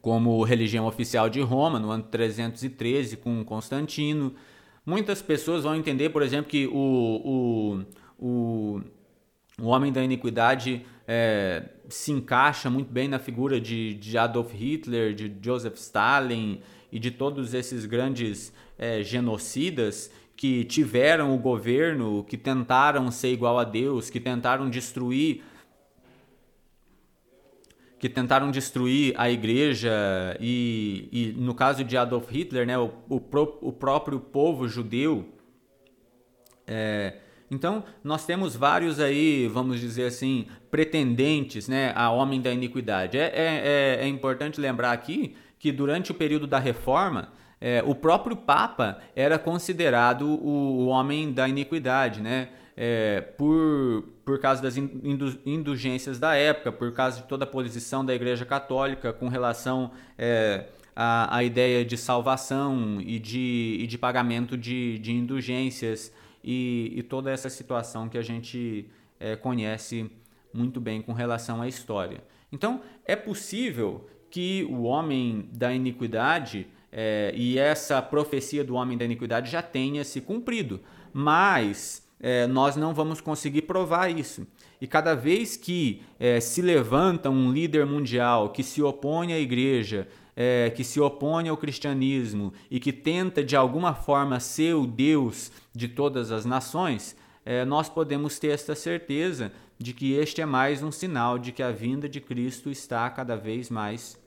como 0.00 0.42
religião 0.42 0.86
oficial 0.86 1.28
de 1.28 1.40
Roma, 1.40 1.78
no 1.78 1.90
ano 1.90 2.04
313, 2.04 3.16
com 3.16 3.44
Constantino. 3.44 4.34
Muitas 4.84 5.20
pessoas 5.20 5.64
vão 5.64 5.74
entender, 5.74 6.10
por 6.10 6.22
exemplo, 6.22 6.50
que 6.50 6.66
o, 6.66 6.72
o, 6.72 7.84
o, 8.18 8.80
o 9.60 9.66
homem 9.66 9.92
da 9.92 10.02
iniquidade 10.02 10.84
é, 11.06 11.64
se 11.88 12.12
encaixa 12.12 12.70
muito 12.70 12.90
bem 12.92 13.08
na 13.08 13.18
figura 13.18 13.60
de, 13.60 13.94
de 13.94 14.16
Adolf 14.16 14.52
Hitler, 14.54 15.14
de 15.14 15.32
Joseph 15.42 15.76
Stalin 15.76 16.60
e 16.90 16.98
de 16.98 17.10
todos 17.10 17.52
esses 17.52 17.84
grandes 17.84 18.52
é, 18.78 19.02
genocidas 19.02 20.10
que 20.36 20.64
tiveram 20.64 21.34
o 21.34 21.38
governo, 21.38 22.24
que 22.24 22.36
tentaram 22.36 23.10
ser 23.10 23.30
igual 23.30 23.58
a 23.58 23.64
Deus, 23.64 24.08
que 24.08 24.18
tentaram 24.18 24.70
destruir 24.70 25.42
que 28.00 28.08
tentaram 28.08 28.50
destruir 28.50 29.12
a 29.16 29.30
igreja 29.30 29.90
e, 30.40 31.08
e 31.12 31.34
no 31.38 31.54
caso 31.54 31.84
de 31.84 31.98
Adolf 31.98 32.30
Hitler, 32.30 32.66
né, 32.66 32.78
o, 32.78 32.90
o, 33.10 33.20
pro, 33.20 33.58
o 33.60 33.70
próprio 33.70 34.18
povo 34.18 34.66
judeu. 34.66 35.28
É, 36.66 37.18
então, 37.50 37.84
nós 38.02 38.24
temos 38.24 38.56
vários 38.56 38.98
aí, 38.98 39.46
vamos 39.48 39.80
dizer 39.80 40.06
assim, 40.06 40.46
pretendentes 40.70 41.68
né, 41.68 41.92
a 41.94 42.10
homem 42.10 42.40
da 42.40 42.50
iniquidade. 42.50 43.18
É, 43.18 43.24
é, 43.24 43.98
é, 43.98 44.04
é 44.04 44.08
importante 44.08 44.58
lembrar 44.58 44.92
aqui 44.92 45.36
que 45.58 45.70
durante 45.70 46.10
o 46.10 46.14
período 46.14 46.46
da 46.46 46.58
reforma, 46.58 47.28
é, 47.60 47.82
o 47.84 47.94
próprio 47.94 48.34
Papa 48.34 48.98
era 49.14 49.38
considerado 49.38 50.22
o, 50.22 50.84
o 50.84 50.86
homem 50.86 51.32
da 51.32 51.46
iniquidade, 51.46 52.22
né? 52.22 52.48
É, 52.82 53.20
por, 53.20 54.04
por 54.24 54.38
causa 54.38 54.62
das 54.62 54.74
indulgências 55.44 56.18
da 56.18 56.34
época, 56.34 56.72
por 56.72 56.90
causa 56.94 57.20
de 57.20 57.28
toda 57.28 57.44
a 57.44 57.46
posição 57.46 58.02
da 58.02 58.14
Igreja 58.14 58.46
Católica 58.46 59.12
com 59.12 59.28
relação 59.28 59.90
é, 60.16 60.64
à, 60.96 61.36
à, 61.36 61.44
ideia 61.44 61.84
de 61.84 61.98
salvação 61.98 62.98
e 63.02 63.18
de, 63.18 63.76
e 63.80 63.86
de 63.86 63.98
pagamento 63.98 64.56
de, 64.56 64.98
de 64.98 65.12
indulgências 65.12 66.10
e, 66.42 66.94
e 66.96 67.02
toda 67.02 67.30
essa 67.30 67.50
situação 67.50 68.08
que 68.08 68.16
a 68.16 68.22
gente 68.22 68.88
é, 69.20 69.36
conhece 69.36 70.10
muito 70.50 70.80
bem 70.80 71.02
com 71.02 71.12
relação 71.12 71.60
à 71.60 71.68
história. 71.68 72.24
Então, 72.50 72.80
é 73.04 73.14
possível 73.14 74.08
que 74.30 74.66
o 74.70 74.84
homem 74.84 75.50
da 75.52 75.70
iniquidade 75.70 76.66
é, 76.90 77.30
e 77.36 77.58
essa 77.58 78.00
profecia 78.00 78.64
do 78.64 78.74
homem 78.74 78.96
da 78.96 79.04
iniquidade 79.04 79.50
já 79.50 79.60
tenha 79.60 80.02
se 80.02 80.22
cumprido, 80.22 80.80
mas 81.12 82.08
é, 82.20 82.46
nós 82.46 82.76
não 82.76 82.92
vamos 82.92 83.20
conseguir 83.20 83.62
provar 83.62 84.08
isso. 84.10 84.46
E 84.80 84.86
cada 84.86 85.14
vez 85.14 85.56
que 85.56 86.02
é, 86.18 86.38
se 86.40 86.60
levanta 86.60 87.30
um 87.30 87.50
líder 87.50 87.86
mundial 87.86 88.50
que 88.50 88.62
se 88.62 88.82
opõe 88.82 89.32
à 89.32 89.38
igreja, 89.38 90.06
é, 90.36 90.70
que 90.70 90.84
se 90.84 91.00
opõe 91.00 91.48
ao 91.48 91.56
cristianismo 91.56 92.52
e 92.70 92.78
que 92.78 92.92
tenta 92.92 93.42
de 93.42 93.56
alguma 93.56 93.94
forma 93.94 94.38
ser 94.38 94.74
o 94.74 94.86
Deus 94.86 95.50
de 95.74 95.88
todas 95.88 96.30
as 96.30 96.44
nações, 96.44 97.16
é, 97.44 97.64
nós 97.64 97.88
podemos 97.88 98.38
ter 98.38 98.48
esta 98.48 98.74
certeza 98.74 99.52
de 99.78 99.94
que 99.94 100.12
este 100.12 100.42
é 100.42 100.46
mais 100.46 100.82
um 100.82 100.92
sinal 100.92 101.38
de 101.38 101.52
que 101.52 101.62
a 101.62 101.72
vinda 101.72 102.08
de 102.08 102.20
Cristo 102.20 102.70
está 102.70 103.08
cada 103.08 103.34
vez 103.34 103.70
mais 103.70 104.18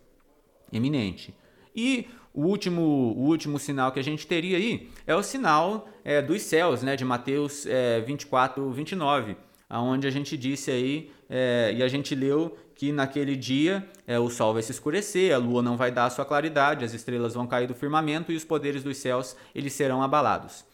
eminente. 0.72 1.34
E 1.76 2.08
o 2.34 2.46
último, 2.46 2.82
o 2.82 3.26
último 3.28 3.60
sinal 3.60 3.92
que 3.92 4.00
a 4.00 4.04
gente 4.04 4.26
teria 4.26 4.58
aí 4.58 4.90
é 5.06 5.16
o 5.16 5.22
sinal 5.22 5.88
é, 6.04 6.22
dos 6.22 6.42
céus, 6.42 6.82
né, 6.82 6.96
de 6.96 7.06
Mateus 7.06 7.66
é, 7.66 8.02
24, 8.02 8.72
29, 8.72 9.38
onde 9.70 10.08
a 10.08 10.12
gente 10.12 10.38
disse 10.38 10.72
aí, 10.72 11.12
é, 11.30 11.74
e 11.76 11.84
a 11.84 11.88
gente 11.88 12.14
leu 12.14 12.58
que 12.76 12.92
naquele 12.92 13.36
dia 13.36 13.88
é, 14.06 14.20
o 14.20 14.30
sol 14.30 14.54
vai 14.54 14.62
se 14.62 14.72
escurecer, 14.72 15.34
a 15.34 15.38
lua 15.38 15.62
não 15.62 15.78
vai 15.78 15.92
dar 15.92 16.06
a 16.06 16.10
sua 16.10 16.26
claridade, 16.26 16.84
as 16.84 16.94
estrelas 16.94 17.34
vão 17.34 17.48
cair 17.48 17.68
do 17.68 17.76
firmamento 17.76 18.32
e 18.32 18.36
os 18.36 18.44
poderes 18.44 18.84
dos 18.84 18.98
céus 18.98 19.36
eles 19.54 19.74
serão 19.74 20.02
abalados. 20.02 20.66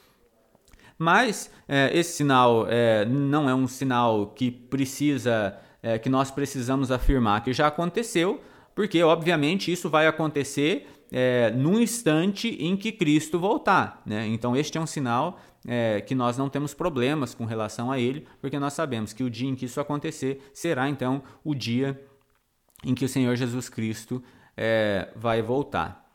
Mas 0.98 1.50
é, 1.68 1.90
esse 1.98 2.14
sinal 2.14 2.68
é, 2.70 3.06
não 3.06 3.50
é 3.50 3.56
um 3.56 3.68
sinal 3.68 4.28
que 4.28 4.52
precisa, 4.52 5.58
é, 5.82 5.98
que 5.98 6.10
nós 6.10 6.30
precisamos 6.30 6.92
afirmar 6.92 7.44
que 7.44 7.54
já 7.54 7.68
aconteceu, 7.68 8.42
porque 8.76 9.02
obviamente 9.04 9.72
isso 9.72 9.90
vai 9.90 10.08
acontecer 10.08 10.88
é, 11.12 11.52
no 11.52 11.80
instante 11.80 12.50
em 12.60 12.76
que 12.78 12.92
Cristo 12.92 13.40
voltar. 13.40 14.02
Né? 14.06 14.28
Então, 14.28 14.56
este 14.56 14.78
é 14.78 14.82
um 14.82 14.88
sinal 14.88 15.40
é, 15.68 16.02
que 16.02 16.16
nós 16.16 16.38
não 16.38 16.50
temos 16.50 16.74
problemas 16.74 17.34
com 17.34 17.46
relação 17.46 17.92
a 17.92 18.00
ele, 18.00 18.26
porque 18.40 18.60
nós 18.60 18.74
sabemos 18.74 19.14
que 19.14 19.24
o 19.24 19.30
dia 19.30 19.50
em 19.50 19.56
que 19.56 19.66
isso 19.66 19.80
acontecer 19.80 20.50
será 20.54 20.88
então 20.90 21.24
o 21.44 21.54
dia 21.54 22.00
em 22.84 22.96
que 22.96 23.04
o 23.04 23.10
Senhor 23.10 23.36
Jesus 23.36 23.68
Cristo 23.70 24.24
é, 24.56 25.10
vai 25.16 25.42
voltar. 25.42 26.06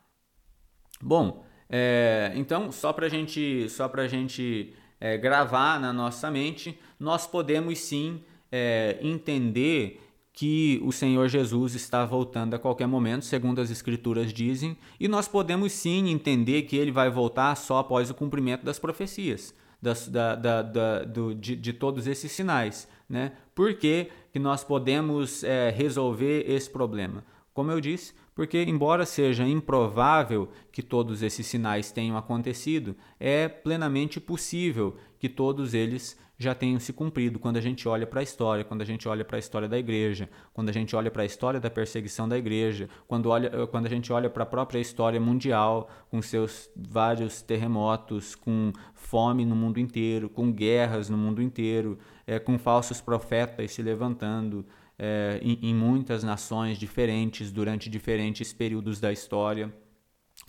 Bom, 1.01 1.45
é, 1.69 2.31
então, 2.35 2.71
só 2.71 2.93
para 2.93 3.09
gente, 3.09 3.69
só 3.69 3.91
a 3.93 4.07
gente 4.07 4.73
é, 4.99 5.17
gravar 5.17 5.79
na 5.79 5.91
nossa 5.91 6.31
mente, 6.31 6.79
nós 6.99 7.27
podemos 7.27 7.79
sim 7.79 8.23
é, 8.51 8.97
entender 9.01 10.01
que 10.35 10.81
o 10.83 10.91
Senhor 10.91 11.29
Jesus 11.29 11.75
está 11.75 12.05
voltando 12.05 12.53
a 12.53 12.59
qualquer 12.59 12.87
momento, 12.87 13.23
segundo 13.23 13.61
as 13.61 13.71
Escrituras 13.71 14.33
dizem, 14.33 14.77
e 14.99 15.07
nós 15.07 15.29
podemos 15.29 15.71
sim 15.71 16.09
entender 16.09 16.63
que 16.63 16.75
ele 16.75 16.91
vai 16.91 17.09
voltar 17.09 17.55
só 17.55 17.79
após 17.79 18.09
o 18.09 18.13
cumprimento 18.13 18.65
das 18.65 18.77
profecias, 18.77 19.55
das, 19.81 20.09
da, 20.09 20.35
da, 20.35 20.61
da, 20.61 21.03
do, 21.05 21.33
de, 21.33 21.55
de, 21.55 21.71
todos 21.71 22.05
esses 22.05 22.33
sinais. 22.33 22.85
Né? 23.07 23.31
Por 23.55 23.75
que, 23.75 24.09
que 24.33 24.37
nós 24.37 24.61
podemos 24.61 25.41
é, 25.41 25.69
resolver 25.69 26.43
esse 26.51 26.69
problema? 26.69 27.23
Como 27.53 27.71
eu 27.71 27.79
disse, 27.79 28.13
porque, 28.35 28.61
embora 28.63 29.05
seja 29.05 29.47
improvável 29.47 30.49
que 30.69 30.83
todos 30.83 31.21
esses 31.21 31.47
sinais 31.47 31.93
tenham 31.93 32.17
acontecido, 32.17 32.93
é 33.17 33.47
plenamente 33.47 34.19
possível 34.19 34.97
que 35.17 35.29
todos 35.29 35.73
eles 35.73 36.17
já 36.37 36.53
tenham 36.53 36.79
se 36.79 36.91
cumprido 36.91 37.39
quando 37.39 37.57
a 37.57 37.61
gente 37.61 37.87
olha 37.87 38.05
para 38.05 38.19
a 38.19 38.23
história, 38.23 38.63
quando 38.63 38.81
a 38.81 38.85
gente 38.85 39.07
olha 39.07 39.23
para 39.23 39.37
a 39.37 39.39
história 39.39 39.67
da 39.67 39.77
igreja, 39.77 40.29
quando 40.53 40.69
a 40.69 40.71
gente 40.71 40.95
olha 40.95 41.09
para 41.09 41.23
a 41.23 41.25
história 41.25 41.59
da 41.59 41.69
perseguição 41.69 42.27
da 42.27 42.37
igreja, 42.37 42.89
quando, 43.07 43.29
olha, 43.29 43.47
eh, 43.47 43.67
quando 43.67 43.85
a 43.85 43.89
gente 43.89 44.11
olha 44.11 44.29
para 44.29 44.43
a 44.43 44.45
própria 44.45 44.79
história 44.79 45.19
mundial, 45.19 45.89
com 46.09 46.21
seus 46.21 46.69
vários 46.75 47.41
terremotos, 47.41 48.35
com 48.35 48.73
fome 48.93 49.45
no 49.45 49.55
mundo 49.55 49.79
inteiro, 49.79 50.29
com 50.29 50.51
guerras 50.51 51.09
no 51.09 51.17
mundo 51.17 51.41
inteiro, 51.41 51.97
é, 52.27 52.39
com 52.39 52.57
falsos 52.57 52.99
profetas 52.99 53.71
se 53.71 53.81
levantando 53.81 54.65
é, 54.97 55.39
em, 55.41 55.59
em 55.61 55.75
muitas 55.75 56.23
nações 56.23 56.77
diferentes 56.77 57.51
durante 57.51 57.89
diferentes 57.89 58.51
períodos 58.51 58.99
da 58.99 59.11
história. 59.11 59.73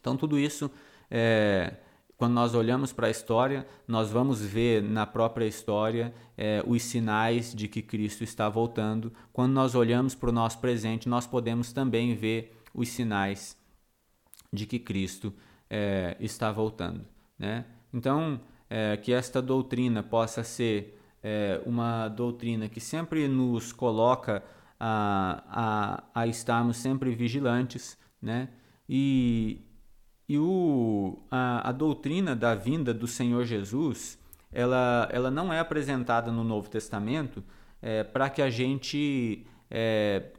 Então, 0.00 0.16
tudo 0.16 0.38
isso 0.38 0.70
é, 1.10 1.74
quando 2.16 2.32
nós 2.32 2.54
olhamos 2.54 2.92
para 2.92 3.08
a 3.08 3.10
história, 3.10 3.66
nós 3.86 4.10
vamos 4.10 4.40
ver 4.40 4.82
na 4.82 5.06
própria 5.06 5.44
história 5.44 6.14
é, 6.36 6.62
os 6.66 6.82
sinais 6.82 7.54
de 7.54 7.68
que 7.68 7.82
Cristo 7.82 8.24
está 8.24 8.48
voltando. 8.48 9.12
Quando 9.32 9.52
nós 9.52 9.74
olhamos 9.74 10.14
para 10.14 10.30
o 10.30 10.32
nosso 10.32 10.58
presente, 10.58 11.08
nós 11.08 11.26
podemos 11.26 11.72
também 11.72 12.14
ver 12.14 12.56
os 12.72 12.88
sinais 12.88 13.56
de 14.50 14.64
que 14.64 14.78
Cristo 14.78 15.32
é, 15.68 16.16
está 16.18 16.50
voltando. 16.50 17.04
Né? 17.38 17.66
Então, 17.92 18.40
é, 18.70 18.96
que 18.96 19.12
esta 19.12 19.42
doutrina 19.42 20.02
possa 20.02 20.42
ser 20.42 20.98
é, 21.22 21.60
uma 21.66 22.08
doutrina 22.08 22.68
que 22.68 22.80
sempre 22.80 23.28
nos 23.28 23.72
coloca 23.72 24.42
a, 24.80 26.02
a, 26.14 26.22
a 26.22 26.26
estarmos 26.26 26.78
sempre 26.78 27.14
vigilantes, 27.14 27.98
né? 28.20 28.48
E, 28.88 29.65
e 30.28 30.38
o, 30.38 31.18
a, 31.30 31.68
a 31.68 31.72
doutrina 31.72 32.34
da 32.34 32.54
vinda 32.54 32.92
do 32.92 33.06
Senhor 33.06 33.44
Jesus, 33.44 34.18
ela, 34.52 35.08
ela 35.12 35.30
não 35.30 35.52
é 35.52 35.60
apresentada 35.60 36.32
no 36.32 36.42
Novo 36.42 36.68
Testamento 36.68 37.44
é, 37.80 38.02
para 38.02 38.28
que 38.28 38.42
a 38.42 38.50
gente 38.50 39.46
é, 39.70 40.32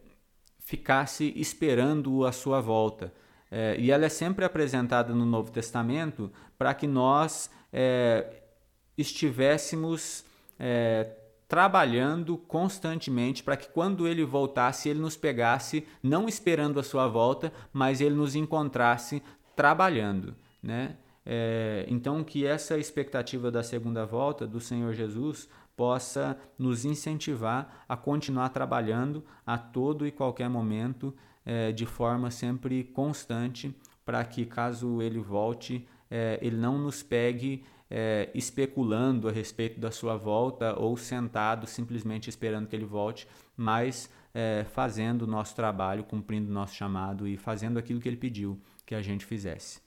ficasse 0.59 1.33
esperando 1.35 2.25
a 2.25 2.31
sua 2.31 2.59
volta. 2.59 3.13
É, 3.49 3.77
e 3.79 3.91
ela 3.91 4.05
é 4.05 4.09
sempre 4.09 4.43
apresentada 4.43 5.13
no 5.13 5.25
Novo 5.25 5.51
Testamento 5.51 6.31
para 6.57 6.73
que 6.73 6.85
nós 6.85 7.49
é, 7.71 8.41
estivéssemos 8.97 10.25
é, 10.59 11.11
trabalhando 11.47 12.37
constantemente 12.37 13.41
para 13.41 13.55
que 13.55 13.69
quando 13.69 14.05
ele 14.05 14.25
voltasse, 14.25 14.89
ele 14.89 14.99
nos 14.99 15.15
pegasse, 15.15 15.87
não 16.03 16.27
esperando 16.27 16.79
a 16.79 16.83
sua 16.83 17.07
volta, 17.07 17.53
mas 17.71 18.01
ele 18.01 18.15
nos 18.15 18.35
encontrasse 18.35 19.23
trabalhando. 19.57 20.35
Né? 20.63 20.95
É, 21.25 21.85
então, 21.89 22.23
que 22.23 22.45
essa 22.45 22.77
expectativa 22.77 23.51
da 23.51 23.63
segunda 23.63 24.05
volta 24.05 24.47
do 24.47 24.61
Senhor 24.61 24.93
Jesus 24.93 25.49
possa 25.75 26.37
nos 26.57 26.85
incentivar 26.85 27.83
a 27.89 27.97
continuar 27.97 28.49
trabalhando 28.49 29.23
a 29.45 29.57
todo 29.57 30.07
e 30.07 30.11
qualquer 30.11 30.49
momento 30.49 31.13
é, 31.45 31.71
de 31.71 31.85
forma 31.85 32.31
sempre 32.31 32.83
constante, 32.83 33.75
para 34.05 34.23
que 34.23 34.45
caso 34.45 35.01
ele 35.01 35.19
volte, 35.19 35.87
é, 36.09 36.39
ele 36.41 36.55
não 36.55 36.77
nos 36.77 37.03
pegue 37.03 37.65
é, 37.89 38.29
especulando 38.33 39.27
a 39.27 39.31
respeito 39.31 39.79
da 39.79 39.91
sua 39.91 40.15
volta 40.15 40.79
ou 40.79 40.95
sentado 40.97 41.67
simplesmente 41.67 42.29
esperando 42.29 42.67
que 42.67 42.75
ele 42.75 42.85
volte, 42.85 43.27
mas 43.55 44.09
é, 44.33 44.65
fazendo 44.71 45.23
o 45.23 45.27
nosso 45.27 45.55
trabalho, 45.55 46.03
cumprindo 46.03 46.49
o 46.49 46.53
nosso 46.53 46.75
chamado 46.75 47.27
e 47.27 47.37
fazendo 47.37 47.77
aquilo 47.77 47.99
que 47.99 48.07
ele 48.07 48.17
pediu 48.17 48.59
que 48.87 48.95
a 48.95 49.01
gente 49.03 49.23
fizesse. 49.23 49.79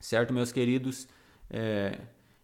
Certo, 0.00 0.34
meus 0.34 0.50
queridos? 0.50 1.06
É, 1.48 2.00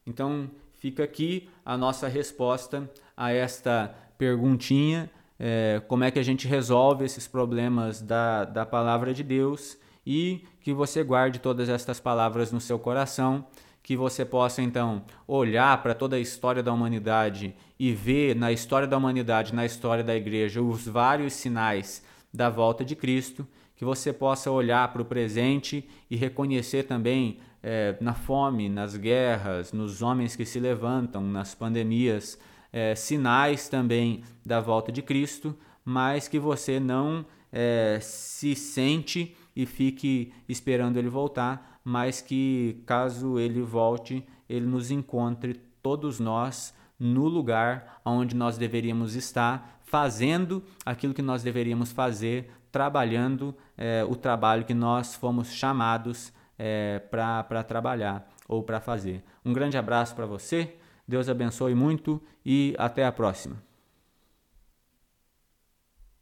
então 0.07 0.49
fica 0.77 1.03
aqui 1.03 1.51
a 1.65 1.77
nossa 1.77 2.07
resposta 2.07 2.89
a 3.17 3.33
esta 3.33 3.93
perguntinha 4.17 5.11
é, 5.39 5.81
como 5.87 6.03
é 6.03 6.11
que 6.11 6.19
a 6.19 6.23
gente 6.23 6.49
resolve 6.49 7.05
esses 7.05 7.29
problemas 7.29 8.01
da, 8.01 8.45
da 8.45 8.67
palavra 8.67 9.15
de 9.15 9.23
Deus 9.23 9.79
e 10.05 10.45
que 10.61 10.73
você 10.73 11.05
guarde 11.05 11.39
todas 11.39 11.69
estas 11.69 12.01
palavras 12.01 12.51
no 12.51 12.61
seu 12.61 12.79
coração, 12.79 13.47
que 13.83 13.97
você 13.97 14.25
possa 14.25 14.61
então 14.61 15.05
olhar 15.27 15.81
para 15.83 15.95
toda 15.95 16.17
a 16.17 16.21
história 16.21 16.63
da 16.63 16.73
humanidade 16.73 17.55
e 17.79 17.93
ver 17.93 18.35
na 18.35 18.51
história 18.51 18.89
da 18.89 18.97
humanidade, 18.97 19.55
na 19.55 19.65
história 19.65 20.03
da 20.03 20.17
igreja, 20.17 20.61
os 20.61 20.87
vários 20.87 21.35
sinais 21.35 22.03
da 22.35 22.51
volta 22.51 22.85
de 22.85 22.97
Cristo, 22.97 23.47
que 23.79 23.85
você 23.85 24.13
possa 24.13 24.51
olhar 24.51 24.93
para 24.93 25.01
o 25.01 25.05
presente 25.05 25.89
e 26.11 26.17
reconhecer 26.17 26.83
também 26.83 27.39
é, 27.63 27.97
na 28.01 28.13
fome, 28.13 28.69
nas 28.69 28.97
guerras, 28.97 29.73
nos 29.73 30.03
homens 30.03 30.35
que 30.35 30.45
se 30.45 30.59
levantam, 30.59 31.23
nas 31.23 31.55
pandemias, 31.55 32.37
é, 32.73 32.97
sinais 32.97 33.69
também 33.69 34.25
da 34.45 34.61
volta 34.61 34.91
de 34.91 35.01
Cristo, 35.01 35.57
mas 35.85 36.27
que 36.27 36.41
você 36.41 36.81
não 36.81 37.25
é, 37.53 38.01
se 38.03 38.57
sente 38.57 39.37
e 39.55 39.65
fique 39.65 40.33
esperando 40.49 40.97
ele 40.97 41.09
voltar, 41.09 41.81
mas 41.85 42.21
que 42.21 42.83
caso 42.85 43.39
ele 43.39 43.63
volte, 43.63 44.27
ele 44.49 44.67
nos 44.67 44.91
encontre 44.91 45.55
todos 45.81 46.19
nós 46.19 46.75
no 46.99 47.29
lugar 47.29 48.01
onde 48.05 48.35
nós 48.35 48.59
deveríamos 48.59 49.15
estar, 49.15 49.81
fazendo 49.85 50.63
aquilo 50.85 51.15
que 51.15 51.23
nós 51.23 51.43
deveríamos 51.43 51.93
fazer, 51.93 52.51
trabalhando 52.71 53.55
é, 53.77 54.05
o 54.09 54.15
trabalho 54.15 54.65
que 54.65 54.75
nós 54.75 55.15
fomos 55.15 55.53
chamados 55.53 56.33
é, 56.59 57.01
para 57.11 57.63
trabalhar 57.63 58.29
ou 58.49 58.63
para 58.63 58.81
fazer. 58.81 59.23
Um 59.45 59.53
grande 59.53 59.77
abraço 59.77 60.15
para 60.15 60.27
você. 60.27 60.75
Deus 61.07 61.29
abençoe 61.29 61.75
muito 61.75 62.21
e 62.45 62.75
até 62.79 63.05
a 63.05 63.13
próxima. 63.13 63.68